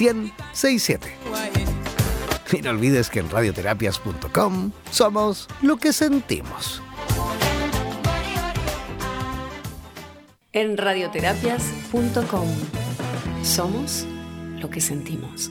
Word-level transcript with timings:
1067. 0.00 1.16
Y 2.52 2.62
no 2.62 2.70
olvides 2.70 3.08
que 3.08 3.20
en 3.20 3.30
radioterapias.com 3.30 4.72
somos 4.90 5.48
lo 5.62 5.76
que 5.76 5.92
sentimos. 5.92 6.82
En 10.52 10.76
radioterapias.com 10.76 12.48
somos 13.42 14.06
lo 14.58 14.68
que 14.68 14.80
sentimos. 14.80 15.50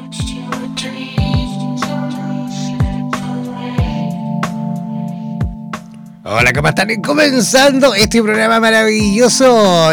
Hola, 6.33 6.53
¿cómo 6.53 6.69
están? 6.69 7.01
Comenzando 7.01 7.93
este 7.93 8.23
programa 8.23 8.61
maravilloso 8.61 9.89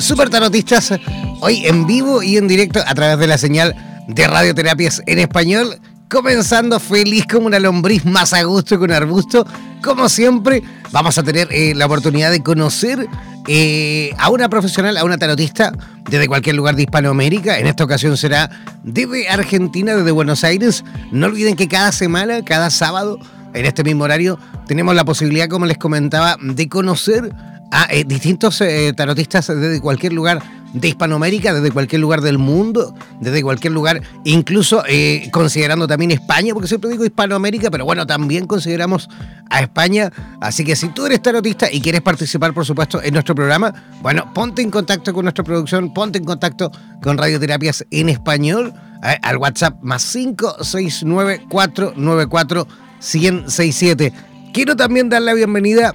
super 0.00 0.28
tarotistas 0.28 0.92
hoy 1.38 1.66
en 1.66 1.86
vivo 1.86 2.20
y 2.20 2.36
en 2.36 2.48
directo 2.48 2.80
a 2.84 2.92
través 2.96 3.16
de 3.20 3.28
la 3.28 3.38
señal 3.38 3.76
de 4.08 4.26
radioterapias 4.26 5.04
en 5.06 5.20
español. 5.20 5.78
Comenzando 6.08 6.80
feliz 6.80 7.26
como 7.30 7.46
una 7.46 7.60
lombriz 7.60 8.04
más 8.04 8.32
a 8.32 8.42
gusto 8.42 8.76
que 8.76 8.86
un 8.86 8.90
arbusto. 8.90 9.46
Como 9.80 10.08
siempre, 10.08 10.64
vamos 10.90 11.16
a 11.16 11.22
tener 11.22 11.46
eh, 11.52 11.76
la 11.76 11.86
oportunidad 11.86 12.32
de 12.32 12.42
conocer 12.42 13.06
eh, 13.46 14.10
a 14.18 14.30
una 14.30 14.48
profesional, 14.48 14.96
a 14.96 15.04
una 15.04 15.16
tarotista 15.16 15.72
desde 16.10 16.26
cualquier 16.26 16.56
lugar 16.56 16.74
de 16.74 16.82
Hispanoamérica. 16.82 17.56
En 17.56 17.68
esta 17.68 17.84
ocasión 17.84 18.16
será 18.16 18.50
desde 18.82 19.28
Argentina, 19.28 19.94
desde 19.94 20.10
Buenos 20.10 20.42
Aires. 20.42 20.82
No 21.12 21.26
olviden 21.26 21.54
que 21.54 21.68
cada 21.68 21.92
semana, 21.92 22.44
cada 22.44 22.68
sábado, 22.70 23.20
en 23.54 23.66
este 23.66 23.84
mismo 23.84 24.04
horario 24.04 24.38
tenemos 24.66 24.94
la 24.94 25.04
posibilidad, 25.04 25.48
como 25.48 25.66
les 25.66 25.78
comentaba, 25.78 26.36
de 26.40 26.68
conocer 26.68 27.32
a 27.70 27.86
eh, 27.90 28.04
distintos 28.04 28.60
eh, 28.60 28.92
tarotistas 28.96 29.46
desde 29.48 29.80
cualquier 29.80 30.12
lugar 30.12 30.42
de 30.72 30.88
Hispanoamérica, 30.88 31.54
desde 31.54 31.70
cualquier 31.70 32.00
lugar 32.00 32.20
del 32.20 32.36
mundo, 32.36 32.94
desde 33.20 33.42
cualquier 33.42 33.72
lugar, 33.72 34.02
incluso 34.24 34.84
eh, 34.86 35.28
considerando 35.32 35.86
también 35.86 36.10
España, 36.10 36.52
porque 36.52 36.68
siempre 36.68 36.90
digo 36.90 37.04
Hispanoamérica, 37.04 37.70
pero 37.70 37.84
bueno, 37.86 38.06
también 38.06 38.46
consideramos 38.46 39.08
a 39.48 39.60
España. 39.60 40.12
Así 40.40 40.64
que 40.64 40.76
si 40.76 40.88
tú 40.88 41.06
eres 41.06 41.22
tarotista 41.22 41.72
y 41.72 41.80
quieres 41.80 42.02
participar, 42.02 42.52
por 42.52 42.66
supuesto, 42.66 43.02
en 43.02 43.14
nuestro 43.14 43.34
programa, 43.34 43.72
bueno, 44.02 44.32
ponte 44.34 44.60
en 44.60 44.70
contacto 44.70 45.14
con 45.14 45.24
nuestra 45.24 45.44
producción, 45.44 45.94
ponte 45.94 46.18
en 46.18 46.24
contacto 46.24 46.70
con 47.02 47.16
Radioterapias 47.16 47.86
en 47.90 48.10
Español, 48.10 48.74
al 49.00 49.36
WhatsApp 49.36 49.80
más 49.80 50.04
569 50.12 51.46
494 51.48 52.66
167. 53.00 54.12
Quiero 54.52 54.76
también 54.76 55.08
dar 55.08 55.22
la 55.22 55.34
bienvenida 55.34 55.94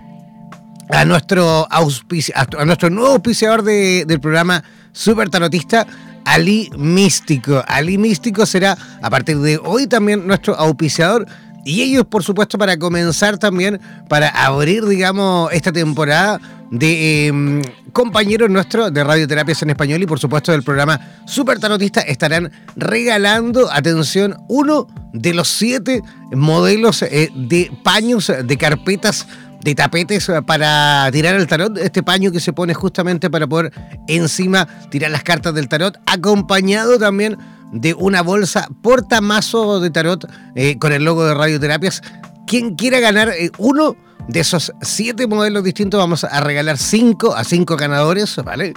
a 0.90 1.06
nuestro, 1.06 1.68
a 1.70 2.66
nuestro 2.66 2.90
nuevo 2.90 3.10
auspiciador 3.10 3.64
del 3.64 4.20
programa 4.20 4.64
Super 4.92 5.30
Tarotista, 5.30 5.88
Ali 6.26 6.70
Místico. 6.78 7.64
Ali 7.68 7.98
Místico 7.98 8.46
será 8.46 8.78
a 9.02 9.10
partir 9.10 9.40
de 9.40 9.58
hoy 9.58 9.88
también 9.88 10.28
nuestro 10.28 10.56
auspiciador. 10.56 11.28
Y 11.66 11.82
ellos, 11.82 12.06
por 12.06 12.24
supuesto, 12.24 12.58
para 12.58 12.78
comenzar 12.78 13.38
también, 13.38 13.80
para 14.10 14.30
abrir, 14.30 14.86
digamos, 14.86 15.52
esta 15.54 15.72
temporada 15.72 16.40
de 16.74 17.28
em, 17.28 17.62
compañeros 17.92 18.50
nuestros 18.50 18.92
de 18.92 19.04
Radioterapias 19.04 19.62
en 19.62 19.70
Español 19.70 20.02
y 20.02 20.08
por 20.08 20.20
supuesto 20.20 20.52
del 20.52 20.64
programa 20.64 21.00
Super 21.26 21.60
Tarotista 21.60 22.02
estarán 22.02 22.52
regalando, 22.76 23.72
atención, 23.72 24.38
uno 24.48 24.88
de 25.14 25.36
los 25.36 25.48
siete 25.50 26.02
modelos 26.32 27.04
eh, 27.04 27.30
de 27.36 27.72
paños, 27.84 28.32
de 28.44 28.58
carpetas, 28.58 29.28
de 29.62 29.76
tapetes 29.76 30.32
para 30.48 31.10
tirar 31.12 31.36
el 31.36 31.46
tarot. 31.46 31.78
Este 31.78 32.02
paño 32.02 32.32
que 32.32 32.40
se 32.40 32.54
pone 32.54 32.74
justamente 32.74 33.30
para 33.30 33.46
poder 33.46 33.72
encima 34.08 34.68
tirar 34.90 35.12
las 35.12 35.24
cartas 35.24 35.54
del 35.54 35.70
tarot, 35.70 36.00
acompañado 36.08 36.98
también 36.98 37.38
de 37.74 37.94
una 37.96 38.22
bolsa 38.22 38.70
portamazo 38.82 39.80
de 39.80 39.90
tarot 39.90 40.26
eh, 40.56 40.78
con 40.78 40.94
el 40.94 41.04
logo 41.04 41.26
de 41.26 41.34
Radioterapias. 41.34 42.02
Quien 42.48 42.76
quiera 42.76 43.00
ganar 43.00 43.30
eh, 43.30 43.52
uno 43.58 43.96
de 44.28 44.40
esos 44.40 44.72
siete 44.82 45.28
modelos 45.28 45.64
distintos 45.64 45.98
vamos 45.98 46.24
a 46.24 46.40
regalar 46.40 46.78
cinco 46.78 47.36
a 47.36 47.44
cinco 47.44 47.76
ganadores, 47.76 48.36
¿vale? 48.46 48.74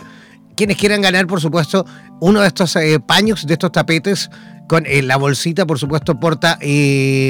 Quienes 0.57 0.79
quieran 0.79 1.03
ganar, 1.03 1.27
por 1.27 1.41
supuesto, 1.41 1.85
uno 2.21 2.41
de 2.41 2.47
estos 2.49 2.75
eh, 2.77 2.99
paños, 2.99 3.47
de 3.47 3.53
estos 3.53 3.71
tapetes, 3.71 4.31
con 4.67 4.85
la 5.03 5.17
bolsita, 5.17 5.65
por 5.65 5.79
supuesto, 5.79 6.19
porta 6.19 6.59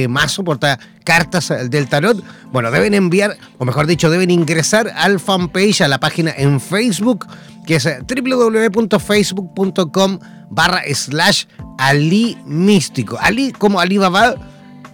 mazo, 0.09 0.43
porta 0.43 0.79
cartas 1.05 1.53
del 1.69 1.87
tarot. 1.87 2.25
Bueno, 2.51 2.71
deben 2.71 2.95
enviar, 2.95 3.37
o 3.59 3.67
mejor 3.67 3.87
dicho, 3.87 4.09
deben 4.09 4.31
ingresar 4.31 4.91
al 4.97 5.21
fanpage, 5.21 5.83
a 5.83 5.89
la 5.89 6.01
página 6.01 6.33
en 6.35 6.61
Facebook, 6.63 7.27
que 7.67 7.77
es 7.77 7.85
www.facebook.com 7.85 10.19
barra 10.51 10.83
slash 10.95 11.45
Ali 11.79 12.39
Místico. 12.47 13.19
Ali 13.21 13.53
como 13.53 13.79
Alibaba 13.81 14.35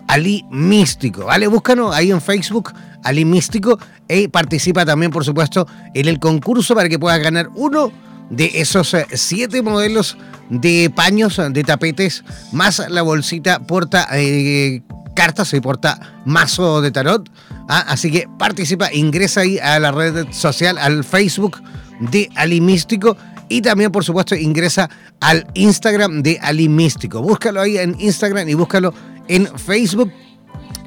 Ali 0.08 0.44
Místico, 0.50 1.26
¿vale? 1.26 1.46
Búscanos 1.46 1.94
ahí 1.94 2.10
en 2.10 2.20
Facebook 2.20 2.72
Ali 3.04 3.24
Místico 3.24 3.78
y 4.08 4.26
participa 4.28 4.84
también, 4.84 5.12
por 5.12 5.24
supuesto, 5.24 5.66
en 5.94 6.08
el 6.08 6.18
concurso 6.18 6.74
para 6.74 6.88
que 6.88 6.98
puedas 6.98 7.22
ganar 7.22 7.50
uno 7.54 7.92
de 8.30 8.50
esos 8.54 8.94
eh, 8.94 9.06
siete 9.12 9.62
modelos 9.62 10.16
de 10.48 10.90
paños, 10.94 11.40
de 11.50 11.64
tapetes, 11.64 12.24
más 12.52 12.82
la 12.88 13.02
bolsita 13.02 13.58
porta 13.60 14.08
eh, 14.12 14.82
cartas 15.14 15.52
y 15.54 15.60
porta 15.60 16.20
mazo 16.24 16.80
de 16.80 16.90
tarot. 16.90 17.30
¿ah? 17.68 17.84
Así 17.88 18.10
que 18.10 18.28
participa, 18.38 18.92
ingresa 18.92 19.42
ahí 19.42 19.58
a 19.58 19.78
la 19.78 19.92
red 19.92 20.32
social, 20.32 20.78
al 20.78 21.04
Facebook 21.04 21.62
de 22.10 22.28
Ali 22.34 22.60
Místico 22.60 23.16
y 23.48 23.60
también, 23.60 23.92
por 23.92 24.04
supuesto, 24.04 24.34
ingresa 24.34 24.88
al 25.20 25.46
Instagram 25.54 26.22
de 26.22 26.38
Ali 26.40 26.68
Místico. 26.68 27.20
Búscalo 27.20 27.60
ahí 27.60 27.76
en 27.76 27.94
Instagram 27.98 28.48
y 28.48 28.54
búscalo 28.54 28.94
en 29.28 29.46
Facebook. 29.58 30.10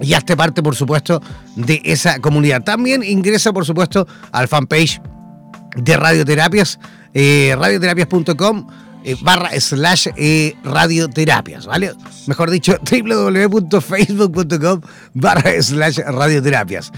Y 0.01 0.13
hazte 0.13 0.35
parte, 0.35 0.61
por 0.63 0.75
supuesto, 0.75 1.21
de 1.55 1.81
esa 1.85 2.19
comunidad. 2.19 2.63
También 2.63 3.03
ingresa, 3.03 3.53
por 3.53 3.65
supuesto, 3.65 4.07
al 4.31 4.47
fanpage 4.47 4.99
de 5.75 5.95
Radioterapias, 5.95 6.79
eh, 7.13 7.55
radioterapias.com 7.57 8.67
eh, 9.03 9.15
barra 9.21 9.51
slash 9.59 10.07
eh, 10.15 10.55
radioterapias, 10.63 11.67
¿vale? 11.67 11.93
Mejor 12.25 12.49
dicho, 12.49 12.79
www.facebook.com 12.91 14.81
barra 15.13 15.61
slash 15.61 15.99
radioterapias. 15.99 16.91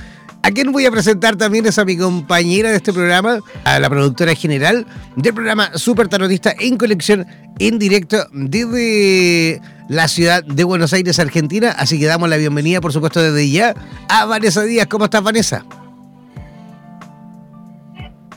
A 0.44 0.51
quien 0.51 0.72
voy 0.72 0.86
a 0.86 0.92
presentar 0.92 1.36
también 1.36 1.66
es 1.66 1.78
a 1.78 1.86
mi 1.86 1.98
compañera 1.98 2.69
de 2.69 2.78
este 2.78 2.94
programa, 2.94 3.39
a 3.63 3.80
la 3.80 3.89
productora 3.89 4.34
general 4.34 4.86
del 5.16 5.34
programa 5.34 5.72
Super 5.75 6.07
Tarotista 6.07 6.54
en 6.57 6.78
colección 6.78 7.25
en 7.60 7.80
directo 7.80 8.25
desde 8.31 9.62
la 9.89 10.07
ciudad 10.07 10.44
de 10.44 10.63
Buenos 10.63 10.94
Aires, 10.94 11.19
Argentina. 11.19 11.72
Así 11.78 12.00
que 12.00 12.06
damos 12.06 12.30
la 12.30 12.38
bienvenida, 12.38 12.81
por 12.81 12.94
supuesto, 12.94 13.22
desde 13.22 13.50
ya 13.50 13.74
a 14.10 14.25
Vanessa 14.25 14.63
Díaz. 14.63 14.88
¿Cómo 14.88 15.06
estás, 15.06 15.24
Vanessa? 15.24 15.66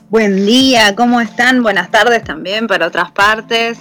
Buen 0.09 0.45
día, 0.45 0.97
¿cómo 0.97 1.21
están? 1.21 1.63
Buenas 1.63 1.91
tardes 1.93 2.25
también 2.25 2.67
para 2.67 2.89
otras 2.89 3.13
partes 3.13 3.79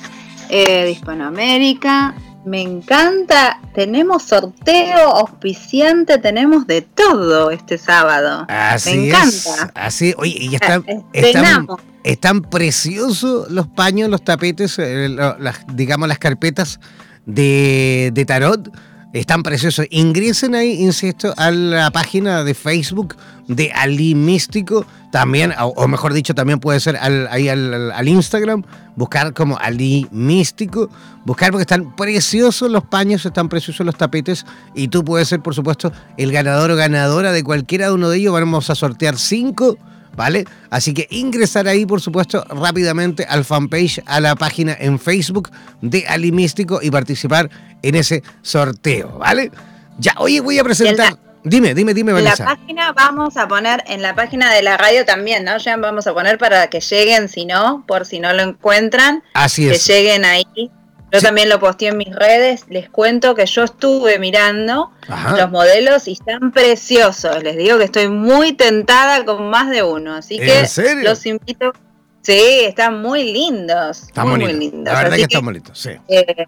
eh, 0.50 0.84
de 0.84 0.92
Hispanoamérica. 0.92 2.14
Me 2.46 2.62
encanta, 2.62 3.60
tenemos 3.74 4.24
sorteo, 4.24 4.98
auspiciante, 5.18 6.18
tenemos 6.18 6.66
de 6.68 6.82
todo 6.82 7.52
este 7.52 7.78
sábado. 7.78 8.46
Así 8.48 8.96
Me 8.96 9.08
encanta. 9.08 9.72
así, 9.76 10.14
oye, 10.18 10.38
y 10.40 10.56
están, 10.56 10.86
están, 11.14 11.68
están, 12.04 12.42
preciosos 12.42 13.52
los 13.52 13.68
paños, 13.68 14.10
los 14.10 14.24
tapetes, 14.24 14.80
eh, 14.80 15.10
las, 15.10 15.66
digamos 15.74 16.08
las 16.08 16.18
carpetas 16.18 16.80
de, 17.26 18.12
de 18.14 18.26
tarot 18.26 18.70
están 19.14 19.44
preciosos. 19.44 19.86
Ingresen 19.90 20.56
ahí, 20.56 20.82
insisto, 20.82 21.34
a 21.38 21.52
la 21.52 21.90
página 21.92 22.44
de 22.44 22.54
Facebook 22.54 23.16
de 23.48 23.72
Ali 23.72 24.14
Místico. 24.14 24.86
También, 25.12 25.54
o, 25.60 25.88
mejor 25.88 26.14
dicho, 26.14 26.36
también 26.36 26.60
puede 26.60 26.80
ser 26.80 26.98
ahí 26.98 27.50
al, 27.50 28.08
Instagram. 28.08 28.64
Buscar 28.96 29.34
como 29.34 29.58
Ali 29.58 30.08
Místico. 30.12 30.90
Buscar 31.26 31.52
porque 31.52 31.64
están 31.64 31.96
preciosos 31.96 32.70
los 32.70 32.84
paños, 32.84 33.26
están 33.26 33.50
preciosos 33.50 33.86
los 33.86 33.96
tapetes. 33.96 34.46
Y 34.76 34.90
tú 34.90 35.04
puedes 35.04 35.28
ser, 35.28 35.42
por 35.42 35.56
supuesto, 35.56 35.92
el 36.18 36.32
ganador 36.32 36.72
o 36.72 36.76
ganadora 36.76 37.32
de 37.32 37.44
cualquiera 37.44 37.88
de 37.88 37.94
uno 37.94 38.10
de 38.10 38.18
ellos. 38.18 38.34
Vamos 38.34 38.70
a 38.70 38.76
sortear 38.76 39.18
cinco 39.18 39.78
¿vale? 40.20 40.44
Así 40.70 40.94
que 40.94 41.08
ingresar 41.12 41.70
ahí, 41.70 41.86
por 41.86 42.02
supuesto, 42.02 42.44
rápidamente 42.50 43.24
al 43.24 43.46
fanpage, 43.46 44.02
a 44.06 44.20
la 44.20 44.36
página 44.36 44.76
en 44.78 45.00
Facebook 45.00 45.50
de 45.82 46.06
Ali 46.10 46.34
Místico 46.34 46.82
y 46.82 46.92
participar 46.92 47.50
en 47.82 47.96
ese 47.96 48.22
sorteo, 48.42 49.18
¿vale? 49.18 49.50
Ya, 49.98 50.16
oye, 50.18 50.42
voy 50.42 50.60
a 50.60 50.64
presentar. 50.66 51.18
Dime, 51.46 51.74
dime, 51.74 51.94
dime, 51.94 52.12
Vanessa. 52.12 52.44
La 52.44 52.58
página 52.58 52.92
vamos 52.92 53.38
a 53.38 53.48
poner, 53.48 53.82
en 53.88 54.02
la 54.02 54.14
página 54.14 54.52
de 54.52 54.62
la 54.62 54.76
radio 54.76 55.06
también, 55.06 55.46
¿no? 55.46 55.58
Ya 55.58 55.78
vamos 55.78 56.06
a 56.06 56.14
poner 56.14 56.38
para 56.38 56.68
que 56.68 56.82
lleguen, 56.82 57.30
si 57.30 57.46
no, 57.46 57.86
por 57.88 58.06
si 58.06 58.20
no 58.20 58.34
lo 58.34 58.44
encuentran. 58.44 59.24
Así 59.34 59.70
es. 59.70 59.88
Que 59.88 59.94
lleguen 59.94 60.26
ahí 60.26 60.70
yo 61.12 61.22
también 61.22 61.50
lo 61.50 61.60
posteé 61.60 61.90
en 61.90 61.98
mis 61.98 62.14
redes. 62.14 62.66
Les 62.70 62.90
cuento 62.90 63.36
que 63.36 63.46
yo 63.46 63.64
estuve 63.64 64.20
mirando 64.20 64.92
los 65.38 65.50
modelos 65.50 66.08
y 66.08 66.14
están 66.14 66.52
preciosos. 66.52 67.42
Les 67.44 67.58
digo 67.58 67.78
que 67.78 67.86
estoy 67.86 68.10
muy 68.10 68.54
tentada 68.54 69.26
con 69.26 69.50
más 69.50 69.70
de 69.70 69.84
uno. 69.84 70.16
Así 70.16 70.38
que 70.38 70.68
los 71.04 71.26
invito. 71.26 71.74
Sí, 72.22 72.60
están 72.62 73.02
muy 73.02 73.32
lindos. 73.32 74.04
Están 74.04 74.30
muy, 74.30 74.54
lindos. 74.54 74.94
La 74.94 75.04
verdad 75.04 75.16
que, 75.16 75.24
están 75.24 75.46
bonitos, 75.46 75.80
sí. 75.80 75.92
Eh, 76.10 76.46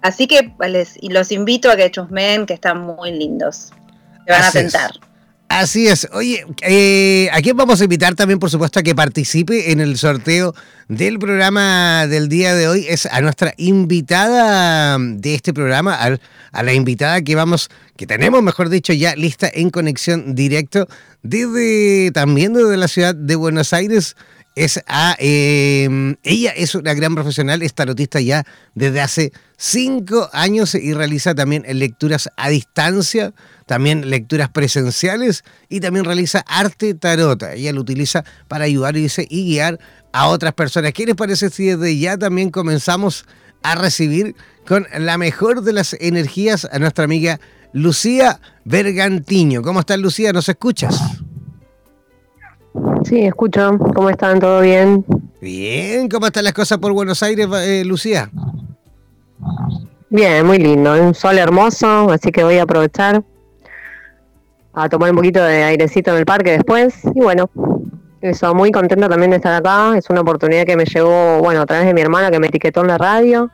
así 0.00 0.26
que 0.26 0.52
les, 0.66 0.98
los 1.02 1.30
invito 1.30 1.70
a 1.70 1.76
que 1.76 1.90
chusmen, 1.90 2.46
que 2.46 2.54
están 2.54 2.80
muy 2.80 3.12
lindos. 3.12 3.70
Se 4.26 4.32
van 4.32 4.42
a 4.42 4.50
tentar. 4.50 4.90
Así 5.54 5.86
es. 5.86 6.08
Oye, 6.12 6.44
eh, 6.62 7.28
¿a 7.32 7.40
quién 7.40 7.56
vamos 7.56 7.80
a 7.80 7.84
invitar 7.84 8.16
también, 8.16 8.40
por 8.40 8.50
supuesto, 8.50 8.80
a 8.80 8.82
que 8.82 8.92
participe 8.92 9.70
en 9.70 9.78
el 9.78 9.96
sorteo 9.98 10.52
del 10.88 11.20
programa 11.20 12.08
del 12.08 12.28
día 12.28 12.56
de 12.56 12.66
hoy? 12.66 12.86
Es 12.88 13.06
a 13.06 13.20
nuestra 13.20 13.54
invitada 13.56 14.98
de 14.98 15.34
este 15.36 15.54
programa, 15.54 15.96
a, 16.50 16.62
la 16.64 16.72
invitada 16.72 17.22
que 17.22 17.36
vamos, 17.36 17.70
que 17.96 18.04
tenemos, 18.04 18.42
mejor 18.42 18.68
dicho, 18.68 18.92
ya 18.92 19.14
lista 19.14 19.48
en 19.54 19.70
conexión 19.70 20.34
directo 20.34 20.88
desde 21.22 22.10
también 22.10 22.52
desde 22.52 22.76
la 22.76 22.88
ciudad 22.88 23.14
de 23.14 23.36
Buenos 23.36 23.72
Aires 23.72 24.16
es 24.56 24.82
a. 24.88 25.14
Em, 25.18 26.16
ella 26.22 26.50
es 26.50 26.74
una 26.74 26.94
gran 26.94 27.14
profesional, 27.14 27.62
es 27.62 27.74
tarotista 27.74 28.20
ya 28.20 28.44
desde 28.74 29.00
hace 29.00 29.32
cinco 29.56 30.28
años 30.32 30.74
y 30.74 30.94
realiza 30.94 31.34
también 31.34 31.64
lecturas 31.68 32.28
a 32.36 32.48
distancia, 32.48 33.32
también 33.66 34.10
lecturas 34.10 34.48
presenciales 34.50 35.44
y 35.68 35.80
también 35.80 36.04
realiza 36.04 36.44
arte 36.46 36.94
tarota. 36.94 37.54
Ella 37.54 37.72
lo 37.72 37.80
utiliza 37.80 38.24
para 38.48 38.64
ayudar 38.64 38.96
y, 38.96 39.06
y 39.28 39.44
guiar 39.44 39.78
a 40.12 40.28
otras 40.28 40.52
personas. 40.54 40.92
¿Qué 40.92 41.06
les 41.06 41.14
parece 41.14 41.50
si 41.50 41.66
desde 41.66 41.98
ya 41.98 42.16
también 42.16 42.50
comenzamos 42.50 43.26
a 43.62 43.74
recibir 43.74 44.36
con 44.66 44.86
la 44.98 45.18
mejor 45.18 45.62
de 45.62 45.72
las 45.72 45.94
energías 45.94 46.68
a 46.70 46.78
nuestra 46.78 47.04
amiga 47.04 47.40
Lucía 47.72 48.40
Bergantiño? 48.64 49.62
¿Cómo 49.62 49.80
estás, 49.80 49.98
Lucía? 49.98 50.32
¿Nos 50.32 50.48
escuchas? 50.48 51.00
Sí, 53.04 53.20
escucho. 53.20 53.78
¿Cómo 53.94 54.10
están? 54.10 54.40
¿Todo 54.40 54.60
bien? 54.60 55.04
Bien. 55.40 56.08
¿Cómo 56.08 56.26
están 56.26 56.44
las 56.44 56.54
cosas 56.54 56.78
por 56.78 56.92
Buenos 56.92 57.22
Aires, 57.22 57.48
eh, 57.52 57.82
Lucía? 57.84 58.30
Bien, 60.10 60.46
muy 60.46 60.58
lindo. 60.58 60.92
Un 60.94 61.14
sol 61.14 61.38
hermoso, 61.38 62.10
así 62.10 62.30
que 62.30 62.44
voy 62.44 62.58
a 62.58 62.62
aprovechar 62.62 63.24
a 64.74 64.88
tomar 64.88 65.10
un 65.10 65.16
poquito 65.16 65.42
de 65.42 65.62
airecito 65.62 66.10
en 66.10 66.18
el 66.18 66.26
parque 66.26 66.52
después. 66.52 67.00
Y 67.14 67.20
bueno, 67.20 67.50
eso, 68.20 68.54
muy 68.54 68.72
contenta 68.72 69.08
también 69.08 69.30
de 69.30 69.36
estar 69.36 69.54
acá. 69.54 69.96
Es 69.96 70.10
una 70.10 70.22
oportunidad 70.22 70.64
que 70.64 70.76
me 70.76 70.84
llegó, 70.84 71.40
bueno, 71.40 71.62
a 71.62 71.66
través 71.66 71.86
de 71.86 71.94
mi 71.94 72.00
hermana 72.00 72.30
que 72.30 72.38
me 72.38 72.46
etiquetó 72.48 72.80
en 72.80 72.88
la 72.88 72.98
radio. 72.98 73.50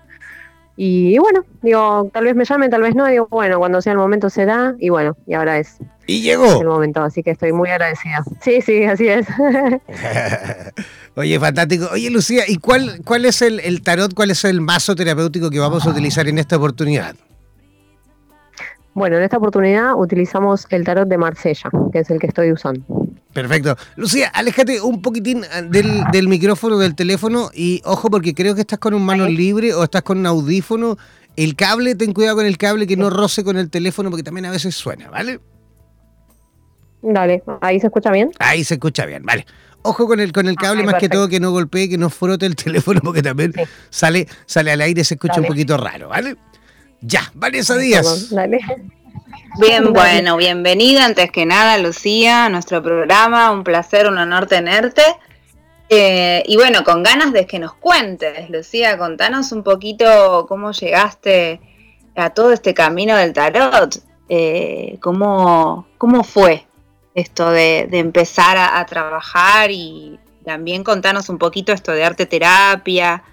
Y 0.77 1.19
bueno, 1.19 1.45
digo, 1.61 2.09
tal 2.13 2.25
vez 2.25 2.35
me 2.35 2.45
llamen, 2.45 2.71
tal 2.71 2.81
vez 2.83 2.95
no. 2.95 3.07
Digo, 3.07 3.29
bueno, 3.31 3.59
cuando 3.59 3.83
sea 3.83 3.93
el 3.93 3.99
momento 3.99 4.31
será. 4.31 4.75
Y 4.79 4.89
bueno, 4.89 5.17
y 5.27 5.35
ahora 5.35 5.59
es. 5.59 5.77
Y 6.07 6.23
llegó. 6.23 6.61
el 6.61 6.67
momento, 6.67 7.03
así 7.03 7.23
que 7.23 7.33
estoy 7.33 7.53
muy 7.53 7.69
agradecida. 7.69 8.23
Sí, 8.41 8.63
sí, 8.63 8.85
así 8.85 9.09
es. 9.09 9.27
Oye, 11.17 11.39
fantástico. 11.39 11.89
Oye, 11.93 12.09
Lucía, 12.09 12.45
¿y 12.49 12.57
cuál, 12.57 13.03
cuál 13.05 13.27
es 13.27 13.43
el, 13.43 13.61
el 13.61 13.83
tarot, 13.83 14.15
cuál 14.15 14.31
es 14.31 14.45
el 14.45 14.61
mazo 14.61 14.95
terapéutico 14.95 15.51
que 15.51 15.59
vamos 15.59 15.85
a 15.87 15.91
utilizar 15.91 16.27
en 16.29 16.39
esta 16.39 16.57
oportunidad? 16.57 17.15
Bueno, 18.95 19.17
en 19.17 19.23
esta 19.23 19.37
oportunidad 19.37 19.95
utilizamos 19.97 20.67
el 20.71 20.85
tarot 20.85 21.09
de 21.09 21.17
Marsella, 21.17 21.71
que 21.93 22.01
es 22.01 22.11
el 22.11 22.19
que 22.19 22.27
estoy 22.27 22.53
usando. 22.53 22.83
Perfecto. 23.33 23.77
Lucía, 23.97 24.29
aléjate 24.35 24.81
un 24.81 25.01
poquitín 25.03 25.45
ah, 25.53 25.63
del, 25.63 26.29
micrófono 26.29 26.79
del 26.79 26.97
teléfono 26.97 27.51
y 27.55 27.81
ojo 27.85 28.11
porque 28.11 28.35
creo 28.35 28.55
que 28.55 28.63
estás 28.63 28.81
con 28.81 28.95
un 28.95 29.05
mano 29.05 29.27
libre 29.27 29.73
o 29.75 29.85
estás 29.85 30.03
con 30.03 30.19
un 30.19 30.27
audífono. 30.27 30.97
El 31.37 31.55
cable, 31.55 31.95
ten 31.95 32.13
cuidado 32.13 32.37
con 32.37 32.47
el 32.47 32.59
cable 32.59 32.89
que 32.89 32.97
no 32.97 33.09
roce 33.09 33.45
con 33.45 33.57
el 33.57 33.71
teléfono 33.71 34.11
porque 34.11 34.25
también 34.25 34.47
a 34.47 34.51
veces 34.51 34.75
suena, 34.75 35.09
¿vale? 35.09 35.41
Dale, 37.03 37.43
¿ahí 37.61 37.79
se 37.79 37.87
escucha 37.87 38.11
bien? 38.11 38.33
Ahí 38.41 38.65
se 38.65 38.75
escucha 38.75 39.07
bien, 39.07 39.23
vale. 39.25 39.47
Ojo 39.83 40.07
con 40.07 40.21
el 40.21 40.33
con 40.33 40.47
el 40.49 40.57
cable, 40.57 40.83
más 40.83 40.97
que 40.97 41.09
todo 41.09 41.29
que 41.29 41.41
no 41.41 41.53
golpee, 41.53 41.89
que 41.89 41.97
no 41.97 42.11
frote 42.11 42.45
el 42.45 42.57
teléfono 42.57 43.01
porque 43.01 43.23
también 43.23 43.53
sale, 43.89 44.27
sale 44.45 44.73
al 44.73 44.81
aire 44.81 45.03
y 45.03 45.05
se 45.05 45.15
escucha 45.15 45.41
un 45.41 45.47
poquito 45.47 45.77
raro, 45.77 46.09
¿vale? 46.09 46.37
Ya, 47.01 47.31
Vanessa 47.35 47.77
Díaz. 47.77 48.31
Dale. 48.31 48.61
Bien, 49.59 49.93
bueno, 49.93 50.37
bienvenida 50.37 51.05
antes 51.05 51.31
que 51.31 51.45
nada, 51.45 51.77
Lucía, 51.79 52.47
a 52.47 52.49
nuestro 52.49 52.83
programa. 52.83 53.51
Un 53.51 53.65
placer, 53.65 54.07
un 54.07 54.19
honor 54.19 54.47
tenerte. 54.47 55.03
Eh, 55.89 56.45
y 56.47 56.57
bueno, 56.57 56.85
con 56.85 57.03
ganas 57.03 57.33
de 57.33 57.47
que 57.47 57.59
nos 57.59 57.75
cuentes, 57.75 58.49
Lucía, 58.49 58.97
contanos 58.97 59.51
un 59.51 59.65
poquito 59.65 60.47
cómo 60.49 60.71
llegaste 60.71 61.61
a 62.15 62.31
todo 62.31 62.53
este 62.53 62.75
camino 62.75 63.17
del 63.17 63.33
tarot. 63.33 63.97
Eh, 64.29 64.99
cómo, 65.01 65.89
¿Cómo 65.99 66.23
fue 66.23 66.67
esto 67.17 67.51
de, 67.51 67.89
empezar 67.91 68.57
a, 68.57 68.87
trabajar 68.87 69.73
y 69.73 70.21
también 70.45 70.85
contanos 70.85 71.29
un 71.29 71.39
poquito 71.39 71.73
esto 71.73 71.91
de 71.93 72.05
arte 72.05 72.27
terapia, 72.27 73.25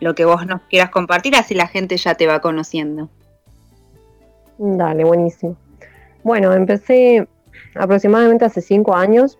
lo 0.00 0.14
que 0.14 0.24
vos 0.24 0.46
nos 0.46 0.62
quieras 0.62 0.90
compartir, 0.90 1.36
así 1.36 1.54
la 1.54 1.66
gente 1.66 1.96
ya 1.96 2.14
te 2.14 2.26
va 2.26 2.40
conociendo. 2.40 3.08
Dale, 4.58 5.04
buenísimo. 5.04 5.56
Bueno, 6.22 6.52
empecé 6.52 7.28
aproximadamente 7.74 8.44
hace 8.44 8.60
cinco 8.60 8.94
años, 8.94 9.38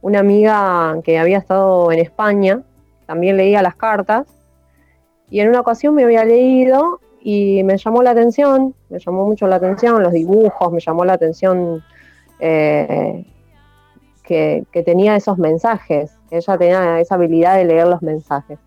una 0.00 0.20
amiga 0.20 0.96
que 1.04 1.18
había 1.18 1.38
estado 1.38 1.92
en 1.92 2.00
España 2.00 2.62
también 3.06 3.36
leía 3.36 3.62
las 3.62 3.76
cartas 3.76 4.26
y 5.28 5.40
en 5.40 5.48
una 5.48 5.60
ocasión 5.60 5.94
me 5.94 6.04
había 6.04 6.24
leído 6.24 7.00
y 7.20 7.62
me 7.62 7.76
llamó 7.76 8.02
la 8.02 8.10
atención, 8.10 8.74
me 8.88 8.98
llamó 8.98 9.26
mucho 9.26 9.46
la 9.46 9.56
atención 9.56 10.02
los 10.02 10.12
dibujos, 10.12 10.72
me 10.72 10.80
llamó 10.80 11.04
la 11.04 11.12
atención 11.12 11.84
eh, 12.40 13.24
que, 14.24 14.64
tenía 14.84 15.14
esos 15.14 15.38
mensajes, 15.38 16.12
que 16.28 16.38
ella 16.38 16.58
tenía 16.58 17.00
esa 17.00 17.14
habilidad 17.14 17.56
de 17.56 17.66
leer 17.66 17.86
los 17.86 18.02
mensajes. 18.02 18.58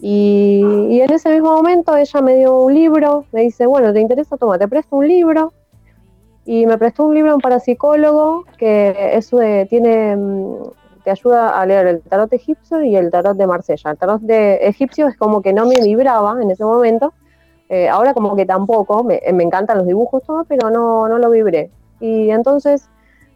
Y, 0.00 1.00
en 1.00 1.12
ese 1.12 1.30
mismo 1.30 1.52
momento 1.52 1.96
ella 1.96 2.20
me 2.20 2.36
dio 2.36 2.56
un 2.56 2.74
libro, 2.74 3.24
me 3.32 3.42
dice, 3.42 3.66
bueno, 3.66 3.92
¿te 3.92 4.00
interesa? 4.00 4.36
Toma, 4.36 4.58
te 4.58 4.68
presto 4.68 4.96
un 4.96 5.08
libro 5.08 5.52
y 6.44 6.66
me 6.66 6.78
prestó 6.78 7.04
un 7.04 7.14
libro 7.14 7.32
para 7.38 7.56
parapsicólogo 7.56 8.44
que 8.56 9.10
eso 9.12 9.38
tiene 9.68 10.16
mm, 10.16 10.54
te 11.04 11.10
ayuda 11.10 11.60
a 11.60 11.66
leer 11.66 11.86
el 11.86 12.02
tarot 12.02 12.32
egipcio 12.32 12.82
y 12.82 12.96
el 12.96 13.10
tarot 13.10 13.36
de 13.36 13.46
Marsella. 13.46 13.90
El 13.90 13.98
tarot 13.98 14.20
de 14.20 14.56
egipcio 14.66 15.08
es 15.08 15.16
como 15.16 15.42
que 15.42 15.52
no 15.52 15.66
me 15.66 15.76
vibraba 15.82 16.40
en 16.40 16.50
ese 16.50 16.64
momento, 16.64 17.12
eh, 17.68 17.88
ahora 17.88 18.14
como 18.14 18.36
que 18.36 18.46
tampoco, 18.46 19.04
me, 19.04 19.20
me, 19.32 19.42
encantan 19.42 19.78
los 19.78 19.86
dibujos 19.86 20.22
todo, 20.22 20.44
pero 20.44 20.70
no, 20.70 21.08
no 21.08 21.18
lo 21.18 21.30
vibré. 21.30 21.70
Y 22.00 22.30
entonces 22.30 22.88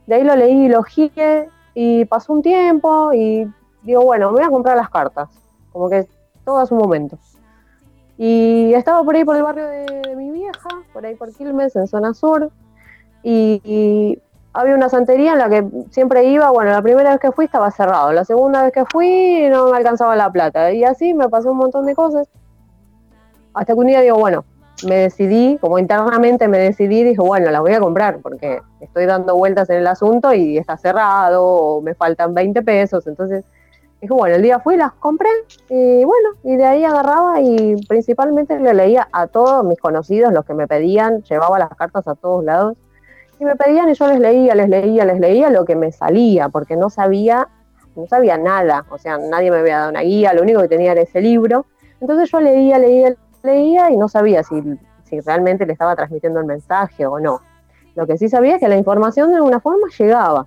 de 0.06 0.16
ahí 0.16 0.24
lo 0.24 0.36
leí, 0.36 0.68
lo 0.68 0.82
gire 0.82 1.48
y 1.74 2.04
pasó 2.04 2.32
un 2.32 2.42
tiempo 2.42 3.12
y 3.12 3.46
digo, 3.82 4.02
bueno, 4.02 4.30
me 4.30 4.38
voy 4.38 4.44
a 4.44 4.50
comprar 4.50 4.76
las 4.76 4.90
cartas, 4.90 5.28
como 5.72 5.88
que 5.88 6.06
todo 6.44 6.58
a 6.58 6.66
su 6.66 6.74
momento. 6.74 7.18
Y 8.18 8.72
estaba 8.74 9.02
por 9.02 9.16
ahí 9.16 9.24
por 9.24 9.36
el 9.36 9.42
barrio 9.42 9.66
de, 9.66 10.02
de 10.08 10.16
mi 10.16 10.30
vieja, 10.30 10.68
por 10.92 11.04
ahí 11.04 11.14
por 11.14 11.32
Quilmes, 11.32 11.74
en 11.76 11.86
zona 11.86 12.14
sur, 12.14 12.50
y, 13.22 14.18
había 14.54 14.74
una 14.74 14.90
santería 14.90 15.32
en 15.32 15.38
la 15.38 15.48
que 15.48 15.66
siempre 15.90 16.24
iba, 16.24 16.50
bueno, 16.50 16.72
la 16.72 16.82
primera 16.82 17.10
vez 17.10 17.20
que 17.20 17.32
fui 17.32 17.46
estaba 17.46 17.70
cerrado, 17.70 18.12
la 18.12 18.26
segunda 18.26 18.62
vez 18.62 18.72
que 18.72 18.84
fui 18.84 19.48
no 19.48 19.70
me 19.70 19.78
alcanzaba 19.78 20.14
la 20.14 20.30
plata, 20.30 20.72
y 20.72 20.84
así 20.84 21.14
me 21.14 21.30
pasó 21.30 21.52
un 21.52 21.56
montón 21.56 21.86
de 21.86 21.94
cosas, 21.94 22.28
hasta 23.54 23.72
que 23.72 23.78
un 23.78 23.86
día 23.86 24.02
digo, 24.02 24.18
bueno, 24.18 24.44
me 24.86 24.96
decidí, 24.96 25.56
como 25.58 25.78
internamente 25.78 26.48
me 26.48 26.58
decidí, 26.58 27.02
dije, 27.02 27.22
bueno, 27.22 27.50
la 27.50 27.60
voy 27.60 27.72
a 27.72 27.80
comprar, 27.80 28.18
porque 28.18 28.60
estoy 28.80 29.06
dando 29.06 29.36
vueltas 29.36 29.70
en 29.70 29.76
el 29.76 29.86
asunto 29.86 30.34
y 30.34 30.58
está 30.58 30.76
cerrado, 30.76 31.42
o 31.42 31.80
me 31.80 31.94
faltan 31.94 32.34
20 32.34 32.60
pesos, 32.60 33.06
entonces 33.06 33.46
dije, 34.02 34.12
bueno, 34.12 34.34
el 34.34 34.42
día 34.42 34.58
fui, 34.58 34.76
las 34.76 34.92
compré, 34.94 35.28
y 35.68 36.04
bueno, 36.04 36.30
y 36.42 36.56
de 36.56 36.64
ahí 36.64 36.84
agarraba 36.84 37.40
y 37.40 37.76
principalmente 37.86 38.58
le 38.58 38.74
leía 38.74 39.08
a 39.12 39.28
todos 39.28 39.64
mis 39.64 39.78
conocidos, 39.78 40.32
los 40.32 40.44
que 40.44 40.54
me 40.54 40.66
pedían, 40.66 41.22
llevaba 41.22 41.58
las 41.58 41.70
cartas 41.70 42.08
a 42.08 42.16
todos 42.16 42.44
lados, 42.44 42.76
y 43.38 43.44
me 43.44 43.54
pedían 43.54 43.88
y 43.88 43.94
yo 43.94 44.08
les 44.08 44.18
leía, 44.18 44.56
les 44.56 44.68
leía, 44.68 45.04
les 45.04 45.20
leía 45.20 45.50
lo 45.50 45.64
que 45.64 45.76
me 45.76 45.92
salía, 45.92 46.48
porque 46.48 46.76
no 46.76 46.90
sabía, 46.90 47.48
no 47.94 48.06
sabía 48.06 48.36
nada, 48.38 48.84
o 48.90 48.98
sea, 48.98 49.18
nadie 49.18 49.52
me 49.52 49.58
había 49.58 49.78
dado 49.78 49.90
una 49.90 50.00
guía, 50.00 50.32
lo 50.32 50.42
único 50.42 50.60
que 50.62 50.68
tenía 50.68 50.92
era 50.92 51.02
ese 51.02 51.20
libro. 51.20 51.66
Entonces 52.00 52.28
yo 52.30 52.40
leía, 52.40 52.78
leía, 52.78 53.14
leía 53.44 53.90
y 53.90 53.96
no 53.96 54.08
sabía 54.08 54.42
si, 54.42 54.60
si 55.04 55.20
realmente 55.20 55.64
le 55.64 55.72
estaba 55.72 55.94
transmitiendo 55.94 56.40
el 56.40 56.46
mensaje 56.46 57.06
o 57.06 57.20
no. 57.20 57.40
Lo 57.94 58.06
que 58.06 58.18
sí 58.18 58.28
sabía 58.28 58.54
es 58.54 58.60
que 58.60 58.68
la 58.68 58.76
información 58.76 59.30
de 59.30 59.36
alguna 59.36 59.60
forma 59.60 59.88
llegaba, 59.96 60.46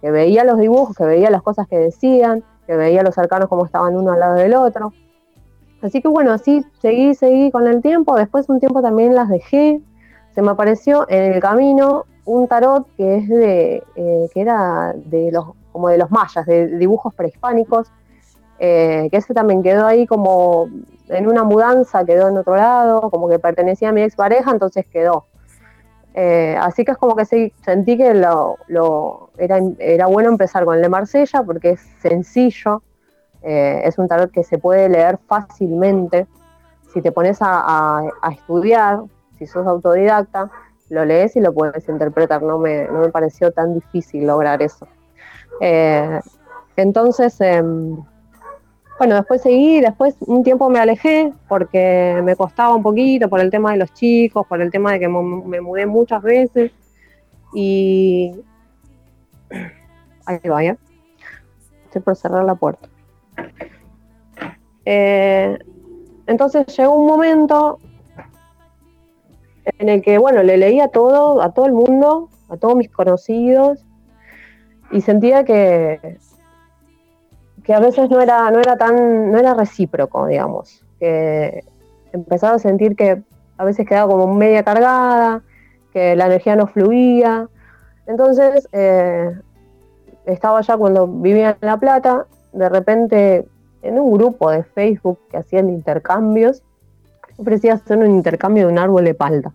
que 0.00 0.10
veía 0.10 0.44
los 0.44 0.58
dibujos, 0.58 0.96
que 0.96 1.04
veía 1.04 1.30
las 1.30 1.42
cosas 1.42 1.68
que 1.68 1.78
decían, 1.78 2.42
que 2.66 2.76
veía 2.76 3.02
los 3.02 3.16
arcanos 3.18 3.48
como 3.48 3.64
estaban 3.64 3.96
uno 3.96 4.12
al 4.12 4.20
lado 4.20 4.34
del 4.34 4.54
otro. 4.54 4.92
Así 5.82 6.00
que 6.00 6.08
bueno, 6.08 6.32
así 6.32 6.64
seguí, 6.80 7.14
seguí 7.14 7.50
con 7.50 7.66
el 7.66 7.82
tiempo, 7.82 8.16
después 8.16 8.48
un 8.48 8.60
tiempo 8.60 8.82
también 8.82 9.14
las 9.14 9.28
dejé, 9.28 9.80
se 10.34 10.42
me 10.42 10.50
apareció 10.50 11.06
en 11.08 11.34
el 11.34 11.40
camino 11.40 12.04
un 12.24 12.48
tarot 12.48 12.86
que 12.96 13.16
es 13.16 13.28
de, 13.28 13.82
eh, 13.94 14.30
que 14.34 14.40
era 14.40 14.94
de 14.96 15.30
los, 15.30 15.46
como 15.72 15.88
de 15.88 15.98
los 15.98 16.10
mayas, 16.10 16.44
de 16.46 16.66
dibujos 16.76 17.14
prehispánicos, 17.14 17.88
eh, 18.58 19.08
que 19.10 19.18
ese 19.18 19.34
también 19.34 19.62
quedó 19.62 19.86
ahí 19.86 20.06
como 20.06 20.68
en 21.08 21.28
una 21.28 21.44
mudanza, 21.44 22.04
quedó 22.04 22.28
en 22.28 22.38
otro 22.38 22.56
lado, 22.56 23.10
como 23.10 23.28
que 23.28 23.38
pertenecía 23.38 23.90
a 23.90 23.92
mi 23.92 24.02
expareja, 24.02 24.50
entonces 24.50 24.86
quedó. 24.86 25.26
Eh, 26.18 26.56
así 26.58 26.84
que 26.84 26.92
es 26.92 26.98
como 26.98 27.14
que 27.14 27.26
sentí 27.26 27.96
que 27.96 28.14
lo, 28.14 29.30
era, 29.36 29.60
era, 29.78 30.06
bueno 30.06 30.30
empezar 30.30 30.64
con 30.64 30.76
el 30.76 30.82
de 30.82 30.88
Marsella 30.88 31.42
porque 31.42 31.70
es 31.72 31.80
sencillo, 32.00 32.82
es 33.42 33.96
un 33.98 34.08
tarot 34.08 34.32
que 34.32 34.42
se 34.42 34.58
puede 34.58 34.88
leer 34.88 35.18
fácilmente. 35.28 36.26
Si 36.92 37.00
te 37.00 37.12
pones 37.12 37.38
a, 37.40 38.00
a 38.20 38.32
estudiar, 38.32 39.02
si 39.38 39.46
sos 39.46 39.66
autodidacta, 39.66 40.50
lo 40.88 41.04
lees 41.04 41.36
y 41.36 41.40
lo 41.40 41.52
puedes 41.52 41.88
interpretar, 41.88 42.42
no 42.42 42.58
me, 42.58 42.84
no 42.84 43.00
me 43.00 43.08
pareció 43.08 43.52
tan 43.52 43.74
difícil 43.74 44.26
lograr 44.26 44.62
eso. 44.62 44.86
Eh, 45.60 46.20
entonces, 46.76 47.40
em, 47.40 47.96
bueno, 48.98 49.14
después 49.16 49.42
seguí, 49.42 49.80
después 49.80 50.16
un 50.20 50.42
tiempo 50.42 50.70
me 50.70 50.78
alejé 50.78 51.32
porque 51.48 52.20
me 52.24 52.34
costaba 52.36 52.74
un 52.74 52.82
poquito 52.82 53.28
por 53.28 53.40
el 53.40 53.50
tema 53.50 53.72
de 53.72 53.78
los 53.78 53.92
chicos, 53.92 54.46
por 54.46 54.62
el 54.62 54.70
tema 54.70 54.92
de 54.92 55.00
que 55.00 55.08
me 55.08 55.60
mudé 55.60 55.86
muchas 55.86 56.22
veces 56.22 56.72
y... 57.54 58.32
Ahí 60.26 60.40
va, 60.48 60.62
¿ya? 60.62 60.76
Estoy 61.84 62.02
por 62.02 62.16
cerrar 62.16 62.44
la 62.44 62.56
puerta. 62.56 62.88
Eh, 64.84 65.56
entonces 66.26 66.66
llegó 66.76 66.96
un 66.96 67.06
momento 67.06 67.78
en 69.78 69.88
el 69.88 70.02
que, 70.02 70.18
bueno, 70.18 70.42
le 70.42 70.56
leía 70.56 70.88
todo, 70.88 71.42
a 71.42 71.52
todo 71.52 71.66
el 71.66 71.72
mundo, 71.72 72.28
a 72.48 72.56
todos 72.56 72.76
mis 72.76 72.90
conocidos, 72.90 73.84
y 74.90 75.00
sentía 75.00 75.44
que, 75.44 76.18
que 77.66 77.74
a 77.74 77.80
veces 77.80 78.08
no 78.10 78.20
era, 78.20 78.48
no 78.52 78.60
era 78.60 78.76
tan, 78.76 79.32
no 79.32 79.38
era 79.38 79.52
recíproco, 79.52 80.28
digamos, 80.28 80.84
que 81.00 81.64
empezaba 82.12 82.54
a 82.54 82.58
sentir 82.60 82.94
que 82.94 83.20
a 83.58 83.64
veces 83.64 83.88
quedaba 83.88 84.12
como 84.12 84.32
media 84.32 84.62
cargada, 84.62 85.42
que 85.92 86.14
la 86.14 86.26
energía 86.26 86.54
no 86.54 86.68
fluía. 86.68 87.48
Entonces, 88.06 88.68
eh, 88.70 89.34
estaba 90.26 90.60
ya 90.60 90.76
cuando 90.76 91.08
vivía 91.08 91.58
en 91.60 91.66
La 91.66 91.76
Plata, 91.76 92.26
de 92.52 92.68
repente 92.68 93.44
en 93.82 93.98
un 93.98 94.12
grupo 94.12 94.48
de 94.52 94.62
Facebook 94.62 95.18
que 95.28 95.38
hacían 95.38 95.68
intercambios, 95.68 96.62
ofrecía 97.36 97.74
hacer 97.74 97.98
un 97.98 98.12
intercambio 98.12 98.68
de 98.68 98.72
un 98.72 98.78
árbol 98.78 99.04
de 99.04 99.14
palta. 99.14 99.52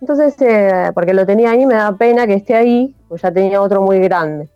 Entonces, 0.00 0.34
eh, 0.40 0.90
porque 0.92 1.14
lo 1.14 1.24
tenía 1.24 1.52
ahí, 1.52 1.66
me 1.66 1.74
da 1.74 1.92
pena 1.92 2.26
que 2.26 2.34
esté 2.34 2.56
ahí, 2.56 2.96
pues 3.08 3.22
ya 3.22 3.30
tenía 3.30 3.62
otro 3.62 3.80
muy 3.80 4.00
grande. 4.00 4.48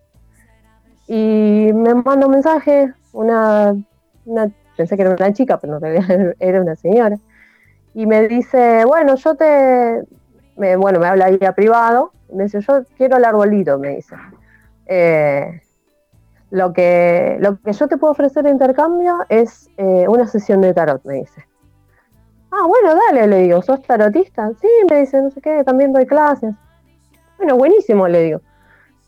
Y 1.12 1.72
me 1.74 1.92
manda 1.92 2.26
un 2.26 2.30
mensaje, 2.30 2.94
una, 3.12 3.74
pensé 4.76 4.94
que 4.94 5.02
era 5.02 5.10
una 5.10 5.32
chica, 5.32 5.58
pero 5.58 5.80
no 5.80 5.86
era 6.38 6.60
una 6.60 6.76
señora. 6.76 7.16
Y 7.94 8.06
me 8.06 8.28
dice, 8.28 8.84
bueno, 8.84 9.16
yo 9.16 9.34
te, 9.34 10.04
bueno, 10.54 11.00
me 11.00 11.08
habla 11.08 11.24
ahí 11.24 11.38
a 11.44 11.52
privado, 11.52 12.12
me 12.32 12.44
dice, 12.44 12.60
yo 12.60 12.84
quiero 12.96 13.16
el 13.16 13.24
arbolito, 13.24 13.76
me 13.76 13.96
dice. 13.96 14.14
Eh, 14.86 15.60
lo, 16.50 16.72
que, 16.72 17.38
lo 17.40 17.60
que 17.60 17.72
yo 17.72 17.88
te 17.88 17.96
puedo 17.96 18.12
ofrecer 18.12 18.44
de 18.44 18.50
intercambio 18.50 19.16
es 19.28 19.68
eh, 19.78 20.06
una 20.06 20.28
sesión 20.28 20.60
de 20.60 20.72
tarot, 20.72 21.04
me 21.04 21.14
dice. 21.14 21.44
Ah, 22.52 22.68
bueno, 22.68 22.94
dale, 22.94 23.26
le 23.26 23.38
digo, 23.38 23.60
¿sos 23.62 23.82
tarotista? 23.82 24.52
Sí, 24.60 24.68
me 24.88 25.00
dice, 25.00 25.20
no 25.20 25.32
sé 25.32 25.40
qué, 25.40 25.64
también 25.64 25.92
doy 25.92 26.06
clases. 26.06 26.54
Bueno, 27.36 27.56
buenísimo, 27.56 28.06
le 28.06 28.22
digo. 28.22 28.40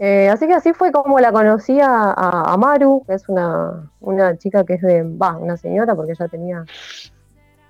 Eh, 0.04 0.28
así 0.28 0.48
que 0.48 0.54
así 0.54 0.72
fue 0.72 0.90
como 0.90 1.20
la 1.20 1.30
conocí 1.30 1.78
a, 1.80 2.56
Maru, 2.58 3.04
que 3.06 3.14
es 3.14 3.28
una, 3.28 3.88
chica 4.36 4.64
que 4.64 4.74
es 4.74 4.82
de, 4.82 5.04
va, 5.04 5.36
una 5.36 5.56
señora, 5.56 5.94
porque 5.94 6.10
ella 6.10 6.26
tenía 6.26 6.64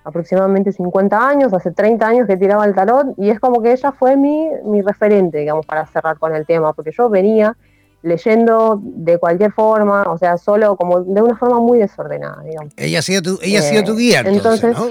aproximadamente 0.03 0.73
50 0.73 1.29
años, 1.29 1.53
hace 1.53 1.73
30 1.73 2.07
años 2.07 2.27
que 2.27 2.39
tiraba 2.39 2.65
el 2.65 2.75
tarot, 2.75 3.09
y 3.19 3.29
es 3.29 3.39
como 3.39 3.61
que 3.61 3.73
ella 3.73 3.93
fue 3.93 4.17
mi, 4.17 4.49
mi 4.65 4.81
referente, 4.81 5.41
digamos, 5.41 5.67
para 5.67 5.85
cerrar 5.85 6.19
con 6.19 6.35
el 6.35 6.47
tema, 6.47 6.73
porque 6.73 6.91
yo 6.97 7.11
venía 7.11 7.55
leyendo 8.01 8.81
de 8.83 9.19
cualquier 9.19 9.53
forma, 9.53 10.05
o 10.05 10.17
sea, 10.17 10.39
solo 10.39 10.75
como 10.77 11.03
de 11.03 11.21
una 11.21 11.37
forma 11.37 11.61
muy 11.61 11.81
desordenada, 11.81 12.43
digamos. 12.45 12.73
Ella 12.79 13.01
ha 13.01 13.03
sido 13.03 13.21
tu, 13.21 13.39
ella 13.43 13.59
ha 13.59 13.63
sido 13.63 13.85
tu 13.85 13.95
guía, 13.95 14.23
entonces, 14.25 14.75
¿no? 14.75 14.87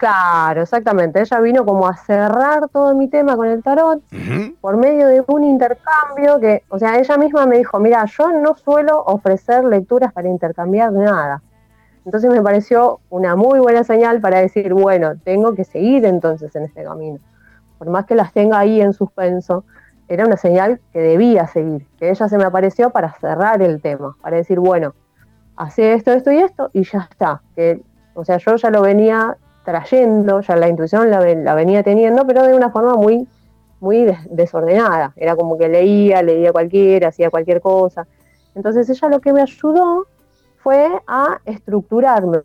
Claro, 0.00 0.62
exactamente. 0.62 1.20
Ella 1.20 1.40
vino 1.40 1.66
como 1.66 1.86
a 1.86 1.94
cerrar 1.94 2.70
todo 2.70 2.94
mi 2.94 3.08
tema 3.08 3.36
con 3.36 3.46
el 3.46 3.62
tarot 3.62 4.02
por 4.62 4.78
medio 4.78 5.06
de 5.08 5.22
un 5.26 5.44
intercambio 5.44 6.40
que, 6.40 6.64
o 6.70 6.78
sea, 6.78 6.98
ella 6.98 7.18
misma 7.18 7.44
me 7.44 7.58
dijo, 7.58 7.78
mira, 7.78 8.06
yo 8.06 8.32
no 8.32 8.56
suelo 8.56 9.02
ofrecer 9.04 9.62
lecturas 9.62 10.10
para 10.14 10.26
intercambiar 10.26 10.90
nada. 10.90 11.42
Entonces 12.06 12.30
me 12.30 12.40
pareció 12.40 13.00
una 13.10 13.36
muy 13.36 13.60
buena 13.60 13.84
señal 13.84 14.22
para 14.22 14.38
decir, 14.38 14.72
bueno, 14.72 15.18
tengo 15.22 15.54
que 15.54 15.64
seguir 15.64 16.06
entonces 16.06 16.56
en 16.56 16.62
este 16.64 16.82
camino. 16.82 17.18
Por 17.76 17.90
más 17.90 18.06
que 18.06 18.14
las 18.14 18.32
tenga 18.32 18.58
ahí 18.58 18.80
en 18.80 18.94
suspenso, 18.94 19.64
era 20.08 20.24
una 20.24 20.38
señal 20.38 20.80
que 20.94 21.00
debía 21.00 21.46
seguir, 21.46 21.86
que 21.98 22.08
ella 22.08 22.26
se 22.26 22.38
me 22.38 22.44
apareció 22.44 22.88
para 22.88 23.12
cerrar 23.12 23.60
el 23.60 23.82
tema, 23.82 24.16
para 24.22 24.38
decir, 24.38 24.60
bueno, 24.60 24.94
hace 25.56 25.92
esto, 25.92 26.12
esto 26.12 26.32
y 26.32 26.38
esto, 26.38 26.70
y 26.72 26.84
ya 26.84 27.06
está. 27.10 27.42
Que, 27.54 27.82
o 28.14 28.24
sea, 28.24 28.38
yo 28.38 28.56
ya 28.56 28.70
lo 28.70 28.80
venía 28.80 29.36
trayendo, 29.64 30.40
ya 30.40 30.56
la 30.56 30.68
intuición 30.68 31.10
la, 31.10 31.20
venía 31.54 31.82
teniendo, 31.82 32.26
pero 32.26 32.44
de 32.44 32.54
una 32.54 32.70
forma 32.70 32.94
muy 32.94 33.26
muy 33.80 34.14
desordenada. 34.30 35.12
Era 35.16 35.36
como 35.36 35.56
que 35.56 35.68
leía, 35.68 36.22
leía 36.22 36.52
cualquiera, 36.52 37.08
hacía 37.08 37.30
cualquier 37.30 37.60
cosa. 37.60 38.06
Entonces 38.54 38.88
ella 38.90 39.08
lo 39.08 39.20
que 39.20 39.32
me 39.32 39.42
ayudó 39.42 40.06
fue 40.58 40.86
a 41.06 41.40
estructurarme 41.44 42.40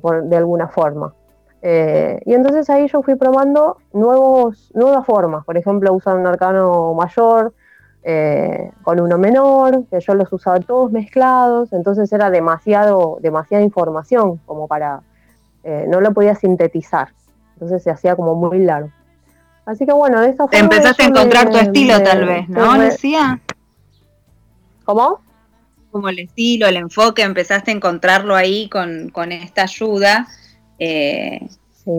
por, 0.00 0.24
de 0.24 0.36
alguna 0.36 0.68
forma. 0.68 1.14
Eh, 1.62 2.20
y 2.24 2.32
entonces 2.32 2.70
ahí 2.70 2.88
yo 2.88 3.02
fui 3.02 3.14
probando 3.16 3.76
nuevos, 3.92 4.70
nuevas 4.74 5.06
formas. 5.06 5.44
Por 5.44 5.56
ejemplo, 5.56 5.92
usar 5.92 6.16
un 6.16 6.26
arcano 6.26 6.94
mayor 6.94 7.52
eh, 8.02 8.72
con 8.82 8.98
uno 9.00 9.18
menor, 9.18 9.84
que 9.90 10.00
yo 10.00 10.14
los 10.14 10.32
usaba 10.32 10.60
todos 10.60 10.90
mezclados. 10.90 11.72
Entonces 11.72 12.12
era 12.12 12.30
demasiado, 12.30 13.18
demasiada 13.20 13.62
información 13.62 14.40
como 14.46 14.66
para... 14.66 15.02
Eh, 15.64 15.84
no 15.88 16.00
lo 16.00 16.12
podía 16.12 16.34
sintetizar. 16.34 17.08
Entonces 17.54 17.82
se 17.82 17.90
hacía 17.90 18.16
como 18.16 18.34
muy 18.34 18.58
largo. 18.60 18.90
Así 19.66 19.86
que 19.86 19.92
bueno, 19.92 20.20
de 20.20 20.30
esa 20.30 20.44
forma. 20.48 20.58
Empezaste 20.58 21.02
a 21.04 21.06
encontrar 21.06 21.50
tu 21.50 21.58
estilo, 21.58 22.02
tal 22.02 22.26
vez, 22.26 22.48
¿no, 22.48 22.76
Lucía? 22.76 23.40
¿Cómo? 24.84 25.20
Como 25.90 26.08
el 26.08 26.20
estilo, 26.20 26.66
el 26.66 26.76
enfoque, 26.76 27.22
empezaste 27.22 27.70
a 27.70 27.74
encontrarlo 27.74 28.34
ahí 28.34 28.68
con, 28.68 29.10
con 29.10 29.32
esta 29.32 29.62
ayuda 29.62 30.26
eh, 30.78 31.46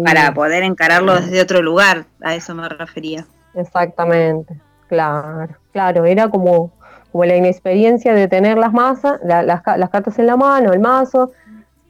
para 0.04 0.34
poder 0.34 0.64
encararlo 0.64 1.16
desde 1.16 1.42
otro 1.42 1.62
lugar, 1.62 2.06
a 2.22 2.36
eso 2.36 2.56
me 2.56 2.68
refería. 2.68 3.26
Exactamente, 3.54 4.60
claro, 4.88 5.56
claro, 5.72 6.06
era 6.06 6.30
como, 6.30 6.72
como 7.12 7.26
la 7.26 7.36
inexperiencia 7.36 8.14
de 8.14 8.28
tener 8.28 8.58
las 8.58 8.74
masas, 8.74 9.20
las, 9.24 9.46
las, 9.46 9.62
cartas 9.90 10.18
en 10.20 10.28
la 10.28 10.38
mano, 10.38 10.72
el 10.74 10.80
mazo, 10.80 11.32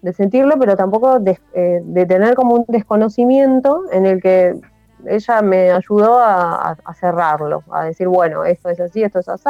de 0.01 0.13
sentirlo, 0.13 0.57
pero 0.59 0.75
tampoco 0.75 1.19
de, 1.19 1.39
eh, 1.53 1.81
de, 1.83 2.05
tener 2.05 2.35
como 2.35 2.55
un 2.55 2.65
desconocimiento 2.67 3.83
en 3.91 4.05
el 4.05 4.21
que 4.21 4.59
ella 5.05 5.41
me 5.41 5.71
ayudó 5.71 6.19
a, 6.19 6.75
cerrarlo, 6.99 7.63
a 7.71 7.85
decir, 7.85 8.07
bueno, 8.07 8.43
esto 8.43 8.69
es 8.69 8.79
así, 8.79 9.03
esto 9.03 9.19
es 9.19 9.29
así, 9.29 9.49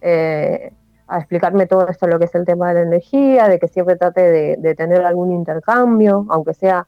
eh, 0.00 0.72
a 1.06 1.18
explicarme 1.18 1.66
todo 1.66 1.86
esto, 1.88 2.06
lo 2.06 2.18
que 2.18 2.26
es 2.26 2.34
el 2.34 2.44
tema 2.44 2.68
de 2.68 2.74
la 2.74 2.80
energía, 2.82 3.48
de 3.48 3.58
que 3.58 3.68
siempre 3.68 3.96
trate 3.96 4.56
de, 4.56 4.74
tener 4.74 5.04
algún 5.04 5.32
intercambio, 5.32 6.26
aunque 6.28 6.54
sea 6.54 6.86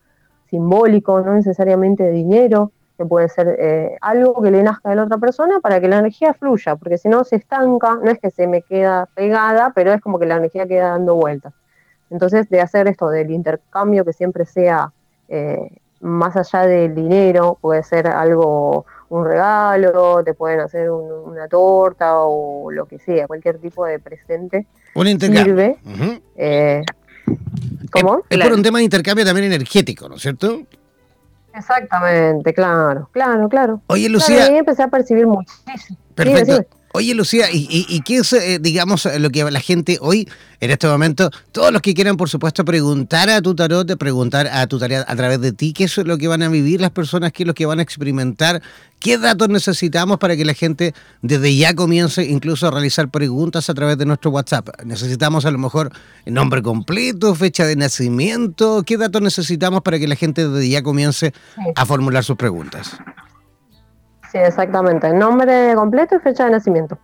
simbólico, 0.49 1.21
no 1.21 1.35
necesariamente 1.35 2.11
dinero, 2.11 2.73
que 2.97 3.05
puede 3.05 3.29
ser 3.29 3.57
eh, 3.59 3.97
algo 4.01 4.41
que 4.43 4.51
le 4.51 4.63
nazca 4.63 4.89
de 4.89 4.97
la 4.97 5.05
otra 5.05 5.19
persona 5.19 5.61
para 5.61 5.81
que 5.81 5.89
la 5.89 5.99
energía 5.99 6.33
fluya, 6.33 6.77
porque 6.77 6.97
si 6.97 7.11
no 7.11 7.25
se 7.25 7.37
estanca, 7.37 7.99
no 8.03 8.11
es 8.11 8.19
que 8.19 8.31
se 8.31 8.47
me 8.47 8.63
queda 8.63 9.07
pegada, 9.15 9.73
pero 9.75 9.93
es 9.93 10.01
como 10.01 10.19
que 10.19 10.25
la 10.25 10.37
energía 10.37 10.67
queda 10.67 10.91
dando 10.91 11.15
vueltas. 11.15 11.53
Entonces, 12.11 12.49
de 12.49 12.61
hacer 12.61 12.87
esto 12.89 13.09
del 13.09 13.31
intercambio 13.31 14.05
que 14.05 14.13
siempre 14.13 14.45
sea 14.47 14.93
eh, 15.29 15.69
más 16.01 16.37
allá 16.37 16.67
del 16.67 16.95
dinero, 16.95 17.59
puede 17.61 17.83
ser 17.83 18.07
algo, 18.07 18.87
un 19.09 19.25
regalo, 19.25 20.23
te 20.25 20.35
pueden 20.35 20.61
hacer 20.61 20.91
una 20.91 21.49
torta 21.49 22.19
o 22.19 22.71
lo 22.71 22.87
que 22.87 22.99
sea, 22.99 23.27
cualquier 23.27 23.59
tipo 23.59 23.85
de 23.85 23.99
presente. 23.99 24.67
Un 24.95 25.09
intercambio. 25.09 25.77
Eh, 26.37 26.83
¿Cómo? 27.91 28.23
Es, 28.29 28.39
por 28.39 28.53
un 28.53 28.63
tema 28.63 28.79
de 28.79 28.85
intercambio 28.85 29.25
también 29.25 29.53
energético, 29.53 30.09
¿no 30.09 30.17
es 30.17 30.23
cierto? 30.23 30.63
Exactamente, 31.55 32.53
claro, 32.53 33.09
claro, 33.13 33.49
claro. 33.49 33.81
Oye, 33.87 34.09
Lucía. 34.09 34.45
ahí 34.45 34.57
empecé 34.59 34.83
a 34.83 34.89
percibir 34.89 35.27
muchísimo. 35.27 35.99
Perfecto. 36.15 36.76
Oye, 36.97 37.15
Lucía, 37.15 37.49
¿y, 37.53 38.01
qué 38.07 38.17
es, 38.17 38.33
eh, 38.33 38.59
digamos, 38.59 39.07
lo 39.19 39.29
que 39.29 39.45
la 39.45 39.61
gente 39.61 39.99
hoy, 40.01 40.27
en 40.61 40.71
este 40.71 40.87
momento, 40.87 41.31
todos 41.53 41.71
los 41.71 41.83
que 41.83 41.93
quieran, 41.93 42.17
por 42.17 42.31
supuesto, 42.31 42.65
preguntar 42.65 43.29
a 43.29 43.43
tu 43.43 43.55
tarot, 43.55 43.99
preguntar 43.99 44.47
a 44.47 44.67
tu 44.67 44.79
tarea 44.79 45.05
a 45.07 45.15
través 45.15 45.43
de 45.43 45.53
ti, 45.53 45.75
qué 45.75 45.85
es 45.85 45.99
lo 45.99 46.17
que 46.17 46.27
van 46.27 46.43
a 46.43 46.49
vivir 46.49 46.81
las 46.81 46.93
personas, 46.93 47.33
qué 47.33 47.43
es 47.43 47.47
lo 47.47 47.53
que 47.53 47.67
van 47.67 47.81
a 47.81 47.83
experimentar, 47.83 48.63
qué 48.99 49.19
datos 49.19 49.51
necesitamos 49.51 50.17
para 50.17 50.39
que 50.39 50.47
la 50.47 50.55
gente 50.55 50.95
desde 51.21 51.55
ya 51.55 51.75
comience 51.75 52.25
incluso 52.25 52.67
a 52.67 52.71
realizar 52.71 53.11
preguntas 53.11 53.69
a 53.69 53.75
través 53.75 53.99
de 53.99 54.07
nuestro 54.07 54.31
WhatsApp? 54.31 54.71
Necesitamos 54.83 55.45
a 55.45 55.51
lo 55.51 55.59
mejor 55.59 55.93
nombre 56.25 56.63
completo, 56.63 57.35
fecha 57.35 57.67
de 57.67 57.77
nacimiento, 57.77 58.85
qué 58.85 58.97
datos 58.97 59.21
necesitamos 59.21 59.83
para 59.83 59.99
que 59.99 60.09
la 60.09 60.17
gente 60.17 60.49
desde 60.49 60.71
ya 60.71 60.83
comience 60.83 61.35
a 61.75 61.85
formular 61.85 62.25
sus 62.25 62.39
preguntas. 62.39 62.97
Sí, 64.31 64.39
exactamente. 64.39 65.13
Nombre 65.13 65.75
completo 65.75 66.17
y 66.17 66.19
fecha 66.21 66.45
de 66.45 66.51
nacimiento. 66.53 66.99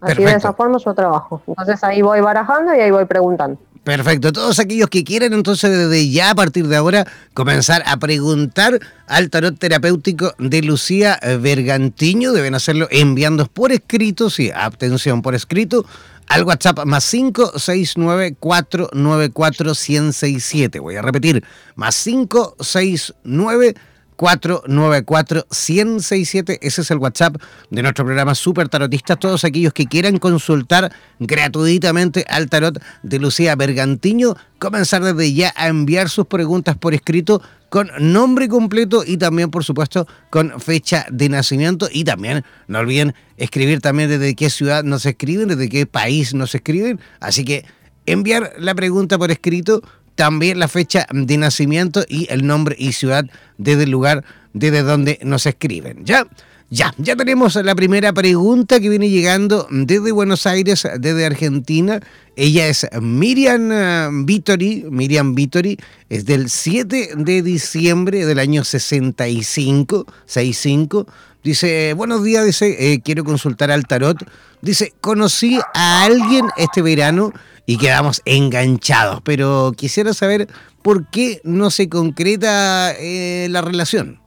Así 0.00 0.22
de 0.22 0.32
esa 0.32 0.52
forma 0.52 0.78
yo 0.78 0.94
trabajo. 0.94 1.42
Entonces 1.46 1.82
ahí 1.82 2.02
voy 2.02 2.20
barajando 2.20 2.74
y 2.74 2.80
ahí 2.80 2.90
voy 2.90 3.04
preguntando. 3.04 3.58
Perfecto. 3.84 4.32
Todos 4.32 4.58
aquellos 4.58 4.88
que 4.90 5.02
quieran 5.02 5.32
entonces 5.32 5.70
desde 5.70 6.10
ya 6.10 6.30
a 6.30 6.34
partir 6.34 6.68
de 6.68 6.76
ahora 6.76 7.06
comenzar 7.32 7.82
a 7.86 7.96
preguntar 7.96 8.78
al 9.06 9.30
tarot 9.30 9.58
terapéutico 9.58 10.34
de 10.38 10.62
Lucía 10.62 11.18
Bergantiño 11.40 12.32
deben 12.32 12.54
hacerlo 12.54 12.86
enviando 12.90 13.46
por 13.46 13.72
escrito, 13.72 14.28
sí, 14.28 14.50
atención 14.54 15.22
por 15.22 15.34
escrito, 15.34 15.86
al 16.28 16.44
WhatsApp 16.44 16.84
más 16.84 17.10
569 17.10 18.36
494 18.38 19.70
1067. 19.70 20.80
Voy 20.80 20.96
a 20.96 21.02
repetir, 21.02 21.42
más 21.74 22.02
569 22.04 23.74
494-167. 24.18 26.58
Ese 26.60 26.82
es 26.82 26.90
el 26.90 26.98
WhatsApp 26.98 27.36
de 27.70 27.82
nuestro 27.82 28.04
programa 28.04 28.34
Super 28.34 28.68
Tarotistas. 28.68 29.18
Todos 29.18 29.44
aquellos 29.44 29.72
que 29.72 29.86
quieran 29.86 30.18
consultar 30.18 30.92
gratuitamente 31.20 32.26
al 32.28 32.50
tarot 32.50 32.78
de 33.02 33.18
Lucía 33.18 33.56
Bergantiño, 33.56 34.36
comenzar 34.58 35.02
desde 35.02 35.32
ya 35.32 35.54
a 35.56 35.68
enviar 35.68 36.10
sus 36.10 36.26
preguntas 36.26 36.76
por 36.76 36.92
escrito 36.92 37.40
con 37.68 37.90
nombre 38.00 38.48
completo 38.48 39.04
y 39.06 39.18
también, 39.18 39.50
por 39.50 39.64
supuesto, 39.64 40.06
con 40.30 40.60
fecha 40.60 41.06
de 41.10 41.28
nacimiento. 41.28 41.88
Y 41.90 42.04
también, 42.04 42.44
no 42.66 42.80
olviden 42.80 43.14
escribir 43.36 43.80
también 43.80 44.10
desde 44.10 44.34
qué 44.34 44.50
ciudad 44.50 44.84
nos 44.84 45.06
escriben, 45.06 45.48
desde 45.48 45.68
qué 45.68 45.86
país 45.86 46.34
nos 46.34 46.54
escriben. 46.54 47.00
Así 47.20 47.44
que 47.44 47.64
enviar 48.06 48.54
la 48.58 48.74
pregunta 48.74 49.18
por 49.18 49.30
escrito 49.30 49.82
también 50.18 50.58
la 50.58 50.66
fecha 50.66 51.06
de 51.12 51.36
nacimiento 51.36 52.04
y 52.08 52.26
el 52.28 52.44
nombre 52.44 52.74
y 52.76 52.90
ciudad 52.90 53.24
desde 53.56 53.84
el 53.84 53.90
lugar 53.92 54.24
desde 54.52 54.82
donde 54.82 55.20
nos 55.22 55.46
escriben. 55.46 56.04
¿Ya? 56.04 56.26
Ya, 56.70 56.92
ya 56.98 57.14
tenemos 57.14 57.54
la 57.54 57.74
primera 57.76 58.12
pregunta 58.12 58.80
que 58.80 58.88
viene 58.90 59.08
llegando 59.08 59.68
desde 59.70 60.10
Buenos 60.10 60.44
Aires, 60.44 60.86
desde 60.98 61.24
Argentina. 61.24 62.00
Ella 62.34 62.66
es 62.66 62.86
Miriam 63.00 63.70
eh, 63.72 64.08
Vittori. 64.24 64.84
Miriam 64.90 65.36
Vittori 65.36 65.78
es 66.10 66.26
del 66.26 66.50
7 66.50 67.10
de 67.16 67.42
diciembre 67.42 68.26
del 68.26 68.40
año 68.40 68.64
65, 68.64 70.04
65. 70.26 71.06
Dice, 71.42 71.94
buenos 71.94 72.24
días, 72.24 72.44
dice, 72.44 72.92
eh, 72.92 73.00
quiero 73.00 73.24
consultar 73.24 73.70
al 73.70 73.86
tarot. 73.86 74.18
Dice, 74.60 74.92
conocí 75.00 75.60
a 75.72 76.04
alguien 76.04 76.46
este 76.56 76.82
verano 76.82 77.32
y 77.64 77.78
quedamos 77.78 78.22
enganchados. 78.24 79.20
Pero 79.22 79.72
quisiera 79.76 80.12
saber 80.14 80.48
por 80.82 81.06
qué 81.10 81.40
no 81.44 81.70
se 81.70 81.88
concreta 81.88 82.92
eh, 82.98 83.46
la 83.50 83.60
relación. 83.60 84.20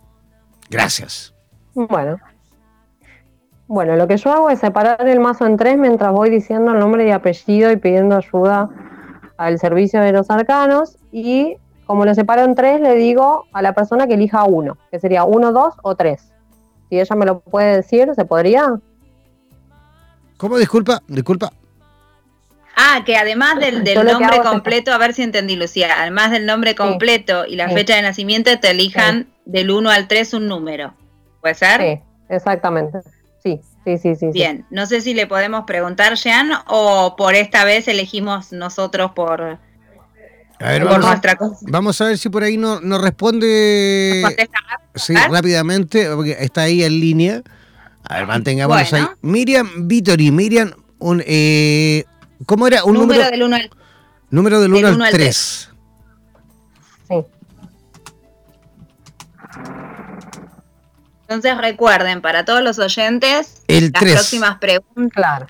Gracias. 0.70 1.34
Bueno. 1.74 2.18
Bueno, 3.68 3.96
lo 3.96 4.08
que 4.08 4.18
yo 4.18 4.32
hago 4.32 4.50
es 4.50 4.60
separar 4.60 5.08
el 5.08 5.20
mazo 5.20 5.46
en 5.46 5.58
tres 5.58 5.78
mientras 5.78 6.12
voy 6.12 6.30
diciendo 6.30 6.74
el 6.74 6.80
nombre 6.80 7.08
y 7.08 7.12
apellido 7.12 7.72
y 7.72 7.78
pidiendo 7.78 8.18
ayuda 8.18 8.70
al 9.38 9.60
servicio 9.60 10.02
de 10.02 10.12
los 10.12 10.30
arcanos. 10.30 10.98
Y 11.12 11.56
como 11.86 12.06
lo 12.06 12.14
separo 12.14 12.44
en 12.44 12.56
tres, 12.56 12.80
le 12.80 12.96
digo 12.96 13.46
a 13.54 13.62
la 13.62 13.74
persona 13.74 14.08
que 14.08 14.14
elija 14.16 14.44
uno, 14.44 14.78
que 14.92 15.00
sería 15.00 15.24
uno, 15.24 15.52
dos 15.52 15.74
o 15.84 15.96
tres. 15.96 16.32
Si 16.92 17.00
ella 17.00 17.16
me 17.16 17.26
lo 17.26 17.40
puede 17.40 17.78
decir, 17.78 18.10
¿se 18.18 18.26
podría? 18.26 18.76
¿Cómo? 20.36 20.58
Disculpa, 20.58 21.02
disculpa. 21.08 21.54
Ah, 22.76 23.04
que 23.06 23.16
además 23.16 23.60
del, 23.62 23.82
nombre 24.04 24.42
completo, 24.44 24.92
a 24.92 24.98
ver 24.98 25.14
si 25.14 25.24
entendí, 25.24 25.56
Lucía, 25.56 26.02
además 26.02 26.32
del 26.32 26.46
nombre 26.46 26.76
completo 26.76 27.46
y 27.46 27.56
la 27.56 27.70
fecha 27.70 27.96
de 27.96 28.02
nacimiento, 28.02 28.52
te 28.60 28.72
elijan 28.72 29.30
del 29.46 29.72
1 29.72 29.90
al 29.90 30.10
3 30.10 30.34
un 30.34 30.48
número. 30.48 30.94
¿Puede 31.40 31.56
ser? 31.56 31.80
Sí, 31.80 32.02
exactamente. 32.28 33.00
Sí, 33.42 33.62
sí, 33.86 33.98
sí, 33.98 34.16
sí. 34.18 34.28
Bien, 34.34 34.66
no 34.70 34.86
sé 34.86 35.00
si 35.00 35.14
le 35.14 35.28
podemos 35.28 35.64
preguntar, 35.64 36.16
Jean, 36.16 36.52
o 36.68 37.16
por 37.16 37.36
esta 37.36 37.64
vez 37.64 37.88
elegimos 37.88 38.52
nosotros 38.52 39.12
por, 39.12 39.60
a 40.62 40.70
ver, 40.72 40.86
vamos, 40.86 41.06
nuestra 41.06 41.36
cosa. 41.36 41.58
Vamos 41.62 42.02
a 42.02 42.06
ver 42.06 42.18
si 42.18 42.30
por 42.30 42.44
ahí 42.44 42.58
nos 42.58 42.82
no 42.82 42.98
responde 42.98 44.24
sí, 44.96 45.14
rápidamente, 45.14 46.10
porque 46.14 46.38
está 46.40 46.62
ahí 46.62 46.84
en 46.84 47.00
línea. 47.00 47.42
A 48.04 48.18
ver, 48.18 48.28
mantengámonos 48.28 48.94
ahí. 48.94 49.06
Miriam 49.22 49.88
Vittori, 49.88 50.32
Miriam, 50.32 50.72
un, 51.00 51.24
eh, 51.26 52.06
¿Cómo 52.46 52.68
era? 52.68 52.84
Un 52.84 52.96
número, 52.96 53.30
del 53.30 53.44
1 53.44 53.56
al 53.56 53.70
Número 54.30 54.62
del 54.62 54.74
1 54.74 54.88
al 54.88 55.12
3. 55.12 55.70
Sí. 57.08 57.16
Entonces 61.22 61.58
recuerden, 61.58 62.22
para 62.22 62.46
todos 62.46 62.62
los 62.62 62.80
oyentes, 62.80 63.64
el 63.68 63.92
las 63.94 64.02
próximas 64.02 64.58
preguntas. 64.58 65.14
Claro. 65.14 65.48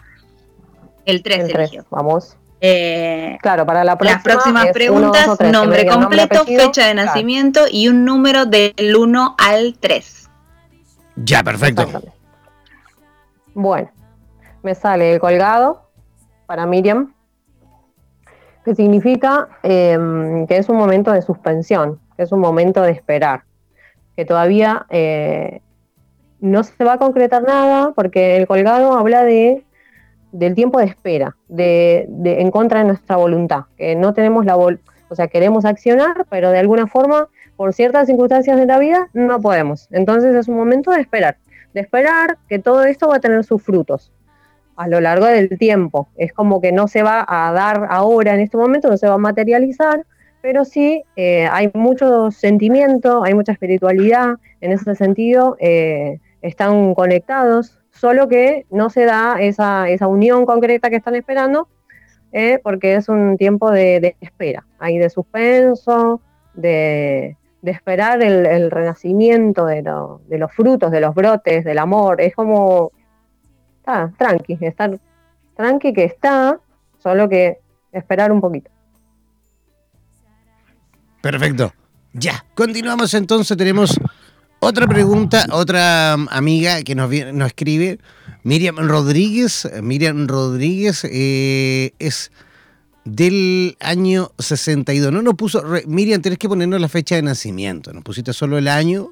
El 1.05 1.23
3 1.23 1.49
el 1.49 1.85
Vamos. 1.89 2.37
Eh, 2.63 3.39
claro, 3.41 3.65
para 3.65 3.83
la 3.83 3.97
próxima 3.97 4.17
las 4.17 4.23
próximas 4.23 4.67
preguntas, 4.67 5.39
nombre 5.51 5.87
completo, 5.87 6.45
fecha 6.45 6.85
de 6.85 6.93
nacimiento 6.93 7.61
y 7.69 7.87
un 7.87 8.05
número 8.05 8.45
del 8.45 8.95
1 8.95 9.35
al 9.39 9.75
3. 9.79 10.29
Ya, 11.15 11.43
perfecto. 11.43 11.87
Bueno, 13.55 13.89
me 14.61 14.75
sale 14.75 15.13
el 15.13 15.19
colgado 15.19 15.89
para 16.45 16.67
Miriam, 16.67 17.15
que 18.63 18.75
significa 18.75 19.49
em, 19.63 20.45
que 20.45 20.57
es 20.57 20.69
un 20.69 20.77
momento 20.77 21.11
de 21.11 21.23
suspensión, 21.23 21.99
que 22.15 22.23
es 22.23 22.31
un 22.31 22.39
momento 22.39 22.83
de 22.83 22.91
esperar, 22.91 23.43
que 24.15 24.23
todavía 24.23 24.85
eh, 24.89 25.61
no 26.39 26.63
se 26.63 26.83
va 26.83 26.93
a 26.93 26.97
concretar 26.99 27.41
nada 27.41 27.93
porque 27.95 28.37
el 28.37 28.45
colgado 28.45 28.93
habla 28.93 29.23
de 29.23 29.65
del 30.31 30.55
tiempo 30.55 30.79
de 30.79 30.85
espera, 30.85 31.35
de, 31.47 32.07
en 32.23 32.51
contra 32.51 32.79
de 32.79 32.85
nuestra 32.85 33.15
voluntad, 33.17 33.65
que 33.77 33.95
no 33.95 34.13
tenemos 34.13 34.45
la 34.45 34.55
o 34.55 35.15
sea, 35.15 35.27
queremos 35.27 35.65
accionar, 35.65 36.25
pero 36.29 36.51
de 36.51 36.59
alguna 36.59 36.87
forma, 36.87 37.27
por 37.57 37.73
ciertas 37.73 38.07
circunstancias 38.07 38.57
de 38.57 38.65
la 38.65 38.79
vida, 38.79 39.09
no 39.13 39.41
podemos. 39.41 39.89
Entonces 39.91 40.33
es 40.33 40.47
un 40.47 40.55
momento 40.55 40.91
de 40.91 41.01
esperar, 41.01 41.35
de 41.73 41.81
esperar 41.81 42.37
que 42.47 42.59
todo 42.59 42.85
esto 42.85 43.09
va 43.09 43.17
a 43.17 43.19
tener 43.19 43.43
sus 43.43 43.61
frutos 43.61 44.13
a 44.77 44.87
lo 44.87 45.01
largo 45.01 45.25
del 45.25 45.49
tiempo. 45.59 46.07
Es 46.15 46.31
como 46.31 46.61
que 46.61 46.71
no 46.71 46.87
se 46.87 47.03
va 47.03 47.25
a 47.27 47.51
dar 47.51 47.87
ahora 47.89 48.33
en 48.33 48.39
este 48.39 48.55
momento, 48.55 48.89
no 48.89 48.95
se 48.95 49.07
va 49.07 49.15
a 49.15 49.17
materializar, 49.17 50.05
pero 50.41 50.63
sí 50.63 51.03
eh, 51.17 51.47
hay 51.51 51.69
mucho 51.73 52.31
sentimiento, 52.31 53.23
hay 53.23 53.33
mucha 53.33 53.51
espiritualidad, 53.51 54.35
en 54.61 54.71
ese 54.71 54.95
sentido 54.95 55.57
eh, 55.59 56.19
están 56.41 56.93
conectados, 56.93 57.80
solo 57.91 58.27
que 58.27 58.65
no 58.71 58.89
se 58.89 59.05
da 59.05 59.35
esa, 59.39 59.89
esa 59.89 60.07
unión 60.07 60.45
concreta 60.45 60.89
que 60.89 60.95
están 60.95 61.15
esperando, 61.15 61.67
eh, 62.31 62.59
porque 62.63 62.95
es 62.95 63.09
un 63.09 63.37
tiempo 63.37 63.71
de, 63.71 64.15
espera, 64.21 64.65
hay 64.79 64.97
de 64.97 65.09
suspenso, 65.09 66.21
de, 66.53 67.37
esperar 67.63 68.23
el, 68.23 68.71
renacimiento 68.71 69.65
de, 69.65 69.83
de, 70.27 70.37
los 70.37 70.51
frutos, 70.53 70.91
de 70.91 71.01
los 71.01 71.13
brotes, 71.13 71.63
del 71.63 71.77
amor, 71.77 72.21
es 72.21 72.33
como 72.33 72.91
está 73.77 74.11
tranqui, 74.17 74.57
estar 74.61 74.99
tranqui 75.55 75.93
que 75.93 76.05
está, 76.05 76.59
solo 76.97 77.27
que 77.27 77.59
esperar 77.91 78.31
un 78.31 78.41
poquito. 78.41 78.71
Perfecto. 81.21 81.71
Ya, 82.13 82.45
continuamos 82.55 83.13
entonces, 83.13 83.55
tenemos 83.55 83.99
otra 84.61 84.87
pregunta, 84.87 85.45
otra 85.51 86.15
um, 86.17 86.27
amiga 86.31 86.81
que 86.83 86.95
nos, 86.95 87.09
nos 87.33 87.47
escribe, 87.47 87.99
Miriam 88.43 88.77
Rodríguez. 88.77 89.69
Miriam 89.81 90.27
Rodríguez 90.27 91.03
eh, 91.03 91.91
es 91.99 92.31
del 93.03 93.75
año 93.81 94.31
62. 94.39 95.11
No 95.11 95.21
nos 95.21 95.35
puso, 95.35 95.61
Miriam, 95.85 96.21
tenés 96.21 96.39
que 96.39 96.47
ponernos 96.47 96.79
la 96.79 96.87
fecha 96.87 97.15
de 97.15 97.23
nacimiento. 97.23 97.91
Nos 97.91 98.03
pusiste 98.03 98.31
solo 98.31 98.57
el 98.57 98.69
año 98.69 99.11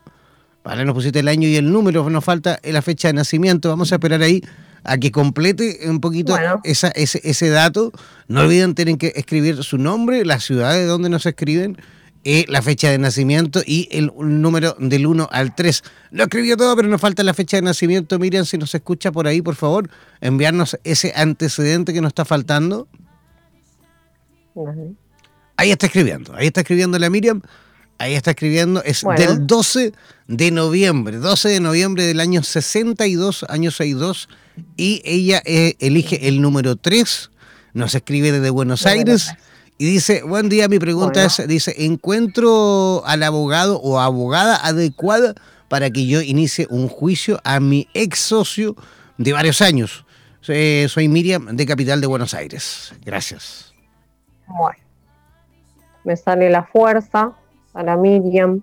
Vale, 0.64 0.86
nos 0.86 0.94
pusiste 0.94 1.20
el 1.20 1.28
año 1.28 1.48
y 1.48 1.56
el 1.56 1.72
número, 1.72 2.08
nos 2.10 2.24
falta 2.24 2.60
la 2.64 2.82
fecha 2.82 3.08
de 3.08 3.14
nacimiento. 3.14 3.70
Vamos 3.70 3.92
a 3.92 3.96
esperar 3.96 4.22
ahí 4.22 4.44
a 4.84 4.98
que 4.98 5.12
complete 5.12 5.80
un 5.86 6.00
poquito 6.00 6.38
esa, 6.64 6.90
ese, 6.90 7.22
ese, 7.24 7.50
dato. 7.50 7.92
No 8.28 8.42
olviden, 8.42 8.76
tienen 8.76 8.98
que 8.98 9.14
escribir 9.16 9.64
su 9.64 9.78
nombre, 9.78 10.26
la 10.26 10.40
ciudad 10.40 10.74
de 10.74 10.86
donde 10.86 11.10
nos 11.10 11.26
escriben, 11.26 11.78
eh, 12.24 12.46
la 12.50 12.62
fecha 12.62 12.90
de 12.90 12.98
nacimiento 12.98 13.62
y 13.66 13.88
el, 13.92 14.12
número 14.18 14.76
del 14.80 15.08
1 15.08 15.30
al 15.32 15.56
3. 15.56 15.84
Lo 16.12 16.24
escribió 16.24 16.58
todo, 16.58 16.76
pero 16.76 16.88
nos 16.88 17.00
falta 17.00 17.24
la 17.24 17.34
fecha 17.34 17.58
de 17.58 17.62
nacimiento. 17.62 18.20
Miriam, 18.20 18.46
si 18.46 18.58
nos 18.58 18.76
escucha 18.76 19.12
por 19.12 19.28
ahí, 19.28 19.42
por 19.42 19.56
favor, 19.56 19.90
enviarnos 20.20 20.78
ese 20.84 21.14
antecedente 21.16 21.94
que 21.94 22.02
nos 22.02 22.10
está 22.10 22.26
faltando. 22.26 22.88
Ahí 25.56 25.72
está 25.72 25.86
escribiendo, 25.86 26.36
ahí 26.36 26.48
está 26.48 26.62
escribiendo 26.62 27.00
la 27.00 27.10
Miriam. 27.10 27.42
Ahí 28.00 28.14
está 28.16 28.32
escribiendo, 28.32 28.82
es 28.84 29.04
del 29.18 29.46
12 29.46 29.92
de 30.28 30.52
noviembre, 30.52 31.18
12 31.18 31.50
de 31.50 31.60
noviembre 31.60 32.06
del 32.06 32.22
año 32.22 32.44
62, 32.44 33.46
año 33.50 33.72
62, 33.72 34.30
y 34.78 35.02
ella 35.04 35.42
eh, 35.44 35.76
elige 35.80 36.30
el 36.30 36.42
número 36.42 36.78
3, 36.78 37.30
nos 37.74 37.96
escribe 37.96 38.32
desde 38.32 38.52
Buenos 38.52 38.86
Aires, 38.86 39.34
y 39.82 39.86
dice, 39.86 40.24
buen 40.24 40.50
día, 40.50 40.68
mi 40.68 40.78
pregunta 40.78 41.24
es, 41.24 41.48
dice, 41.48 41.74
¿encuentro 41.86 43.02
al 43.06 43.24
abogado 43.24 43.80
o 43.80 43.98
abogada 43.98 44.58
adecuada 44.62 45.36
para 45.70 45.90
que 45.90 46.06
yo 46.06 46.22
inicie 46.22 46.68
un 46.70 46.90
juicio 46.90 47.40
a 47.46 47.62
mi 47.62 47.88
ex 47.94 48.20
socio 48.20 48.76
de 49.18 49.32
varios 49.32 49.62
años? 49.62 50.06
soy 50.42 51.08
Miriam 51.08 51.56
de 51.56 51.66
Capital 51.66 52.02
de 52.02 52.08
Buenos 52.08 52.34
Aires. 52.34 52.94
Gracias. 53.06 53.74
Bueno, 54.48 54.80
me 56.04 56.18
sale 56.18 56.50
la 56.50 56.64
fuerza, 56.64 57.32
a 57.74 57.82
la 57.82 57.96
Miriam, 57.96 58.62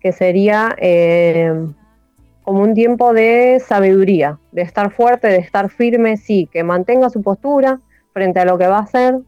que 0.00 0.10
sería 0.10 0.74
eh, 0.78 1.52
como 2.42 2.62
un 2.62 2.74
tiempo 2.74 3.12
de 3.12 3.62
sabiduría, 3.64 4.40
de 4.50 4.62
estar 4.62 4.90
fuerte, 4.90 5.28
de 5.28 5.36
estar 5.36 5.70
firme, 5.70 6.16
sí, 6.16 6.48
que 6.50 6.64
mantenga 6.64 7.08
su 7.08 7.22
postura 7.22 7.78
frente 8.12 8.40
a 8.40 8.44
lo 8.44 8.58
que 8.58 8.66
va 8.66 8.78
a 8.78 8.82
hacer, 8.82 9.20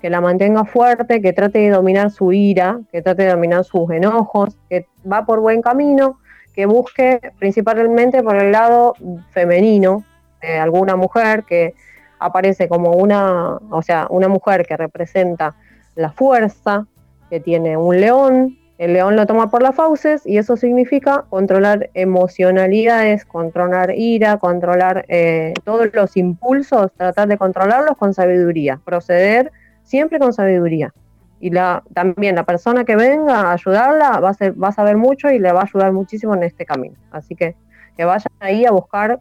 que 0.00 0.10
la 0.10 0.20
mantenga 0.20 0.64
fuerte, 0.64 1.20
que 1.20 1.32
trate 1.32 1.58
de 1.58 1.70
dominar 1.70 2.10
su 2.10 2.32
ira, 2.32 2.80
que 2.90 3.02
trate 3.02 3.24
de 3.24 3.30
dominar 3.30 3.64
sus 3.64 3.90
enojos, 3.90 4.56
que 4.68 4.86
va 5.10 5.26
por 5.26 5.40
buen 5.40 5.62
camino, 5.62 6.18
que 6.54 6.66
busque 6.66 7.20
principalmente 7.38 8.22
por 8.22 8.36
el 8.36 8.52
lado 8.52 8.94
femenino 9.30 10.04
alguna 10.42 10.96
mujer 10.96 11.44
que 11.44 11.74
aparece 12.18 12.68
como 12.68 12.92
una, 12.92 13.56
o 13.70 13.82
sea, 13.82 14.06
una 14.10 14.28
mujer 14.28 14.66
que 14.66 14.76
representa 14.76 15.54
la 15.96 16.12
fuerza, 16.12 16.86
que 17.28 17.40
tiene 17.40 17.76
un 17.76 18.00
león, 18.00 18.56
el 18.78 18.94
león 18.94 19.16
lo 19.16 19.26
toma 19.26 19.50
por 19.50 19.62
las 19.62 19.74
fauces 19.74 20.26
y 20.26 20.38
eso 20.38 20.56
significa 20.56 21.24
controlar 21.28 21.90
emocionalidades, 21.94 23.24
controlar 23.26 23.94
ira, 23.94 24.38
controlar 24.38 25.04
eh, 25.08 25.52
todos 25.64 25.88
los 25.92 26.16
impulsos, 26.16 26.90
tratar 26.96 27.28
de 27.28 27.36
controlarlos 27.36 27.96
con 27.98 28.14
sabiduría, 28.14 28.80
proceder 28.84 29.52
siempre 29.90 30.18
con 30.20 30.32
sabiduría. 30.32 30.94
Y 31.40 31.50
la, 31.50 31.82
también 31.94 32.36
la 32.36 32.44
persona 32.44 32.84
que 32.84 32.96
venga 32.96 33.48
a 33.48 33.52
ayudarla 33.52 34.20
va 34.20 34.30
a, 34.30 34.34
ser, 34.34 34.62
va 34.62 34.68
a 34.68 34.72
saber 34.72 34.96
mucho 34.96 35.30
y 35.30 35.38
le 35.38 35.52
va 35.52 35.62
a 35.62 35.64
ayudar 35.64 35.92
muchísimo 35.92 36.34
en 36.34 36.44
este 36.44 36.64
camino. 36.64 36.94
Así 37.10 37.34
que 37.34 37.56
que 37.96 38.04
vayan 38.04 38.32
ahí 38.40 38.64
a 38.64 38.70
buscar 38.70 39.20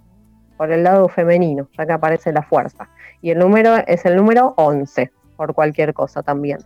por 0.58 0.72
el 0.72 0.84
lado 0.84 1.10
femenino, 1.10 1.68
ya 1.78 1.86
que 1.86 1.94
aparece 1.94 2.32
la 2.32 2.44
fuerza. 2.44 2.90
Y 3.22 3.32
el 3.32 3.40
número 3.40 3.76
es 3.88 4.06
el 4.06 4.16
número 4.16 4.54
11, 4.58 5.12
por 5.36 5.54
cualquier 5.54 5.94
cosa 5.94 6.22
también. 6.22 6.60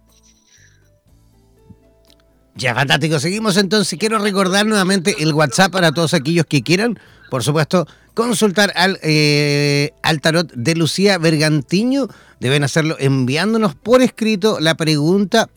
Ya, 2.55 2.75
fantástico. 2.75 3.19
Seguimos 3.19 3.57
entonces. 3.57 3.97
Quiero 3.97 4.19
recordar 4.19 4.65
nuevamente 4.65 5.15
el 5.19 5.33
WhatsApp 5.33 5.71
para 5.71 5.91
todos 5.91 6.13
aquellos 6.13 6.45
que 6.45 6.61
quieran, 6.61 6.99
por 7.33 7.43
supuesto, 7.43 7.87
consultar 8.13 8.71
al, 8.75 8.99
eh, 9.01 9.89
al 10.03 10.21
tarot 10.21 10.53
de 10.53 10.75
Lucía 10.75 11.17
Bergantiño. 11.17 12.07
Deben 12.39 12.63
hacerlo 12.63 12.95
enviándonos 12.99 13.73
por 13.73 14.03
escrito 14.03 14.59
la 14.59 14.75
pregunta 14.75 15.49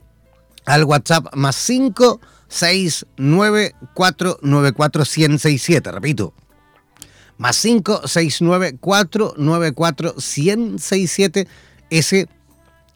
al 0.64 0.84
WhatsApp 0.84 1.34
más 1.34 1.54
5 1.56 2.18
6 2.48 3.04
9 3.18 3.74
4 3.92 4.38
9 4.40 4.72
4 4.72 5.04
167. 5.04 5.92
Repito. 5.92 6.32
Más 7.36 7.56
5 7.56 8.08
6 8.08 8.40
9 8.40 8.78
4 8.80 9.34
9 9.36 9.72
4 9.72 10.14
167. 10.18 11.46
Ese 11.90 12.26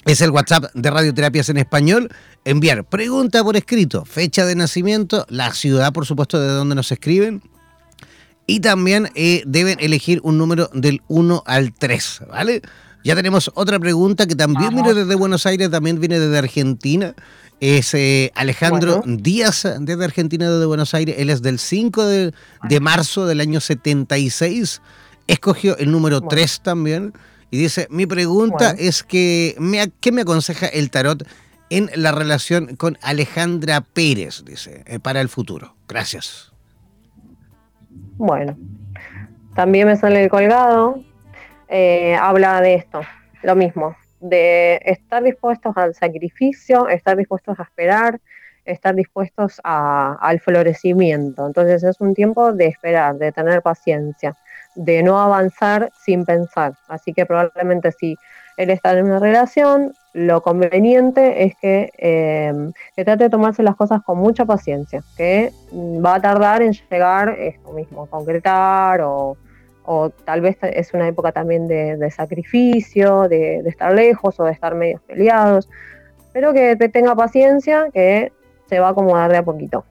es 0.07 0.23
el 0.23 0.31
WhatsApp 0.31 0.73
de 0.73 0.91
Radioterapias 0.91 1.51
en 1.51 1.59
Español. 1.59 2.09
Enviar 2.47 2.89
pregunta 2.89 3.45
por 3.45 3.59
escrito, 3.59 4.07
fecha 4.07 4.47
de 4.47 4.55
nacimiento, 4.55 5.27
la 5.29 5.53
ciudad, 5.53 5.93
por 5.93 6.07
supuesto, 6.07 6.41
de 6.41 6.49
donde 6.49 6.75
nos 6.75 6.91
escriben. 6.91 7.43
Y 8.51 8.59
también 8.59 9.13
eh, 9.15 9.45
deben 9.47 9.79
elegir 9.79 10.19
un 10.25 10.37
número 10.37 10.69
del 10.75 11.03
1 11.07 11.45
al 11.47 11.73
3, 11.73 12.23
¿vale? 12.29 12.63
Ya 13.05 13.15
tenemos 13.15 13.49
otra 13.55 13.79
pregunta 13.79 14.27
que 14.27 14.35
también 14.35 14.75
viene 14.75 14.93
desde 14.93 15.15
Buenos 15.15 15.47
Aires, 15.47 15.71
también 15.71 16.01
viene 16.01 16.19
desde 16.19 16.37
Argentina. 16.37 17.15
Es 17.61 17.95
eh, 17.95 18.33
Alejandro 18.35 19.05
Díaz, 19.07 19.69
desde 19.79 20.05
Argentina, 20.05 20.51
desde 20.51 20.67
Buenos 20.67 20.95
Aires. 20.95 21.15
Él 21.21 21.31
es 21.31 21.43
del 21.43 21.61
5 21.61 22.05
de, 22.05 22.81
marzo 22.81 23.25
del 23.25 23.41
año 23.41 23.61
76. 23.61 24.83
Escogió 25.29 25.79
el 25.79 25.93
número 25.93 26.21
3 26.21 26.61
también. 26.63 27.13
Y 27.53 27.57
dice, 27.59 27.87
mi 27.89 28.07
pregunta 28.07 28.75
es 28.77 29.05
que, 29.05 29.55
me, 29.61 29.93
¿qué 30.01 30.11
me 30.11 30.23
aconseja 30.23 30.67
el 30.67 30.91
tarot 30.91 31.25
en 31.69 31.89
la 31.95 32.11
relación 32.11 32.75
con 32.75 32.99
Alejandra 33.01 33.81
Pérez, 33.81 34.43
dice, 34.45 34.83
eh, 34.89 34.99
para 34.99 35.21
el 35.21 35.29
futuro? 35.29 35.77
Gracias. 35.87 36.50
Bueno, 38.21 38.55
también 39.55 39.87
me 39.87 39.97
sale 39.97 40.23
el 40.23 40.29
colgado, 40.29 41.03
eh, 41.69 42.15
habla 42.21 42.61
de 42.61 42.75
esto, 42.75 43.01
lo 43.43 43.57
mismo, 43.57 43.97
de 44.21 44.79
estar 44.85 45.23
dispuestos 45.23 45.75
al 45.79 45.95
sacrificio, 45.95 46.87
estar 46.89 47.17
dispuestos 47.17 47.59
a 47.59 47.63
esperar, 47.63 48.21
estar 48.67 48.95
dispuestos 48.95 49.59
al 49.65 50.39
florecimiento. 50.39 51.47
Entonces 51.47 51.83
es 51.83 51.99
un 52.03 52.13
tiempo 52.13 52.53
de 52.53 52.67
esperar, 52.67 53.17
de 53.17 53.33
tener 53.33 53.63
paciencia 53.63 54.37
de 54.75 55.03
no 55.03 55.19
avanzar 55.19 55.91
sin 55.99 56.27
pensar. 56.27 56.75
Así 56.89 57.15
que 57.15 57.25
probablemente 57.25 57.91
si 57.91 58.17
él 58.59 58.69
está 58.69 58.93
en 58.93 59.07
una 59.07 59.19
relación, 59.19 59.95
lo 60.13 60.43
conveniente 60.43 61.45
es 61.45 61.55
que, 61.57 61.91
eh, 61.99 62.53
trate 62.97 63.25
de 63.25 63.31
tomarse 63.31 63.63
las 63.63 63.77
cosas 63.77 64.03
con 64.03 64.19
mucha 64.19 64.45
paciencia, 64.45 65.03
que 65.17 65.53
va 65.73 66.17
a 66.17 66.21
tardar 66.21 66.63
en 66.63 66.73
llegar 66.73 67.31
esto 67.39 67.73
mismo, 67.73 68.07
concretar 68.07 69.01
o 69.03 69.37
o 69.93 70.11
tal 70.11 70.41
vez 70.41 70.57
es 70.63 70.95
una 70.95 71.09
época 71.09 71.33
también 71.33 71.67
de, 71.67 72.11
sacrificio, 72.13 73.29
de, 73.29 73.57
estar 73.67 73.93
lejos 73.93 74.39
o 74.39 74.45
de 74.45 74.53
estar 74.53 74.75
medio 74.75 75.01
peleados, 75.07 75.69
pero 76.33 76.53
que 76.53 76.77
te 76.77 76.89
tenga 76.89 77.17
paciencia, 77.17 77.89
que 77.93 78.33
se 78.69 78.79
va 78.79 78.89
a 78.89 78.91
acomodar 78.91 79.33
de 79.33 79.39
a 79.39 79.43
poquito. 79.43 79.85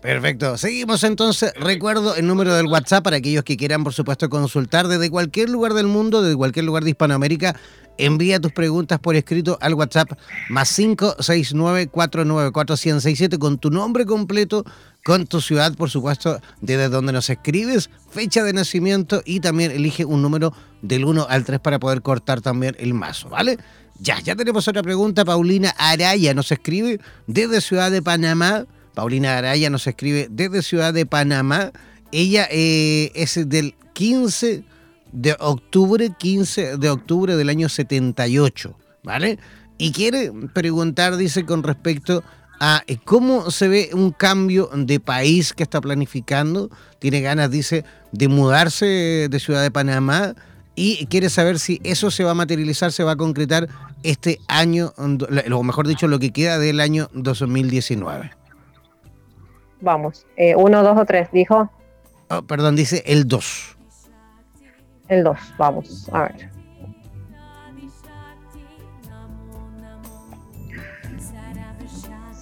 Perfecto. 0.00 0.56
Seguimos 0.56 1.04
entonces. 1.04 1.52
Recuerdo 1.56 2.16
el 2.16 2.26
número 2.26 2.54
del 2.54 2.66
WhatsApp 2.66 3.04
para 3.04 3.18
aquellos 3.18 3.44
que 3.44 3.58
quieran, 3.58 3.84
por 3.84 3.92
supuesto, 3.92 4.30
consultar 4.30 4.88
desde 4.88 5.10
cualquier 5.10 5.50
lugar 5.50 5.74
del 5.74 5.88
mundo, 5.88 6.22
desde 6.22 6.36
cualquier 6.36 6.64
lugar 6.64 6.84
de 6.84 6.90
Hispanoamérica. 6.90 7.54
Envía 7.98 8.38
tus 8.40 8.52
preguntas 8.52 8.98
por 8.98 9.14
escrito 9.14 9.58
al 9.60 9.74
WhatsApp 9.74 10.12
más 10.48 10.78
569-494-167 10.78 13.38
con 13.38 13.58
tu 13.58 13.70
nombre 13.70 14.06
completo, 14.06 14.64
con 15.04 15.26
tu 15.26 15.42
ciudad, 15.42 15.76
por 15.76 15.90
supuesto, 15.90 16.40
desde 16.62 16.88
donde 16.88 17.12
nos 17.12 17.28
escribes, 17.28 17.90
fecha 18.10 18.42
de 18.42 18.54
nacimiento 18.54 19.20
y 19.26 19.40
también 19.40 19.70
elige 19.70 20.06
un 20.06 20.22
número 20.22 20.54
del 20.80 21.04
1 21.04 21.26
al 21.28 21.44
3 21.44 21.60
para 21.60 21.78
poder 21.78 22.00
cortar 22.00 22.40
también 22.40 22.74
el 22.78 22.94
mazo, 22.94 23.28
¿vale? 23.28 23.58
Ya, 23.98 24.18
ya 24.20 24.34
tenemos 24.34 24.66
otra 24.66 24.82
pregunta. 24.82 25.26
Paulina 25.26 25.74
Araya 25.76 26.32
nos 26.32 26.50
escribe 26.50 27.02
desde 27.26 27.60
Ciudad 27.60 27.90
de 27.90 28.00
Panamá. 28.00 28.64
Paulina 28.94 29.36
Araya 29.36 29.70
nos 29.70 29.86
escribe 29.86 30.28
desde 30.30 30.62
Ciudad 30.62 30.92
de 30.92 31.06
Panamá. 31.06 31.72
Ella 32.12 32.48
eh, 32.50 33.12
es 33.14 33.48
del 33.48 33.74
15 33.92 34.64
de 35.12 35.36
octubre, 35.38 36.10
15 36.18 36.76
de 36.76 36.90
octubre 36.90 37.36
del 37.36 37.48
año 37.48 37.68
78, 37.68 38.76
¿vale? 39.02 39.38
Y 39.78 39.92
quiere 39.92 40.32
preguntar, 40.52 41.16
dice, 41.16 41.44
con 41.46 41.62
respecto 41.62 42.22
a 42.60 42.82
eh, 42.86 42.98
cómo 43.04 43.50
se 43.50 43.68
ve 43.68 43.90
un 43.94 44.10
cambio 44.10 44.68
de 44.74 45.00
país 45.00 45.52
que 45.52 45.62
está 45.62 45.80
planificando. 45.80 46.70
Tiene 46.98 47.20
ganas, 47.22 47.50
dice, 47.50 47.84
de 48.12 48.28
mudarse 48.28 49.28
de 49.30 49.40
Ciudad 49.40 49.62
de 49.62 49.70
Panamá 49.70 50.34
y 50.74 51.06
quiere 51.06 51.30
saber 51.30 51.58
si 51.58 51.80
eso 51.84 52.10
se 52.10 52.24
va 52.24 52.32
a 52.32 52.34
materializar, 52.34 52.92
se 52.92 53.04
va 53.04 53.12
a 53.12 53.16
concretar 53.16 53.68
este 54.02 54.38
año, 54.48 54.92
o 54.96 55.62
mejor 55.62 55.86
dicho, 55.86 56.08
lo 56.08 56.18
que 56.18 56.30
queda 56.30 56.58
del 56.58 56.80
año 56.80 57.08
2019. 57.12 58.39
Vamos, 59.80 60.26
eh, 60.36 60.54
uno, 60.54 60.82
dos 60.82 60.98
o 60.98 61.04
tres, 61.04 61.28
dijo. 61.32 61.70
Oh, 62.28 62.42
perdón, 62.42 62.76
dice 62.76 63.02
el 63.06 63.26
2. 63.26 63.76
El 65.08 65.24
2, 65.24 65.38
vamos, 65.58 66.08
a 66.12 66.22
ver. 66.22 66.50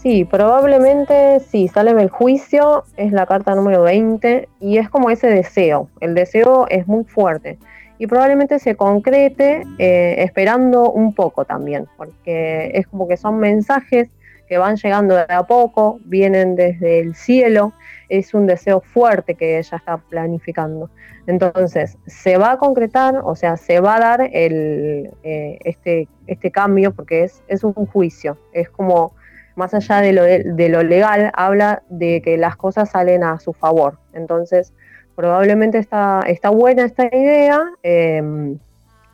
Sí, 0.03 0.25
probablemente 0.25 1.41
sí, 1.41 1.67
sale 1.69 1.91
el 1.91 2.09
juicio, 2.09 2.85
es 2.97 3.13
la 3.13 3.27
carta 3.27 3.55
número 3.55 3.83
20 3.83 4.49
y 4.61 4.79
es 4.79 4.89
como 4.89 5.11
ese 5.11 5.27
deseo. 5.27 5.89
El 6.01 6.15
deseo 6.15 6.67
es 6.69 6.87
muy 6.87 7.05
fuerte 7.05 7.59
y 7.99 8.07
probablemente 8.07 8.59
se 8.59 8.77
concrete 8.77 9.65
eh, 9.79 10.15
esperando 10.19 10.91
un 10.91 11.15
poco 11.15 11.45
también, 11.45 11.87
porque 11.97 12.71
es 12.75 12.87
como 12.87 13.09
que 13.09 13.17
son 13.17 13.39
mensajes 13.39 14.09
que 14.49 14.59
van 14.59 14.77
llegando 14.77 15.15
de 15.15 15.27
a 15.29 15.43
poco, 15.45 16.01
vienen 16.05 16.57
desde 16.57 17.01
el 17.01 17.15
cielo, 17.15 17.73
es 18.09 18.33
un 18.35 18.47
deseo 18.47 18.81
fuerte 18.81 19.35
que 19.35 19.59
ella 19.59 19.77
está 19.77 19.99
planificando. 19.99 20.91
Entonces, 21.27 21.99
se 22.07 22.39
va 22.39 22.53
a 22.53 22.59
concretar, 22.59 23.21
o 23.23 23.37
sea, 23.37 23.57
se 23.57 23.81
va 23.81 23.97
a 23.97 24.01
dar 24.01 24.31
el, 24.33 25.11
eh, 25.23 25.59
este, 25.65 26.09
este 26.27 26.51
cambio 26.51 26.95
porque 26.95 27.25
es, 27.25 27.43
es 27.49 27.65
un 27.65 27.75
juicio, 27.75 28.39
es 28.53 28.71
como, 28.71 29.13
más 29.55 29.75
allá 29.75 30.01
de 30.01 30.13
lo, 30.13 30.23
de, 30.23 30.69
lo 30.71 30.83
legal, 30.83 31.31
habla 31.35 31.83
de 31.91 32.23
que 32.23 32.39
las 32.39 32.57
cosas 32.57 32.91
salen 32.91 33.25
a 33.25 33.39
su 33.41 33.53
favor. 33.53 33.99
Entonces, 34.15 34.73
probablemente 35.17 35.79
está, 35.79 36.23
está 36.27 36.49
buena 36.49 36.85
esta 36.85 37.05
idea, 37.07 37.61
em, 37.83 38.59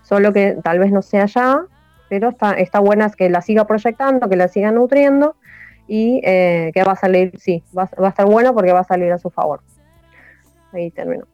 solo 0.02 0.32
que 0.32 0.56
tal 0.62 0.78
vez 0.78 0.92
no 0.92 1.02
sea 1.02 1.26
ya, 1.26 1.66
pero 2.14 2.28
está, 2.28 2.52
está 2.52 2.78
buena 2.78 3.10
que 3.10 3.28
la 3.28 3.42
siga 3.42 3.66
proyectando, 3.66 4.28
que 4.28 4.36
la 4.36 4.46
siga 4.46 4.70
nutriendo 4.70 5.34
y 5.88 6.20
eh, 6.22 6.70
que 6.72 6.84
va 6.84 6.92
a 6.92 6.96
salir, 6.96 7.32
sí, 7.40 7.64
va, 7.76 7.90
va, 8.00 8.06
a 8.06 8.10
estar 8.10 8.24
bueno 8.24 8.54
porque 8.54 8.72
va 8.72 8.80
a 8.80 8.84
salir 8.84 9.10
a 9.10 9.18
su 9.18 9.30
favor. 9.30 9.62
Ahí 10.72 10.92
termino. 10.92 11.26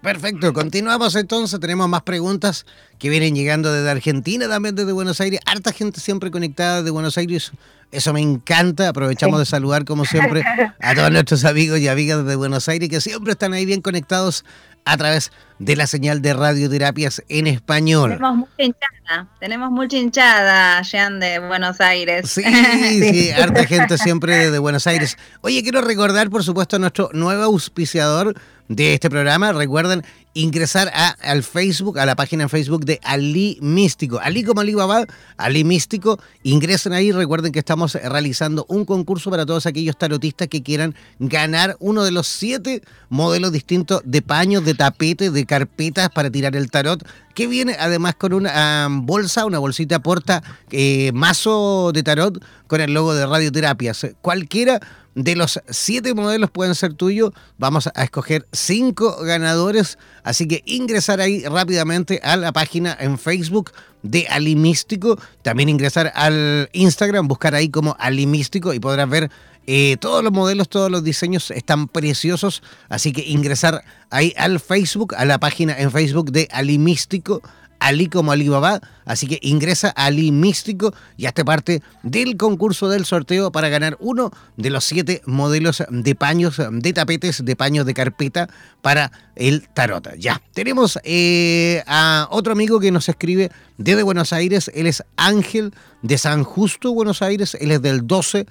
Perfecto, 0.00 0.52
continuamos 0.52 1.14
entonces, 1.14 1.60
tenemos 1.60 1.88
más 1.88 2.02
preguntas 2.02 2.66
que 2.98 3.08
vienen 3.08 3.36
llegando 3.36 3.72
desde 3.72 3.88
Argentina, 3.88 4.48
también 4.48 4.74
desde 4.74 4.90
Buenos 4.90 5.20
Aires, 5.20 5.38
harta 5.46 5.72
gente 5.72 6.00
siempre 6.00 6.32
conectada 6.32 6.82
de 6.82 6.90
Buenos 6.90 7.16
Aires, 7.18 7.52
eso 7.92 8.12
me 8.12 8.20
encanta, 8.20 8.88
aprovechamos 8.88 9.38
de 9.38 9.46
saludar 9.46 9.84
como 9.84 10.04
siempre 10.04 10.42
a 10.80 10.94
todos 10.96 11.12
nuestros 11.12 11.44
amigos 11.44 11.78
y 11.78 11.86
amigas 11.86 12.26
de 12.26 12.34
Buenos 12.34 12.68
Aires 12.68 12.88
que 12.88 13.00
siempre 13.00 13.30
están 13.30 13.52
ahí 13.52 13.64
bien 13.64 13.80
conectados 13.80 14.44
a 14.84 14.96
través 14.96 15.32
de 15.58 15.76
la 15.76 15.86
señal 15.86 16.22
de 16.22 16.34
radioterapias 16.34 17.22
en 17.28 17.46
español. 17.46 18.12
Tenemos 18.12 18.36
mucha 18.36 18.62
hinchada, 18.62 19.28
tenemos 19.38 19.70
mucha 19.70 19.96
hinchada, 19.96 20.82
Jean, 20.82 21.20
de 21.20 21.38
Buenos 21.38 21.80
Aires. 21.80 22.30
Sí, 22.42 22.42
sí, 22.42 23.30
harta 23.30 23.64
gente 23.66 23.96
siempre 23.98 24.50
de 24.50 24.58
Buenos 24.58 24.86
Aires. 24.86 25.16
Oye, 25.40 25.62
quiero 25.62 25.80
recordar, 25.80 26.30
por 26.30 26.42
supuesto, 26.42 26.76
a 26.76 26.78
nuestro 26.78 27.10
nuevo 27.12 27.44
auspiciador, 27.44 28.34
de 28.68 28.94
este 28.94 29.10
programa. 29.10 29.52
Recuerden 29.52 30.04
ingresar 30.34 30.90
a, 30.94 31.10
al 31.22 31.42
Facebook, 31.42 31.98
a 31.98 32.06
la 32.06 32.16
página 32.16 32.44
en 32.44 32.48
Facebook 32.48 32.84
de 32.84 33.00
Ali 33.02 33.58
Místico. 33.60 34.18
Ali 34.20 34.42
como 34.44 34.60
Ali 34.60 34.74
Baba, 34.74 35.04
Ali 35.36 35.64
Místico. 35.64 36.18
Ingresen 36.42 36.92
ahí. 36.92 37.12
Recuerden 37.12 37.52
que 37.52 37.58
estamos 37.58 37.94
realizando 37.94 38.64
un 38.68 38.84
concurso 38.84 39.30
para 39.30 39.46
todos 39.46 39.66
aquellos 39.66 39.96
tarotistas 39.96 40.48
que 40.48 40.62
quieran 40.62 40.94
ganar 41.18 41.76
uno 41.80 42.04
de 42.04 42.12
los 42.12 42.26
siete 42.26 42.82
modelos 43.08 43.52
distintos 43.52 44.02
de 44.04 44.22
paños, 44.22 44.64
de 44.64 44.74
tapetes, 44.74 45.32
de 45.32 45.46
carpetas 45.46 46.10
para 46.10 46.30
tirar 46.30 46.56
el 46.56 46.70
tarot. 46.70 47.06
Que 47.34 47.46
viene 47.46 47.76
además 47.78 48.14
con 48.14 48.34
una 48.34 48.88
bolsa, 48.90 49.46
una 49.46 49.58
bolsita 49.58 50.00
porta 50.00 50.42
eh, 50.70 51.12
mazo 51.14 51.90
de 51.92 52.02
tarot 52.02 52.44
con 52.66 52.80
el 52.80 52.92
logo 52.92 53.14
de 53.14 53.26
radioterapias. 53.26 54.06
Cualquiera 54.20 54.80
de 55.14 55.36
los 55.36 55.60
siete 55.68 56.14
modelos 56.14 56.50
pueden 56.50 56.74
ser 56.74 56.94
tuyos. 56.94 57.32
Vamos 57.58 57.88
a 57.94 58.02
escoger 58.02 58.46
cinco 58.52 59.16
ganadores. 59.22 59.98
Así 60.24 60.48
que 60.48 60.62
ingresar 60.66 61.20
ahí 61.20 61.44
rápidamente 61.44 62.20
a 62.22 62.36
la 62.36 62.52
página 62.52 62.96
en 62.98 63.18
Facebook 63.18 63.72
de 64.02 64.26
Alimístico. 64.28 65.18
También 65.42 65.68
ingresar 65.68 66.12
al 66.14 66.68
Instagram, 66.72 67.28
buscar 67.28 67.54
ahí 67.54 67.68
como 67.68 67.96
Alimístico 67.98 68.72
y 68.72 68.80
podrás 68.80 69.08
ver 69.08 69.30
eh, 69.66 69.96
todos 70.00 70.24
los 70.24 70.32
modelos, 70.32 70.68
todos 70.68 70.90
los 70.90 71.04
diseños 71.04 71.50
están 71.50 71.88
preciosos. 71.88 72.62
Así 72.88 73.12
que 73.12 73.22
ingresar 73.22 73.84
ahí 74.10 74.32
al 74.36 74.60
Facebook, 74.60 75.14
a 75.16 75.24
la 75.24 75.38
página 75.38 75.78
en 75.78 75.90
Facebook 75.90 76.32
de 76.32 76.48
Alimístico 76.50 77.42
Ali 77.86 78.08
como 78.08 78.32
Alibaba. 78.32 78.80
Así 79.04 79.26
que 79.26 79.38
ingresa 79.42 79.92
a 79.96 80.06
Ali 80.06 80.30
Místico 80.30 80.94
y 81.16 81.26
hazte 81.26 81.44
parte 81.44 81.82
del 82.02 82.36
concurso 82.36 82.88
del 82.88 83.04
sorteo 83.04 83.50
para 83.52 83.68
ganar 83.68 83.96
uno 84.00 84.30
de 84.56 84.70
los 84.70 84.84
siete 84.84 85.22
modelos 85.26 85.82
de 85.88 86.14
paños, 86.14 86.60
de 86.70 86.92
tapetes, 86.92 87.44
de 87.44 87.56
paños 87.56 87.86
de 87.86 87.94
carpeta 87.94 88.48
para 88.80 89.10
el 89.34 89.68
tarot. 89.68 90.16
Ya, 90.18 90.40
tenemos 90.52 90.98
eh, 91.04 91.82
a 91.86 92.28
otro 92.30 92.52
amigo 92.52 92.80
que 92.80 92.90
nos 92.90 93.08
escribe 93.08 93.50
desde 93.78 94.02
Buenos 94.02 94.32
Aires. 94.32 94.70
Él 94.74 94.86
es 94.86 95.02
Ángel 95.16 95.72
de 96.02 96.18
San 96.18 96.44
Justo, 96.44 96.94
Buenos 96.94 97.22
Aires. 97.22 97.56
Él 97.60 97.72
es 97.72 97.82
del 97.82 98.06
12 98.06 98.46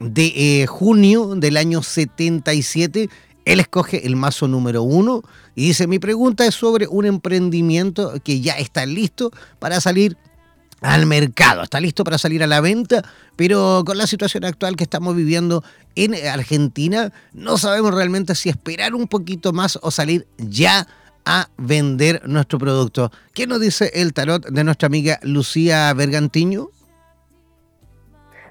de 0.00 0.62
eh, 0.62 0.66
junio 0.66 1.34
del 1.34 1.56
año 1.56 1.82
77 1.82 3.10
él 3.48 3.60
escoge 3.60 4.06
el 4.06 4.14
mazo 4.14 4.46
número 4.46 4.82
uno 4.82 5.22
y 5.54 5.68
dice, 5.68 5.86
mi 5.86 5.98
pregunta 5.98 6.44
es 6.44 6.54
sobre 6.54 6.86
un 6.86 7.06
emprendimiento 7.06 8.12
que 8.22 8.42
ya 8.42 8.52
está 8.52 8.84
listo 8.84 9.30
para 9.58 9.80
salir 9.80 10.18
al 10.82 11.06
mercado, 11.06 11.62
está 11.62 11.80
listo 11.80 12.04
para 12.04 12.18
salir 12.18 12.42
a 12.42 12.46
la 12.46 12.60
venta, 12.60 13.02
pero 13.36 13.84
con 13.86 13.96
la 13.96 14.06
situación 14.06 14.44
actual 14.44 14.76
que 14.76 14.84
estamos 14.84 15.16
viviendo 15.16 15.64
en 15.94 16.14
Argentina, 16.26 17.10
no 17.32 17.56
sabemos 17.56 17.94
realmente 17.94 18.34
si 18.34 18.50
esperar 18.50 18.94
un 18.94 19.08
poquito 19.08 19.54
más 19.54 19.78
o 19.80 19.90
salir 19.90 20.26
ya 20.36 20.86
a 21.24 21.48
vender 21.56 22.20
nuestro 22.28 22.58
producto. 22.58 23.10
¿Qué 23.32 23.46
nos 23.46 23.60
dice 23.60 23.90
el 23.94 24.12
tarot 24.12 24.46
de 24.46 24.62
nuestra 24.62 24.86
amiga 24.86 25.18
Lucía 25.22 25.94
Bergantiño? 25.94 26.68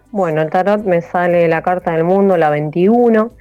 Bueno, 0.10 0.42
el 0.42 0.50
tarot 0.50 0.84
me 0.86 1.04
sale 1.04 1.48
la 1.48 1.62
carta 1.62 1.92
del 1.92 2.04
mundo, 2.04 2.36
la 2.36 2.50
21 2.50 3.32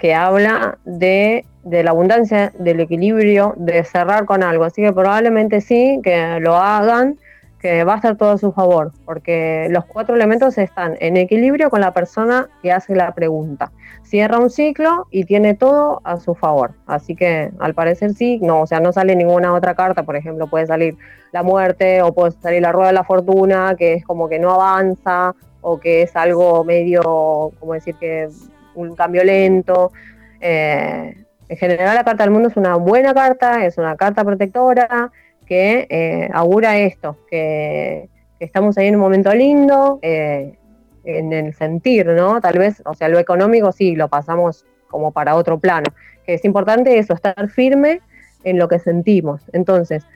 que 0.00 0.14
habla 0.14 0.78
de, 0.84 1.44
la 1.62 1.90
abundancia, 1.90 2.52
del 2.58 2.80
equilibrio, 2.80 3.54
de 3.56 3.84
cerrar 3.84 4.24
con 4.24 4.42
algo. 4.42 4.64
Así 4.64 4.82
que 4.82 4.92
probablemente 4.92 5.60
sí, 5.60 6.00
que 6.02 6.40
lo 6.40 6.56
hagan, 6.56 7.18
que 7.60 7.84
va 7.84 7.92
a 7.92 7.96
estar 7.96 8.16
todo 8.16 8.30
a 8.30 8.38
su 8.38 8.52
favor, 8.52 8.92
porque 9.04 9.68
los 9.70 9.84
cuatro 9.84 10.14
elementos 10.14 10.56
están 10.56 10.96
en 11.00 11.18
equilibrio 11.18 11.68
con 11.68 11.82
la 11.82 11.92
persona 11.92 12.48
que 12.62 12.72
hace 12.72 12.96
la 12.96 13.14
pregunta. 13.14 13.70
Cierra 14.02 14.38
un 14.38 14.48
ciclo 14.48 15.06
y 15.10 15.24
tiene 15.24 15.54
todo 15.54 16.00
a 16.04 16.18
su 16.18 16.34
favor. 16.34 16.72
Así 16.86 17.14
que 17.14 17.52
al 17.60 17.74
parecer 17.74 18.14
sí, 18.14 18.38
no, 18.40 18.62
o 18.62 18.66
sea, 18.66 18.80
no 18.80 18.92
sale 18.92 19.14
ninguna 19.14 19.52
otra 19.52 19.74
carta, 19.74 20.04
por 20.04 20.16
ejemplo, 20.16 20.48
puede 20.48 20.66
salir 20.66 20.96
la 21.32 21.42
muerte 21.42 22.00
o 22.00 22.14
puede 22.14 22.32
salir 22.32 22.62
la 22.62 22.72
rueda 22.72 22.88
de 22.88 22.94
la 22.94 23.04
fortuna, 23.04 23.74
que 23.76 23.92
es 23.92 24.04
como 24.06 24.30
que 24.30 24.38
no 24.38 24.52
avanza 24.52 25.34
o 25.60 25.78
que 25.78 26.02
es 26.02 26.16
algo 26.16 26.64
medio, 26.64 27.52
como 27.60 27.74
decir 27.74 27.94
que 27.96 28.30
un 28.74 28.94
cambio 28.94 29.24
lento. 29.24 29.92
Eh, 30.40 31.16
En 31.48 31.56
general 31.56 31.96
la 31.96 32.04
carta 32.04 32.22
del 32.22 32.32
mundo 32.32 32.48
es 32.48 32.56
una 32.56 32.76
buena 32.76 33.12
carta, 33.12 33.64
es 33.66 33.76
una 33.76 33.96
carta 33.96 34.24
protectora 34.24 35.10
que 35.46 35.88
eh, 35.90 36.30
augura 36.32 36.78
esto, 36.78 37.16
que, 37.28 38.08
estamos 38.38 38.78
ahí 38.78 38.86
en 38.86 38.94
un 38.94 39.00
momento 39.00 39.34
lindo, 39.34 39.98
eh, 40.00 40.56
en 41.04 41.32
el 41.32 41.52
sentir, 41.54 42.06
¿no? 42.06 42.40
Tal 42.40 42.56
vez, 42.58 42.82
o 42.86 42.94
sea, 42.94 43.08
lo 43.08 43.18
económico 43.18 43.72
sí, 43.72 43.96
lo 43.96 44.08
pasamos 44.08 44.64
como 44.88 45.10
para 45.10 45.34
otro 45.34 45.58
plano, 45.58 45.90
que 46.24 46.34
es 46.34 46.44
importante 46.44 46.98
eso, 46.98 47.14
estar 47.14 47.48
firme 47.48 48.00
en 48.44 48.56
lo 48.56 48.68
que 48.68 48.78
sentimos. 48.78 49.42
Entonces, 49.52 50.06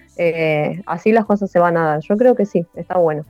así 0.86 1.12
las 1.12 1.24
cosas 1.26 1.50
se 1.50 1.58
van 1.58 1.76
a 1.76 1.84
dar. 1.84 2.00
Yo 2.00 2.16
creo 2.16 2.34
que 2.34 2.46
sí, 2.46 2.64
está 2.76 2.96
bueno. 2.96 3.24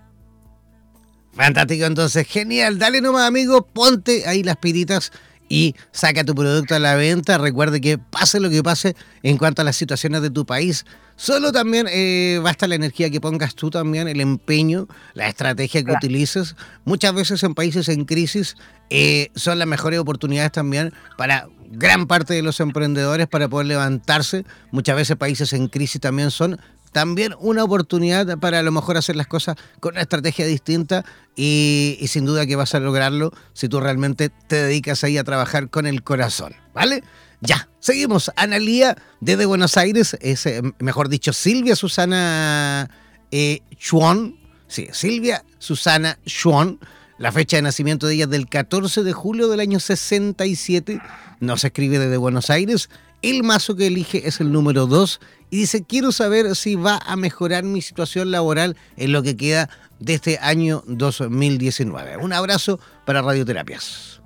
Fantástico, 1.37 1.85
entonces, 1.85 2.27
genial. 2.27 2.79
Dale 2.79 3.01
nomás, 3.01 3.27
amigo, 3.27 3.67
ponte 3.67 4.27
ahí 4.27 4.43
las 4.43 4.57
piritas 4.57 5.11
y 5.49 5.75
saca 5.93 6.25
tu 6.25 6.35
producto 6.35 6.75
a 6.75 6.79
la 6.79 6.95
venta. 6.95 7.39
Recuerde 7.39 7.81
que 7.81 7.99
pase 7.99 8.41
lo 8.41 8.51
que 8.51 8.63
pase 8.63 8.95
en 9.23 9.37
cuanto 9.37 9.63
a 9.63 9.65
las 9.65 9.77
situaciones 9.77 10.23
de 10.23 10.31
tu 10.31 10.47
país, 10.47 10.87
solo 11.17 11.53
también 11.53 11.87
eh, 11.91 12.41
basta 12.43 12.67
la 12.67 12.77
energía 12.77 13.11
que 13.11 13.21
pongas 13.21 13.55
tú 13.55 13.71
también, 13.71 14.09
el 14.09 14.21
empeño, 14.21 14.89
la 15.15 15.29
estrategia 15.29 15.85
que 15.85 15.93
utilices. 15.93 16.57
Muchas 16.85 17.15
veces 17.15 17.43
en 17.43 17.55
países 17.55 17.89
en 17.89 18.05
crisis 18.05 18.57
eh, 18.91 19.31
son 19.35 19.59
las 19.59 19.69
mejores 19.69 19.99
oportunidades 19.99 20.53
también 20.53 20.93
para 21.19 21.49
gran 21.71 22.07
parte 22.07 22.35
de 22.35 22.43
los 22.43 22.61
emprendedores 22.61 23.27
para 23.27 23.49
poder 23.49 23.67
levantarse. 23.67 24.45
Muchas 24.71 24.97
veces 24.97 25.17
países 25.17 25.53
en 25.53 25.69
crisis 25.69 26.01
también 26.01 26.31
son 26.31 26.61
también 26.95 27.35
una 27.41 27.65
oportunidad 27.65 28.39
para 28.39 28.61
a 28.61 28.63
lo 28.63 28.71
mejor 28.71 28.97
hacer 28.97 29.17
las 29.17 29.27
cosas 29.27 29.57
con 29.81 29.95
una 29.95 30.03
estrategia 30.03 30.47
distinta 30.47 31.05
y, 31.35 31.99
sin 32.07 32.25
duda 32.25 32.47
que 32.47 32.55
vas 32.55 32.73
a 32.77 32.79
lograrlo 32.79 33.33
si 33.53 33.69
tú 33.69 33.81
realmente 33.81 34.31
te 34.47 34.63
dedicas 34.63 35.03
ahí 35.03 35.19
a 35.19 35.25
trabajar 35.25 35.69
con 35.71 35.89
el 35.89 36.05
corazón, 36.05 36.55
¿vale? 36.73 37.03
Ya, 37.41 37.69
seguimos. 37.81 38.31
Analía 38.37 38.97
desde 39.21 39.45
Buenos 39.45 39.77
Aires, 39.77 40.17
es, 40.21 40.47
eh, 40.47 40.63
mejor 40.79 41.09
dicho, 41.09 41.33
Silvia 41.33 41.75
Susana 41.75 42.89
eh, 43.33 43.61
Chuan. 43.77 44.37
Sí, 44.69 44.89
Silvia 44.93 45.45
Susana 45.59 46.21
Chuan. 46.25 46.79
La 47.19 47.33
fecha 47.33 47.57
de 47.57 47.63
nacimiento 47.63 48.07
de 48.07 48.15
ella 48.15 48.25
es 48.25 48.31
del 48.31 48.49
14 48.49 49.03
de 49.03 49.13
julio 49.13 49.49
del 49.49 49.59
año 49.59 49.81
67. 49.81 51.01
Nos 51.41 51.65
escribe 51.65 51.99
desde 51.99 52.17
Buenos 52.19 52.51
Aires. 52.51 52.89
El 53.25 53.43
mazo 53.43 53.75
que 53.75 53.87
elige 53.87 54.29
es 54.29 54.43
el 54.43 54.53
número 54.53 54.85
2 54.85 55.19
y 55.49 55.61
dice, 55.61 55.83
quiero 55.83 56.13
saber 56.13 56.55
si 56.55 56.75
va 56.75 56.99
a 57.07 57.17
mejorar 57.17 57.65
mi 57.65 57.81
situación 57.81 58.31
laboral 58.31 58.77
en 58.99 59.13
lo 59.13 59.23
que 59.23 59.35
queda 59.35 59.71
de 59.99 60.13
este 60.13 60.39
año 60.43 60.83
2019. 60.89 62.19
Un 62.19 62.35
abrazo 62.35 62.79
para 63.07 63.23
Radioterapias. 63.23 64.21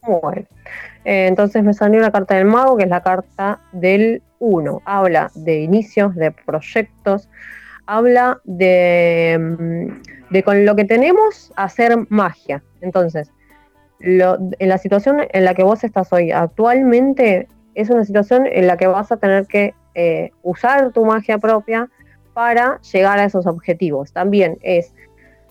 Bueno, 0.00 0.46
eh, 1.04 1.26
entonces 1.26 1.62
me 1.62 1.74
salió 1.74 2.00
la 2.00 2.10
carta 2.10 2.36
del 2.36 2.46
mago, 2.46 2.78
que 2.78 2.84
es 2.84 2.88
la 2.88 3.02
carta 3.02 3.60
del 3.72 4.22
1. 4.38 4.80
Habla 4.86 5.30
de 5.34 5.60
inicios, 5.60 6.14
de 6.14 6.30
proyectos, 6.30 7.28
habla 7.84 8.40
mm, 8.46 8.54
de 10.30 10.42
con 10.42 10.64
lo 10.64 10.74
que 10.74 10.86
tenemos 10.86 11.52
hacer 11.56 11.98
magia. 12.08 12.62
Entonces, 12.80 13.30
en 14.00 14.68
la 14.68 14.78
situación 14.78 15.18
en 15.30 15.44
la 15.44 15.52
que 15.52 15.64
vos 15.64 15.84
estás 15.84 16.10
hoy 16.14 16.30
actualmente 16.32 17.46
es 17.74 17.90
una 17.90 18.04
situación 18.04 18.46
en 18.46 18.66
la 18.66 18.76
que 18.76 18.86
vas 18.86 19.10
a 19.12 19.16
tener 19.16 19.46
que 19.46 19.74
eh, 19.94 20.30
usar 20.42 20.92
tu 20.92 21.04
magia 21.04 21.38
propia 21.38 21.88
para 22.32 22.80
llegar 22.80 23.18
a 23.18 23.24
esos 23.24 23.46
objetivos. 23.46 24.12
También 24.12 24.58
es 24.62 24.92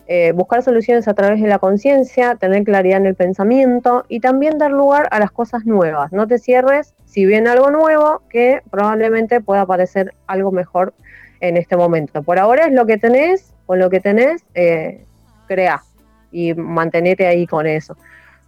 eh, 0.06 0.32
buscar 0.32 0.62
soluciones 0.62 1.08
a 1.08 1.14
través 1.14 1.40
de 1.40 1.48
la 1.48 1.58
conciencia, 1.58 2.34
tener 2.34 2.62
claridad 2.64 2.98
en 2.98 3.06
el 3.06 3.14
pensamiento 3.14 4.04
y 4.08 4.20
también 4.20 4.58
dar 4.58 4.70
lugar 4.70 5.08
a 5.10 5.18
las 5.18 5.30
cosas 5.30 5.64
nuevas. 5.64 6.12
No 6.12 6.26
te 6.26 6.38
cierres 6.38 6.94
si 7.06 7.24
viene 7.24 7.48
algo 7.48 7.70
nuevo 7.70 8.20
que 8.28 8.60
probablemente 8.70 9.40
pueda 9.40 9.62
aparecer 9.62 10.12
algo 10.26 10.52
mejor 10.52 10.92
en 11.40 11.56
este 11.56 11.76
momento. 11.76 12.22
Por 12.22 12.38
ahora 12.38 12.66
es 12.66 12.72
lo 12.72 12.84
que 12.84 12.98
tenés, 12.98 13.54
con 13.64 13.78
lo 13.78 13.88
que 13.88 14.00
tenés, 14.00 14.44
eh, 14.54 15.04
crea 15.46 15.82
y 16.30 16.52
mantenete 16.52 17.26
ahí 17.26 17.46
con 17.46 17.66
eso. 17.66 17.96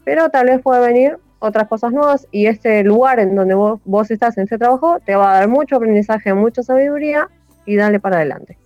Pero 0.04 0.28
tal 0.28 0.46
vez 0.46 0.60
pueda 0.60 0.80
venir 0.80 1.18
otras 1.38 1.68
cosas 1.68 1.92
nuevas 1.92 2.26
y 2.30 2.46
este 2.46 2.82
lugar 2.82 3.18
en 3.18 3.34
donde 3.34 3.54
vos, 3.54 3.80
vos 3.84 4.10
estás 4.10 4.36
en 4.38 4.44
este 4.44 4.58
trabajo 4.58 4.98
te 5.04 5.14
va 5.14 5.32
a 5.32 5.34
dar 5.40 5.48
mucho 5.48 5.76
aprendizaje, 5.76 6.32
mucha 6.34 6.62
sabiduría 6.62 7.28
y 7.66 7.76
dale 7.76 8.00
para 8.00 8.16
adelante. 8.16 8.58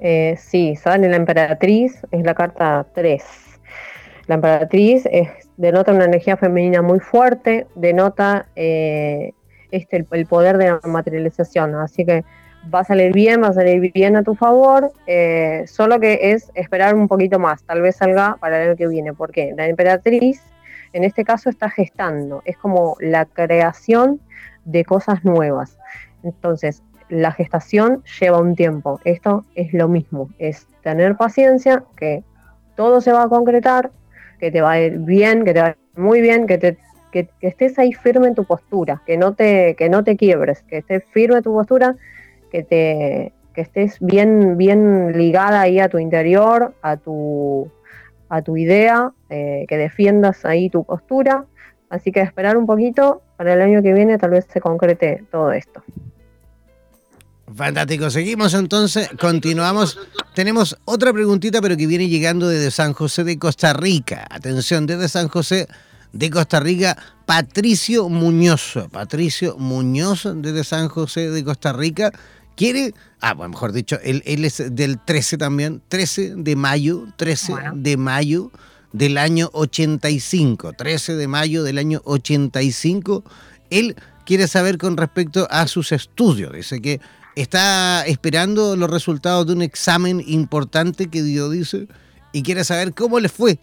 Eh, 0.00 0.36
sí, 0.38 0.76
sale 0.76 1.08
la 1.08 1.16
emperatriz, 1.16 1.94
es 2.10 2.22
la 2.24 2.34
carta 2.34 2.86
3. 2.94 3.22
La 4.26 4.34
emperatriz 4.34 5.04
denota 5.56 5.92
una 5.92 6.04
energía 6.04 6.36
femenina 6.36 6.82
muy 6.82 7.00
fuerte, 7.00 7.66
denota 7.74 8.48
eh, 8.54 9.32
este, 9.70 10.04
el, 10.10 10.26
poder 10.26 10.58
de 10.58 10.70
la 10.70 10.80
materialización. 10.84 11.74
Así 11.76 12.04
que 12.04 12.24
va 12.72 12.80
a 12.80 12.84
salir 12.84 13.12
bien, 13.12 13.42
va 13.42 13.48
a 13.48 13.52
salir 13.52 13.92
bien 13.92 14.16
a 14.16 14.22
tu 14.22 14.34
favor, 14.34 14.92
eh, 15.06 15.64
solo 15.66 15.98
que 15.98 16.32
es 16.32 16.50
esperar 16.54 16.94
un 16.94 17.08
poquito 17.08 17.38
más, 17.38 17.62
tal 17.64 17.80
vez 17.80 17.96
salga 17.96 18.36
para 18.38 18.60
el 18.60 18.68
año 18.68 18.76
que 18.76 18.86
viene, 18.86 19.14
porque 19.14 19.54
la 19.56 19.66
emperatriz 19.66 20.42
en 20.92 21.04
este 21.04 21.24
caso 21.24 21.50
está 21.50 21.70
gestando, 21.70 22.42
es 22.44 22.56
como 22.56 22.96
la 23.00 23.24
creación 23.24 24.20
de 24.64 24.84
cosas 24.84 25.24
nuevas. 25.24 25.78
Entonces, 26.22 26.82
la 27.08 27.32
gestación 27.32 28.02
lleva 28.20 28.38
un 28.38 28.54
tiempo. 28.54 29.00
Esto 29.04 29.44
es 29.54 29.72
lo 29.72 29.88
mismo, 29.88 30.30
es 30.38 30.66
tener 30.82 31.16
paciencia, 31.16 31.84
que 31.96 32.24
todo 32.76 33.00
se 33.00 33.12
va 33.12 33.24
a 33.24 33.28
concretar, 33.28 33.90
que 34.38 34.50
te 34.50 34.60
va 34.62 34.72
a 34.72 34.80
ir 34.80 34.98
bien, 34.98 35.44
que 35.44 35.54
te 35.54 35.60
va 35.60 35.66
a 35.66 35.70
ir 35.70 35.76
muy 35.96 36.20
bien, 36.20 36.46
que, 36.46 36.58
te, 36.58 36.78
que, 37.10 37.28
estés 37.40 37.78
ahí 37.78 37.92
firme 37.92 38.28
en 38.28 38.34
tu 38.34 38.44
postura, 38.44 39.02
que 39.06 39.16
no 39.16 39.34
te, 39.34 39.74
que 39.76 39.88
no 39.88 40.04
te 40.04 40.16
quiebres, 40.16 40.62
que 40.62 40.78
estés 40.78 41.04
firme 41.12 41.38
en 41.38 41.42
tu 41.42 41.52
postura, 41.52 41.96
que 42.50 42.62
te 42.62 43.32
que 43.54 43.62
estés 43.62 43.96
bien, 44.00 44.56
bien 44.56 45.16
ligada 45.18 45.60
ahí 45.60 45.80
a 45.80 45.88
tu 45.88 45.98
interior, 45.98 46.72
a 46.82 46.96
tu, 46.96 47.70
a 48.28 48.42
tu 48.42 48.56
idea, 48.56 49.12
eh, 49.28 49.64
que 49.68 49.76
defiendas 49.76 50.44
ahí 50.44 50.70
tu 50.70 50.84
postura. 50.84 51.46
Así 51.88 52.12
que 52.12 52.20
esperar 52.20 52.56
un 52.56 52.66
poquito, 52.66 53.22
para 53.36 53.54
el 53.54 53.62
año 53.62 53.82
que 53.82 53.92
viene 53.92 54.18
tal 54.18 54.30
vez 54.30 54.46
se 54.52 54.60
concrete 54.60 55.24
todo 55.32 55.50
esto. 55.50 55.82
Fantástico, 57.52 58.10
seguimos 58.10 58.54
entonces, 58.54 59.10
continuamos. 59.20 59.98
Tenemos 60.34 60.78
otra 60.84 61.12
preguntita, 61.12 61.60
pero 61.60 61.76
que 61.76 61.88
viene 61.88 62.08
llegando 62.08 62.48
desde 62.48 62.70
San 62.70 62.92
José 62.92 63.24
de 63.24 63.36
Costa 63.40 63.72
Rica. 63.72 64.24
Atención, 64.30 64.86
desde 64.86 65.08
San 65.08 65.26
José 65.26 65.66
de 66.12 66.30
Costa 66.30 66.60
Rica, 66.60 66.96
Patricio 67.26 68.08
Muñoz. 68.08 68.74
Patricio 68.90 69.56
Muñoz 69.58 70.28
desde 70.36 70.64
San 70.64 70.88
José 70.88 71.30
de 71.30 71.44
Costa 71.44 71.72
Rica 71.72 72.12
quiere, 72.56 72.94
ah, 73.20 73.34
bueno, 73.34 73.50
mejor 73.50 73.72
dicho, 73.72 73.98
él, 74.02 74.22
es 74.26 74.62
del 74.74 74.98
13 74.98 75.38
también, 75.38 75.82
13 75.88 76.34
de 76.36 76.56
mayo, 76.56 77.06
13 77.16 77.54
de 77.74 77.96
mayo 77.96 78.50
del 78.92 79.18
año 79.18 79.50
85, 79.52 80.72
13 80.74 81.14
de 81.14 81.28
mayo 81.28 81.62
del 81.62 81.78
año 81.78 82.02
85. 82.04 83.24
Él 83.70 83.96
quiere 84.26 84.48
saber 84.48 84.78
con 84.78 84.96
respecto 84.96 85.46
a 85.50 85.66
sus 85.68 85.92
estudios. 85.92 86.52
Dice 86.52 86.82
que 86.82 87.00
está 87.36 88.04
esperando 88.06 88.76
los 88.76 88.90
resultados 88.90 89.46
de 89.46 89.52
un 89.52 89.62
examen 89.62 90.22
importante 90.26 91.08
que 91.08 91.22
dio, 91.22 91.48
dice, 91.48 91.88
y 92.32 92.42
quiere 92.42 92.64
saber 92.64 92.94
cómo 92.94 93.20
le 93.20 93.28
fue. 93.28 93.58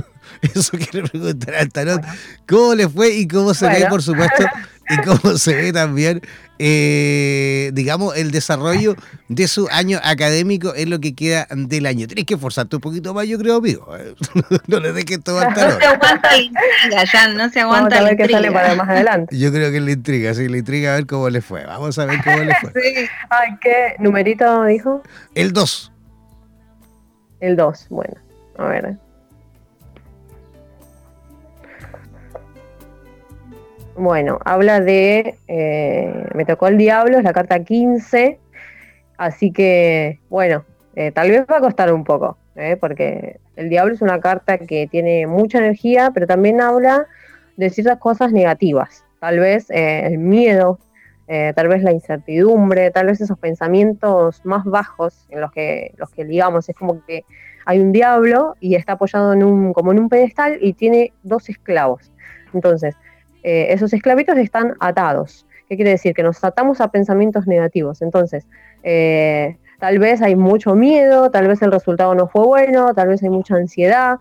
Eso 0.54 0.76
quiere 0.78 1.08
preguntar 1.08 1.54
al 1.54 1.68
tarot. 1.70 2.02
¿Cómo 2.46 2.74
le 2.74 2.88
fue 2.88 3.14
y 3.14 3.28
cómo 3.28 3.54
se 3.54 3.68
ve, 3.68 3.86
por 3.88 4.02
supuesto, 4.02 4.44
y 4.88 4.96
cómo 4.98 5.36
se 5.36 5.54
ve 5.54 5.72
también, 5.72 6.20
eh, 6.58 7.70
digamos, 7.74 8.16
el 8.16 8.30
desarrollo 8.30 8.94
de 9.28 9.48
su 9.48 9.68
año 9.70 9.98
académico 10.02 10.74
en 10.74 10.90
lo 10.90 11.00
que 11.00 11.14
queda 11.14 11.46
del 11.50 11.86
año. 11.86 12.06
Tienes 12.06 12.24
que 12.24 12.34
esforzarte 12.34 12.76
un 12.76 12.82
poquito 12.82 13.14
más, 13.14 13.26
yo 13.26 13.38
creo, 13.38 13.56
amigo. 13.56 13.86
no 14.66 14.80
le 14.80 14.92
dejes 14.92 15.22
todo 15.22 15.40
al 15.40 15.54
tarot. 15.54 15.74
No 15.74 15.80
se 15.80 15.86
aguanta 15.86 16.30
la 16.30 16.38
intriga, 16.38 17.04
ya, 17.12 17.28
no 17.28 17.50
se 17.50 17.60
aguanta 17.60 17.88
Vamos 17.88 17.94
a 17.94 18.02
ver 18.04 18.16
qué 18.16 18.28
sale 18.28 18.52
para 18.52 18.74
más 18.74 18.88
adelante. 18.88 19.36
Yo 19.36 19.52
creo 19.52 19.70
que 19.70 19.78
es 19.78 19.82
la 19.82 19.92
intriga, 19.92 20.34
sí, 20.34 20.48
la 20.48 20.58
intriga 20.58 20.92
a 20.92 20.96
ver 20.96 21.06
cómo 21.06 21.28
le 21.30 21.40
fue. 21.40 21.64
Vamos 21.66 21.98
a 21.98 22.06
ver 22.06 22.20
cómo 22.22 22.38
le 22.38 22.54
fue. 22.60 22.72
sí. 22.74 23.06
Ay, 23.30 23.50
¿qué 23.60 23.96
numerito 23.98 24.64
dijo? 24.64 25.02
El 25.34 25.52
2. 25.52 25.91
El 27.42 27.56
2, 27.56 27.88
bueno, 27.90 28.14
a 28.56 28.68
ver. 28.68 28.94
Bueno, 33.96 34.38
habla 34.44 34.78
de, 34.78 35.34
eh, 35.48 36.28
me 36.34 36.44
tocó 36.44 36.68
el 36.68 36.78
diablo, 36.78 37.18
es 37.18 37.24
la 37.24 37.32
carta 37.32 37.64
15, 37.64 38.38
así 39.18 39.50
que, 39.50 40.20
bueno, 40.30 40.64
eh, 40.94 41.10
tal 41.10 41.30
vez 41.30 41.44
va 41.50 41.56
a 41.56 41.60
costar 41.60 41.92
un 41.92 42.04
poco, 42.04 42.38
eh, 42.54 42.76
porque 42.80 43.40
el 43.56 43.68
diablo 43.68 43.92
es 43.92 44.02
una 44.02 44.20
carta 44.20 44.58
que 44.58 44.86
tiene 44.86 45.26
mucha 45.26 45.58
energía, 45.58 46.12
pero 46.14 46.28
también 46.28 46.60
habla 46.60 47.08
de 47.56 47.70
ciertas 47.70 47.98
cosas 47.98 48.30
negativas, 48.30 49.04
tal 49.18 49.40
vez 49.40 49.66
el 49.68 50.18
miedo, 50.18 50.78
tal 51.54 51.68
vez 51.68 51.82
la 51.82 51.92
incertidumbre, 51.92 52.90
tal 52.90 53.06
vez 53.06 53.20
esos 53.20 53.38
pensamientos 53.38 54.44
más 54.44 54.64
bajos 54.64 55.26
en 55.30 55.40
los 55.40 55.50
que, 55.50 55.94
los 55.96 56.10
que 56.10 56.24
digamos, 56.24 56.68
es 56.68 56.76
como 56.76 57.02
que 57.06 57.24
hay 57.64 57.80
un 57.80 57.92
diablo 57.92 58.56
y 58.60 58.74
está 58.74 58.92
apoyado 58.92 59.32
en 59.32 59.42
un, 59.42 59.72
como 59.72 59.92
en 59.92 60.00
un 60.00 60.08
pedestal 60.08 60.58
y 60.60 60.72
tiene 60.74 61.12
dos 61.22 61.48
esclavos. 61.48 62.10
Entonces, 62.52 62.94
eh, 63.42 63.68
esos 63.70 63.92
esclavitos 63.92 64.36
están 64.36 64.74
atados. 64.80 65.46
¿Qué 65.68 65.76
quiere 65.76 65.90
decir? 65.90 66.14
Que 66.14 66.22
nos 66.22 66.42
atamos 66.44 66.80
a 66.80 66.88
pensamientos 66.88 67.46
negativos. 67.46 68.02
Entonces, 68.02 68.46
eh, 68.82 69.56
tal 69.78 69.98
vez 69.98 70.22
hay 70.22 70.36
mucho 70.36 70.74
miedo, 70.74 71.30
tal 71.30 71.48
vez 71.48 71.62
el 71.62 71.72
resultado 71.72 72.14
no 72.14 72.28
fue 72.28 72.44
bueno, 72.44 72.94
tal 72.94 73.08
vez 73.08 73.22
hay 73.22 73.30
mucha 73.30 73.56
ansiedad. 73.56 74.18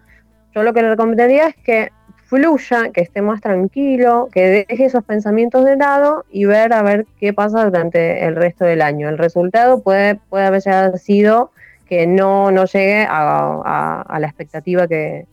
Yo 0.54 0.64
lo 0.64 0.74
que 0.74 0.82
le 0.82 0.90
recomendaría 0.90 1.48
es 1.48 1.56
que 1.56 1.90
fluya, 2.32 2.92
que 2.94 3.02
esté 3.02 3.22
más 3.22 3.42
tranquilo, 3.42 4.30
que 4.32 4.66
deje 4.70 4.86
esos 4.86 5.04
pensamientos 5.04 5.66
de 5.66 5.76
lado 5.76 6.24
y 6.32 6.46
ver 6.46 6.72
a 6.72 6.82
ver 6.82 7.06
qué 7.20 7.34
pasa 7.34 7.66
durante 7.66 8.26
el 8.26 8.38
resto 8.38 8.64
del 8.64 8.82
año. 8.82 9.10
El 9.10 9.18
resultado 9.18 9.82
puede, 9.82 10.16
puede 10.16 10.46
haber 10.46 10.62
sido 10.98 11.52
que 11.86 12.08
no, 12.08 12.50
no 12.52 12.64
llegue 12.64 13.06
a, 13.06 14.18
la 14.18 14.28
expectativa 14.28 14.88
que, 14.88 15.28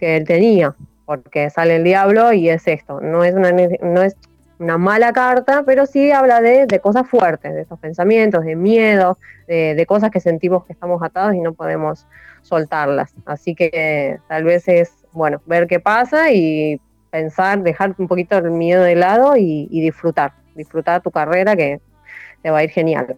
él 0.00 0.24
tenía, 0.24 0.74
porque 1.04 1.50
sale 1.50 1.76
el 1.76 1.84
diablo 1.84 2.32
y 2.32 2.48
es 2.48 2.66
esto, 2.66 3.00
no 3.02 3.22
es 3.22 3.34
una, 3.34 3.52
no 3.52 4.00
es 4.00 4.16
una 4.58 4.78
mala 4.78 5.12
carta, 5.12 5.62
pero 5.66 5.84
sí 5.84 6.10
habla 6.10 6.40
de, 6.40 6.80
cosas 6.80 7.06
fuertes, 7.06 7.52
de 7.52 7.60
esos 7.60 7.78
pensamientos, 7.78 8.46
de 8.46 8.56
miedo, 8.56 9.18
de, 9.46 9.84
cosas 9.86 10.10
que 10.10 10.20
sentimos 10.20 10.64
que 10.64 10.72
estamos 10.72 11.02
atados 11.02 11.34
y 11.34 11.40
no 11.40 11.52
podemos 11.52 12.06
soltarlas. 12.40 13.12
Así 13.26 13.54
que 13.54 14.18
tal 14.26 14.44
vez 14.44 14.68
es, 14.68 14.99
bueno, 15.12 15.40
ver 15.46 15.66
qué 15.66 15.80
pasa 15.80 16.32
y 16.32 16.80
pensar, 17.10 17.62
dejar 17.62 17.94
un 17.98 18.08
poquito 18.08 18.38
el 18.38 18.50
miedo 18.50 18.82
de 18.82 18.94
lado 18.94 19.36
y 19.36 19.66
disfrutar, 19.70 20.32
disfrutar 20.54 21.02
tu 21.02 21.10
carrera 21.10 21.56
que 21.56 21.80
te 22.42 22.50
va 22.50 22.58
a 22.58 22.64
ir 22.64 22.70
genial. 22.70 23.16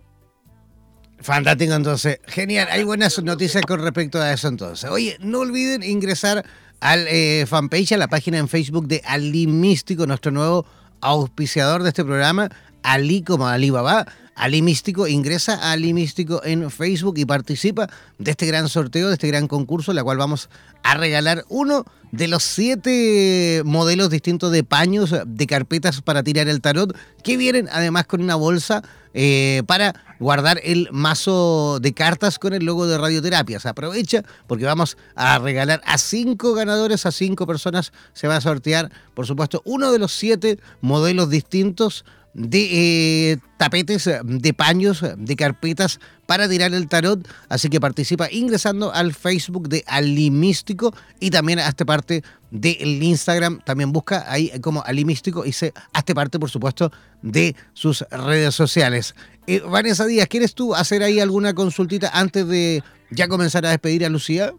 Fantástico, 1.22 1.74
entonces. 1.74 2.20
Genial. 2.26 2.68
Hay 2.70 2.82
buenas 2.82 3.22
noticias 3.22 3.64
con 3.64 3.80
respecto 3.80 4.20
a 4.20 4.32
eso, 4.32 4.48
entonces. 4.48 4.90
Oye, 4.90 5.16
no 5.20 5.40
olviden 5.40 5.82
ingresar 5.82 6.44
al 6.80 7.06
eh, 7.08 7.46
fanpage, 7.46 7.92
a 7.92 7.96
la 7.96 8.08
página 8.08 8.38
en 8.38 8.48
Facebook 8.48 8.88
de 8.88 9.00
Ali 9.04 9.46
Místico, 9.46 10.06
nuestro 10.06 10.32
nuevo 10.32 10.66
auspiciador 11.00 11.84
de 11.84 11.90
este 11.90 12.04
programa, 12.04 12.48
Ali 12.82 13.22
como 13.22 13.46
Alibaba. 13.46 14.06
Ali 14.34 14.62
Místico 14.62 15.06
ingresa 15.06 15.54
a 15.54 15.72
Ali 15.72 15.92
Místico 15.92 16.42
en 16.44 16.70
Facebook 16.70 17.18
y 17.18 17.24
participa 17.24 17.88
de 18.18 18.30
este 18.30 18.46
gran 18.46 18.68
sorteo, 18.68 19.08
de 19.08 19.14
este 19.14 19.28
gran 19.28 19.48
concurso, 19.48 19.92
la 19.92 20.02
cual 20.02 20.18
vamos 20.18 20.48
a 20.82 20.94
regalar 20.94 21.44
uno 21.48 21.84
de 22.12 22.28
los 22.28 22.42
siete 22.42 23.62
modelos 23.64 24.10
distintos 24.10 24.52
de 24.52 24.64
paños, 24.64 25.14
de 25.24 25.46
carpetas 25.46 26.02
para 26.02 26.22
tirar 26.22 26.48
el 26.48 26.60
tarot, 26.60 26.96
que 27.22 27.36
vienen 27.36 27.68
además 27.72 28.06
con 28.06 28.22
una 28.22 28.34
bolsa 28.34 28.82
eh, 29.14 29.62
para 29.66 29.94
guardar 30.18 30.60
el 30.62 30.88
mazo 30.92 31.78
de 31.80 31.92
cartas 31.92 32.38
con 32.38 32.54
el 32.54 32.64
logo 32.64 32.86
de 32.86 32.98
radioterapia. 32.98 33.60
Se 33.60 33.68
aprovecha 33.68 34.22
porque 34.46 34.64
vamos 34.64 34.96
a 35.14 35.38
regalar 35.38 35.82
a 35.84 35.98
cinco 35.98 36.54
ganadores, 36.54 37.06
a 37.06 37.12
cinco 37.12 37.46
personas. 37.46 37.92
Se 38.12 38.28
va 38.28 38.36
a 38.36 38.40
sortear, 38.40 38.90
por 39.14 39.26
supuesto, 39.26 39.62
uno 39.64 39.92
de 39.92 39.98
los 39.98 40.12
siete 40.12 40.58
modelos 40.80 41.30
distintos 41.30 42.04
de 42.34 43.32
eh, 43.32 43.38
tapetes, 43.58 44.08
de 44.24 44.54
paños, 44.54 45.04
de 45.16 45.36
carpetas 45.36 46.00
para 46.26 46.48
tirar 46.48 46.72
el 46.72 46.88
tarot. 46.88 47.28
Así 47.48 47.68
que 47.68 47.80
participa 47.80 48.30
ingresando 48.30 48.92
al 48.92 49.12
Facebook 49.12 49.68
de 49.68 49.84
Alimístico 49.86 50.94
y 51.20 51.30
también 51.30 51.58
esta 51.58 51.84
parte 51.84 52.22
del 52.50 53.02
Instagram. 53.02 53.60
También 53.64 53.92
busca 53.92 54.24
ahí 54.30 54.50
como 54.60 54.82
Alimístico 54.84 55.44
y 55.44 55.52
se 55.52 55.72
hazte 55.92 56.14
parte, 56.14 56.38
por 56.38 56.50
supuesto, 56.50 56.90
de 57.22 57.54
sus 57.74 58.04
redes 58.10 58.54
sociales. 58.54 59.14
Eh, 59.46 59.60
Vanessa 59.60 60.06
Díaz, 60.06 60.28
¿quieres 60.28 60.54
tú 60.54 60.74
hacer 60.74 61.02
ahí 61.02 61.20
alguna 61.20 61.54
consultita 61.54 62.10
antes 62.12 62.46
de 62.46 62.82
ya 63.10 63.28
comenzar 63.28 63.66
a 63.66 63.70
despedir 63.70 64.04
a 64.04 64.08
Lucía? 64.08 64.52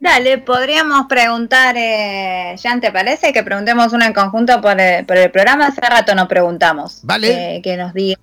Dale, 0.00 0.38
podríamos 0.38 1.06
preguntar, 1.06 1.74
eh, 1.76 2.54
Jan, 2.62 2.80
¿te 2.80 2.92
parece 2.92 3.32
que 3.32 3.42
preguntemos 3.42 3.92
una 3.92 4.06
en 4.06 4.12
conjunto 4.12 4.60
por 4.60 4.80
el, 4.80 5.04
programa? 5.04 5.66
Hace 5.66 5.80
rato 5.80 6.14
no 6.14 6.28
preguntamos. 6.28 7.00
Vale. 7.02 7.56
Eh, 7.56 7.62
que 7.62 7.76
nos 7.76 7.92
diga. 7.94 8.18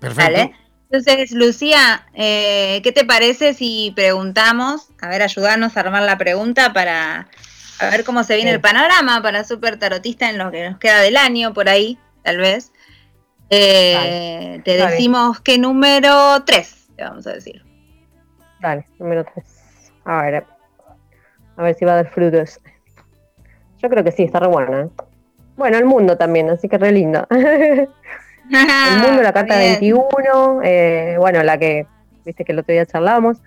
Perfecto. 0.00 0.52
Entonces, 0.90 1.30
Lucía, 1.30 2.04
eh, 2.14 2.80
¿qué 2.82 2.90
te 2.90 3.04
parece 3.04 3.54
si 3.54 3.92
preguntamos? 3.94 4.88
A 5.00 5.08
ver, 5.08 5.22
ayudarnos 5.22 5.76
a 5.76 5.80
armar 5.80 6.02
la 6.02 6.18
pregunta 6.18 6.72
para 6.72 7.28
a 7.78 7.90
ver 7.90 8.04
cómo 8.04 8.24
se 8.24 8.34
viene 8.34 8.50
el 8.50 8.60
panorama 8.60 9.22
para 9.22 9.44
Super 9.44 9.78
Tarotista 9.78 10.28
en 10.28 10.36
lo 10.36 10.50
que 10.50 10.68
nos 10.68 10.78
queda 10.78 11.00
del 11.00 11.16
año, 11.16 11.54
por 11.54 11.68
ahí, 11.68 11.96
tal 12.22 12.38
vez. 12.38 12.72
Eh, 13.48 14.60
te 14.64 14.76
decimos 14.76 15.40
qué 15.40 15.58
número 15.58 16.42
3, 16.44 16.88
te 16.96 17.04
vamos 17.04 17.26
a 17.26 17.32
decir. 17.32 17.64
Dale, 18.60 18.86
número 18.98 19.24
3. 19.24 19.46
A 20.04 20.22
ver, 20.22 20.44
a 21.56 21.62
ver 21.62 21.74
si 21.74 21.84
va 21.84 21.92
a 21.92 21.96
dar 21.96 22.08
frutos. 22.08 22.60
Yo 23.78 23.88
creo 23.88 24.04
que 24.04 24.12
sí, 24.12 24.24
está 24.24 24.40
re 24.40 24.48
buena. 24.48 24.88
Bueno, 25.56 25.78
el 25.78 25.84
mundo 25.84 26.16
también, 26.16 26.50
así 26.50 26.68
que 26.68 26.78
re 26.78 26.92
lindo. 26.92 27.26
el 27.30 27.88
mundo, 29.02 29.22
la 29.22 29.32
carta 29.34 29.58
21, 29.58 30.62
eh, 30.62 31.16
bueno, 31.18 31.42
la 31.42 31.58
que, 31.58 31.86
viste 32.24 32.44
que 32.44 32.52
el 32.52 32.58
otro 32.58 32.72
día 32.72 32.86
charlamos. 32.86 33.42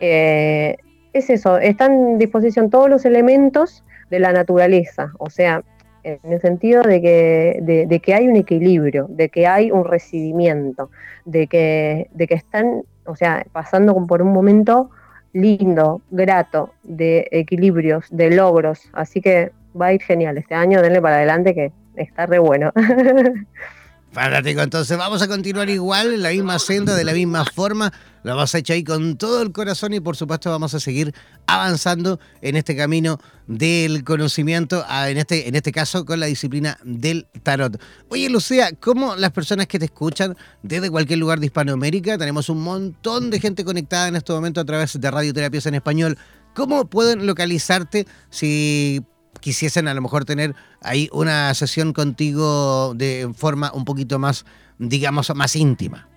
Eh, 0.00 0.76
es 1.12 1.30
eso, 1.30 1.58
están 1.58 1.92
en 1.92 2.18
disposición 2.18 2.70
todos 2.70 2.88
los 2.88 3.04
elementos 3.04 3.84
de 4.10 4.18
la 4.18 4.32
naturaleza, 4.32 5.12
o 5.18 5.30
sea, 5.30 5.62
en 6.04 6.32
el 6.32 6.40
sentido 6.40 6.82
de 6.82 7.00
que, 7.00 7.86
de, 7.88 8.00
que 8.00 8.14
hay 8.14 8.28
un 8.28 8.36
equilibrio, 8.36 9.06
de 9.08 9.28
que 9.28 9.46
hay 9.46 9.70
un 9.70 9.84
recibimiento, 9.84 10.90
de 11.24 11.46
que, 11.46 12.08
de 12.12 12.26
que 12.26 12.34
están, 12.34 12.82
o 13.04 13.16
sea, 13.16 13.44
pasando 13.52 13.94
por 14.06 14.22
un 14.22 14.32
momento 14.32 14.90
lindo, 15.38 16.02
grato, 16.10 16.74
de 16.82 17.28
equilibrios, 17.30 18.06
de 18.10 18.30
logros. 18.30 18.80
Así 18.92 19.20
que 19.20 19.52
va 19.80 19.86
a 19.86 19.92
ir 19.92 20.02
genial 20.02 20.36
este 20.36 20.54
año, 20.54 20.82
denle 20.82 21.00
para 21.00 21.16
adelante 21.16 21.54
que 21.54 21.72
está 21.96 22.26
re 22.26 22.38
bueno. 22.38 22.72
Fantástico, 24.12 24.62
entonces 24.62 24.96
vamos 24.96 25.22
a 25.22 25.28
continuar 25.28 25.68
igual, 25.68 26.14
en 26.14 26.22
la 26.22 26.30
misma 26.30 26.58
senda, 26.58 26.96
de 26.96 27.04
la 27.04 27.12
misma 27.12 27.44
forma. 27.44 27.92
Lo 28.22 28.34
vamos 28.34 28.54
a 28.54 28.58
echar 28.58 28.74
ahí 28.74 28.84
con 28.84 29.16
todo 29.16 29.42
el 29.42 29.52
corazón 29.52 29.94
y 29.94 30.00
por 30.00 30.16
supuesto 30.16 30.50
vamos 30.50 30.74
a 30.74 30.80
seguir 30.80 31.14
avanzando 31.46 32.18
en 32.42 32.56
este 32.56 32.76
camino 32.76 33.18
del 33.46 34.04
conocimiento, 34.04 34.84
en 35.06 35.16
este, 35.16 35.48
en 35.48 35.54
este 35.54 35.72
caso 35.72 36.04
con 36.04 36.20
la 36.20 36.26
disciplina 36.26 36.78
del 36.84 37.26
tarot. 37.42 37.80
Oye 38.08 38.28
Lucía, 38.28 38.70
¿cómo 38.78 39.16
las 39.16 39.32
personas 39.32 39.66
que 39.66 39.78
te 39.78 39.86
escuchan 39.86 40.36
desde 40.62 40.90
cualquier 40.90 41.18
lugar 41.18 41.40
de 41.40 41.46
Hispanoamérica, 41.46 42.18
tenemos 42.18 42.48
un 42.48 42.62
montón 42.62 43.30
de 43.30 43.40
gente 43.40 43.64
conectada 43.64 44.08
en 44.08 44.16
este 44.16 44.32
momento 44.32 44.60
a 44.60 44.64
través 44.64 45.00
de 45.00 45.10
Radioterapias 45.10 45.66
en 45.66 45.74
Español, 45.74 46.18
¿cómo 46.54 46.86
pueden 46.86 47.26
localizarte 47.26 48.06
si 48.30 49.02
quisiesen 49.40 49.88
a 49.88 49.94
lo 49.94 50.02
mejor 50.02 50.24
tener 50.24 50.54
ahí 50.82 51.08
una 51.12 51.54
sesión 51.54 51.92
contigo 51.92 52.94
de 52.94 53.30
forma 53.34 53.72
un 53.72 53.84
poquito 53.84 54.18
más, 54.18 54.44
digamos, 54.78 55.34
más 55.34 55.56
íntima? 55.56 56.08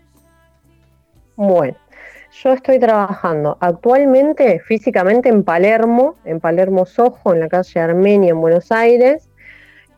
Bueno, 1.36 1.78
yo 2.44 2.54
estoy 2.54 2.80
trabajando 2.80 3.58
actualmente 3.60 4.60
físicamente 4.62 5.30
en 5.30 5.44
Palermo, 5.44 6.16
en 6.26 6.40
Palermo 6.40 6.86
Sojo, 6.88 7.34
en 7.34 7.40
la 7.40 7.48
calle 7.48 7.80
Armenia, 7.80 8.32
en 8.32 8.42
Buenos 8.42 8.72
Aires, 8.72 9.30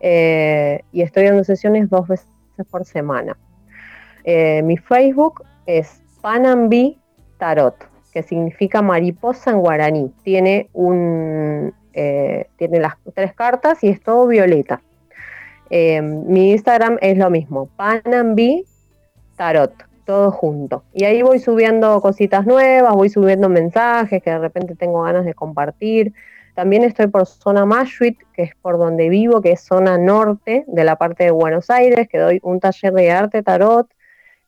eh, 0.00 0.82
y 0.92 1.00
estoy 1.00 1.24
dando 1.24 1.42
sesiones 1.44 1.88
dos 1.88 2.06
veces 2.06 2.28
por 2.70 2.84
semana. 2.84 3.38
Eh, 4.24 4.62
mi 4.62 4.76
Facebook 4.76 5.42
es 5.64 6.02
Panambi 6.20 7.00
Tarot, 7.38 7.76
que 8.12 8.22
significa 8.22 8.82
mariposa 8.82 9.50
en 9.50 9.60
guaraní. 9.60 10.12
Tiene 10.22 10.68
un, 10.74 11.72
eh, 11.94 12.48
tiene 12.58 12.78
las 12.78 12.94
tres 13.14 13.32
cartas 13.32 13.82
y 13.82 13.88
es 13.88 14.02
todo 14.02 14.26
violeta. 14.26 14.82
Mi 15.70 16.52
Instagram 16.52 16.98
es 17.00 17.16
lo 17.16 17.30
mismo, 17.30 17.68
Panambi 17.74 18.64
Tarot, 19.34 19.72
todo 20.04 20.30
junto. 20.30 20.84
Y 20.92 21.04
ahí 21.04 21.22
voy 21.22 21.38
subiendo 21.38 22.00
cositas 22.00 22.46
nuevas, 22.46 22.94
voy 22.94 23.08
subiendo 23.08 23.48
mensajes 23.48 24.22
que 24.22 24.30
de 24.30 24.38
repente 24.38 24.74
tengo 24.76 25.02
ganas 25.02 25.24
de 25.24 25.34
compartir. 25.34 26.12
También 26.54 26.84
estoy 26.84 27.08
por 27.08 27.26
zona 27.26 27.64
Mashuit, 27.64 28.18
que 28.32 28.42
es 28.42 28.54
por 28.62 28.78
donde 28.78 29.08
vivo, 29.08 29.42
que 29.42 29.52
es 29.52 29.60
zona 29.60 29.98
norte 29.98 30.64
de 30.68 30.84
la 30.84 30.96
parte 30.96 31.24
de 31.24 31.30
Buenos 31.32 31.68
Aires, 31.70 32.08
que 32.08 32.18
doy 32.18 32.40
un 32.42 32.60
taller 32.60 32.92
de 32.92 33.10
arte 33.10 33.42
tarot 33.42 33.88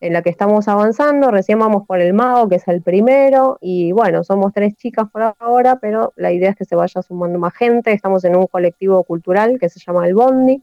en 0.01 0.13
la 0.13 0.23
que 0.23 0.31
estamos 0.31 0.69
avanzando. 0.69 1.31
Recién 1.31 1.59
vamos 1.59 1.87
por 1.87 2.01
el 2.01 2.15
mago, 2.15 2.49
que 2.49 2.57
es 2.57 2.69
el 2.69 2.83
primero, 2.83 3.59
y 3.61 3.93
bueno, 3.93 4.23
somos 4.23 4.53
tres 4.53 4.77
chicas 4.77 5.11
por 5.11 5.35
ahora, 5.39 5.77
pero 5.81 6.13
la 6.17 6.33
idea 6.33 6.51
es 6.51 6.57
que 6.57 6.65
se 6.65 6.77
vaya 6.77 7.03
sumando 7.03 7.39
más 7.39 7.55
gente. 7.55 7.93
Estamos 7.93 8.25
en 8.25 8.37
un 8.37 8.47
colectivo 8.47 9.03
cultural 9.05 9.59
que 9.59 9.69
se 9.69 9.81
llama 9.81 10.07
El 10.07 10.15
Bondi. 10.15 10.63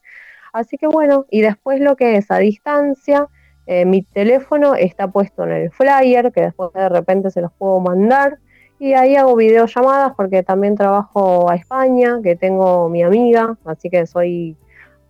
Así 0.53 0.77
que 0.77 0.87
bueno, 0.87 1.25
y 1.29 1.41
después 1.41 1.79
lo 1.81 1.95
que 1.95 2.15
es 2.15 2.29
a 2.29 2.37
distancia, 2.37 3.27
eh, 3.65 3.85
mi 3.85 4.03
teléfono 4.03 4.75
está 4.75 5.07
puesto 5.07 5.43
en 5.43 5.51
el 5.51 5.71
flyer, 5.71 6.31
que 6.31 6.41
después 6.41 6.71
de 6.73 6.89
repente 6.89 7.31
se 7.31 7.41
los 7.41 7.51
puedo 7.53 7.79
mandar. 7.79 8.39
Y 8.79 8.93
ahí 8.93 9.15
hago 9.15 9.35
videollamadas 9.35 10.13
porque 10.17 10.43
también 10.43 10.75
trabajo 10.75 11.49
a 11.49 11.55
España, 11.55 12.19
que 12.21 12.35
tengo 12.35 12.89
mi 12.89 13.03
amiga, 13.03 13.57
así 13.65 13.89
que 13.89 14.05
soy 14.05 14.57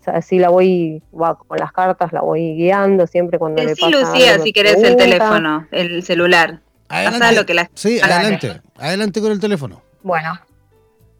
así 0.05 0.37
la 0.37 0.49
voy, 0.49 1.01
va, 1.13 1.35
con 1.35 1.57
las 1.57 1.71
cartas 1.71 2.11
la 2.11 2.21
voy 2.21 2.55
guiando 2.55 3.07
siempre 3.07 3.39
cuando 3.39 3.63
le 3.63 3.75
pasa 3.75 3.89
Lucía, 3.89 4.37
si 4.39 4.51
querés 4.51 4.83
el 4.83 4.97
teléfono, 4.97 5.65
el 5.71 6.03
celular. 6.03 6.59
Adelante. 6.89 7.35
Lo 7.35 7.45
que 7.45 7.53
la... 7.53 7.69
Sí, 7.73 7.99
adelante, 8.01 8.61
adelante 8.75 9.21
con 9.21 9.31
el 9.31 9.39
teléfono. 9.39 9.81
Bueno, 10.03 10.39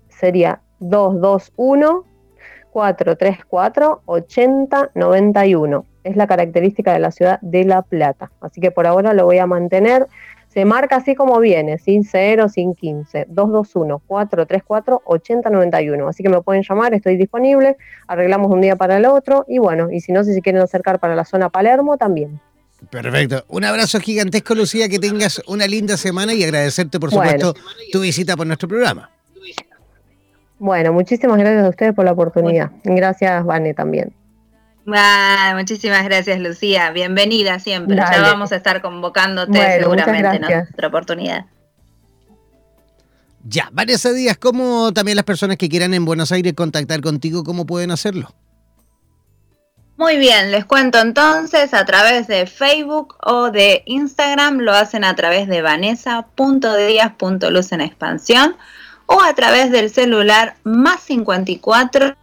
sería 0.10 0.60
221 0.80 2.06
434 2.72 4.02
8091. 4.06 5.86
Es 6.04 6.16
la 6.16 6.28
característica 6.28 6.94
de 6.94 7.00
la 7.00 7.12
ciudad 7.12 7.40
de 7.42 7.64
La 7.64 7.82
Plata. 7.82 8.32
Así 8.42 8.62
que 8.62 8.72
por 8.72 8.88
ahora 8.88 9.14
lo 9.14 9.26
voy 9.26 9.38
a 9.38 9.48
mantener. 9.48 10.08
Se 10.50 10.66
marca 10.66 10.98
así 10.98 11.16
como 11.16 11.40
viene, 11.40 11.80
sin 11.80 12.04
0, 12.04 12.50
sin 12.50 12.76
15, 12.76 13.28
221-434-8091. 13.30 16.08
Así 16.08 16.22
que 16.22 16.30
me 16.30 16.42
pueden 16.42 16.62
llamar, 16.62 16.94
estoy 16.94 17.18
disponible, 17.18 17.78
arreglamos 18.08 18.52
un 18.52 18.62
día 18.62 18.76
para 18.76 18.98
el 18.98 19.06
otro 19.06 19.46
y 19.48 19.58
bueno, 19.58 19.90
y 19.92 20.02
si 20.02 20.12
no, 20.12 20.24
si 20.24 20.34
se 20.34 20.42
quieren 20.42 20.62
acercar 20.62 21.00
para 21.00 21.16
la 21.16 21.26
zona 21.26 21.50
Palermo, 21.50 21.98
también. 21.98 22.40
Perfecto. 22.90 23.46
Un 23.48 23.64
abrazo 23.64 24.00
gigantesco, 24.00 24.54
Lucía, 24.54 24.90
que 24.90 25.00
tengas 25.00 25.42
una 25.48 25.66
linda 25.66 25.98
semana 25.98 26.34
y 26.34 26.44
agradecerte, 26.44 27.00
por 27.00 27.10
supuesto, 27.10 27.56
tu 27.92 28.02
visita 28.02 28.36
por 28.36 28.46
nuestro 28.46 28.68
programa. 28.68 29.10
Bueno, 30.60 30.94
muchísimas 30.94 31.38
gracias 31.38 31.66
a 31.66 31.70
ustedes 31.70 31.94
por 31.94 32.06
la 32.06 32.12
oportunidad. 32.12 32.72
Gracias, 32.84 33.44
Vane, 33.44 33.74
también. 33.74 34.14
Ah, 34.88 35.54
muchísimas 35.56 36.04
gracias, 36.04 36.40
Lucía. 36.40 36.92
Bienvenida 36.92 37.60
siempre. 37.60 37.96
Ya 37.96 38.22
vamos 38.22 38.52
a 38.52 38.58
estar 38.58 38.82
convocándote 38.82 39.80
seguramente 39.80 40.38
en 40.38 40.68
otra 40.74 40.88
oportunidad. 40.88 41.46
Ya, 43.46 43.70
Vanessa 43.72 44.12
Díaz, 44.12 44.38
¿cómo 44.38 44.94
también 44.94 45.18
las 45.18 45.26
personas 45.26 45.58
que 45.58 45.68
quieran 45.68 45.94
en 45.94 46.06
Buenos 46.06 46.32
Aires 46.32 46.54
contactar 46.54 47.02
contigo, 47.02 47.44
cómo 47.44 47.66
pueden 47.66 47.92
hacerlo? 47.92 48.34
Muy 49.98 50.16
bien, 50.18 50.52
les 50.52 50.64
cuento 50.66 51.00
entonces 51.00 51.74
a 51.74 51.86
través 51.86 52.28
de 52.28 52.46
Facebook 52.48 53.16
o 53.22 53.52
de 53.52 53.84
Instagram, 53.86 54.60
lo 54.60 54.74
hacen 54.74 55.04
a 55.04 55.16
través 55.16 55.48
de 55.48 55.62
vanessa.díaz.luz 55.62 57.72
en 57.74 57.82
expansión 57.82 58.56
o 59.06 59.22
a 59.22 59.34
través 59.34 59.72
del 59.72 59.90
celular 59.90 60.56
más 60.64 61.02
54 61.02 62.16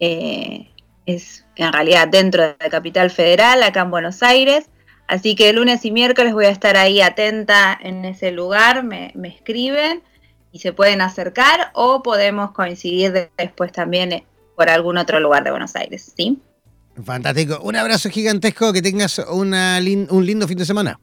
Eh, 0.00 0.70
es 1.06 1.44
en 1.56 1.70
realidad 1.70 2.08
dentro 2.08 2.44
de 2.44 2.56
la 2.58 2.70
capital 2.70 3.10
federal, 3.10 3.62
acá 3.62 3.82
en 3.82 3.90
Buenos 3.90 4.22
Aires. 4.22 4.70
Así 5.06 5.34
que 5.34 5.52
lunes 5.52 5.84
y 5.84 5.90
miércoles 5.90 6.32
voy 6.32 6.46
a 6.46 6.50
estar 6.50 6.78
ahí 6.78 7.02
atenta 7.02 7.78
en 7.78 8.06
ese 8.06 8.32
lugar, 8.32 8.84
me, 8.84 9.12
me 9.14 9.28
escriben 9.28 10.02
y 10.54 10.60
se 10.60 10.72
pueden 10.72 11.00
acercar 11.00 11.72
o 11.74 12.00
podemos 12.00 12.52
coincidir 12.52 13.28
después 13.36 13.72
también 13.72 14.12
eh, 14.12 14.24
por 14.54 14.70
algún 14.70 14.96
otro 14.96 15.18
lugar 15.18 15.42
de 15.42 15.50
Buenos 15.50 15.74
Aires, 15.74 16.12
¿sí? 16.16 16.38
Fantástico. 17.04 17.58
Un 17.60 17.74
abrazo 17.74 18.08
gigantesco, 18.08 18.72
que 18.72 18.80
tengas 18.80 19.18
una 19.18 19.80
un 20.10 20.24
lindo 20.24 20.46
fin 20.46 20.56
de 20.56 20.64
semana. 20.64 21.00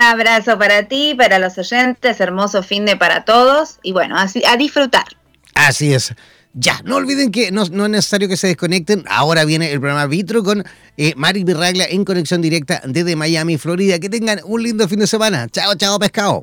Un 0.00 0.06
abrazo 0.06 0.58
para 0.58 0.88
ti, 0.88 1.14
para 1.16 1.38
los 1.38 1.56
oyentes, 1.56 2.20
hermoso 2.20 2.64
fin 2.64 2.84
de 2.84 2.96
para 2.96 3.24
todos 3.24 3.78
y 3.84 3.92
bueno, 3.92 4.16
a 4.18 4.56
disfrutar. 4.56 5.04
Así 5.54 5.94
es. 5.94 6.12
Ya, 6.52 6.80
no 6.84 6.96
olviden 6.96 7.30
que 7.30 7.52
no, 7.52 7.62
es 7.62 7.70
necesario 7.70 8.26
que 8.26 8.36
se 8.36 8.48
desconecten. 8.48 9.04
Ahora 9.08 9.44
viene 9.44 9.70
el 9.70 9.78
programa 9.78 10.06
Vitro 10.06 10.42
con 10.42 10.64
eh, 10.96 11.14
Mari 11.16 11.44
Birraglia 11.44 11.86
en 11.88 12.04
conexión 12.04 12.42
directa 12.42 12.82
desde 12.84 13.14
Miami, 13.14 13.56
Florida. 13.56 14.00
Que 14.00 14.08
tengan 14.08 14.40
un 14.44 14.64
lindo 14.64 14.88
fin 14.88 14.98
de 14.98 15.06
semana. 15.06 15.46
Chao, 15.48 15.76
chao, 15.76 15.96
pescado. 16.00 16.42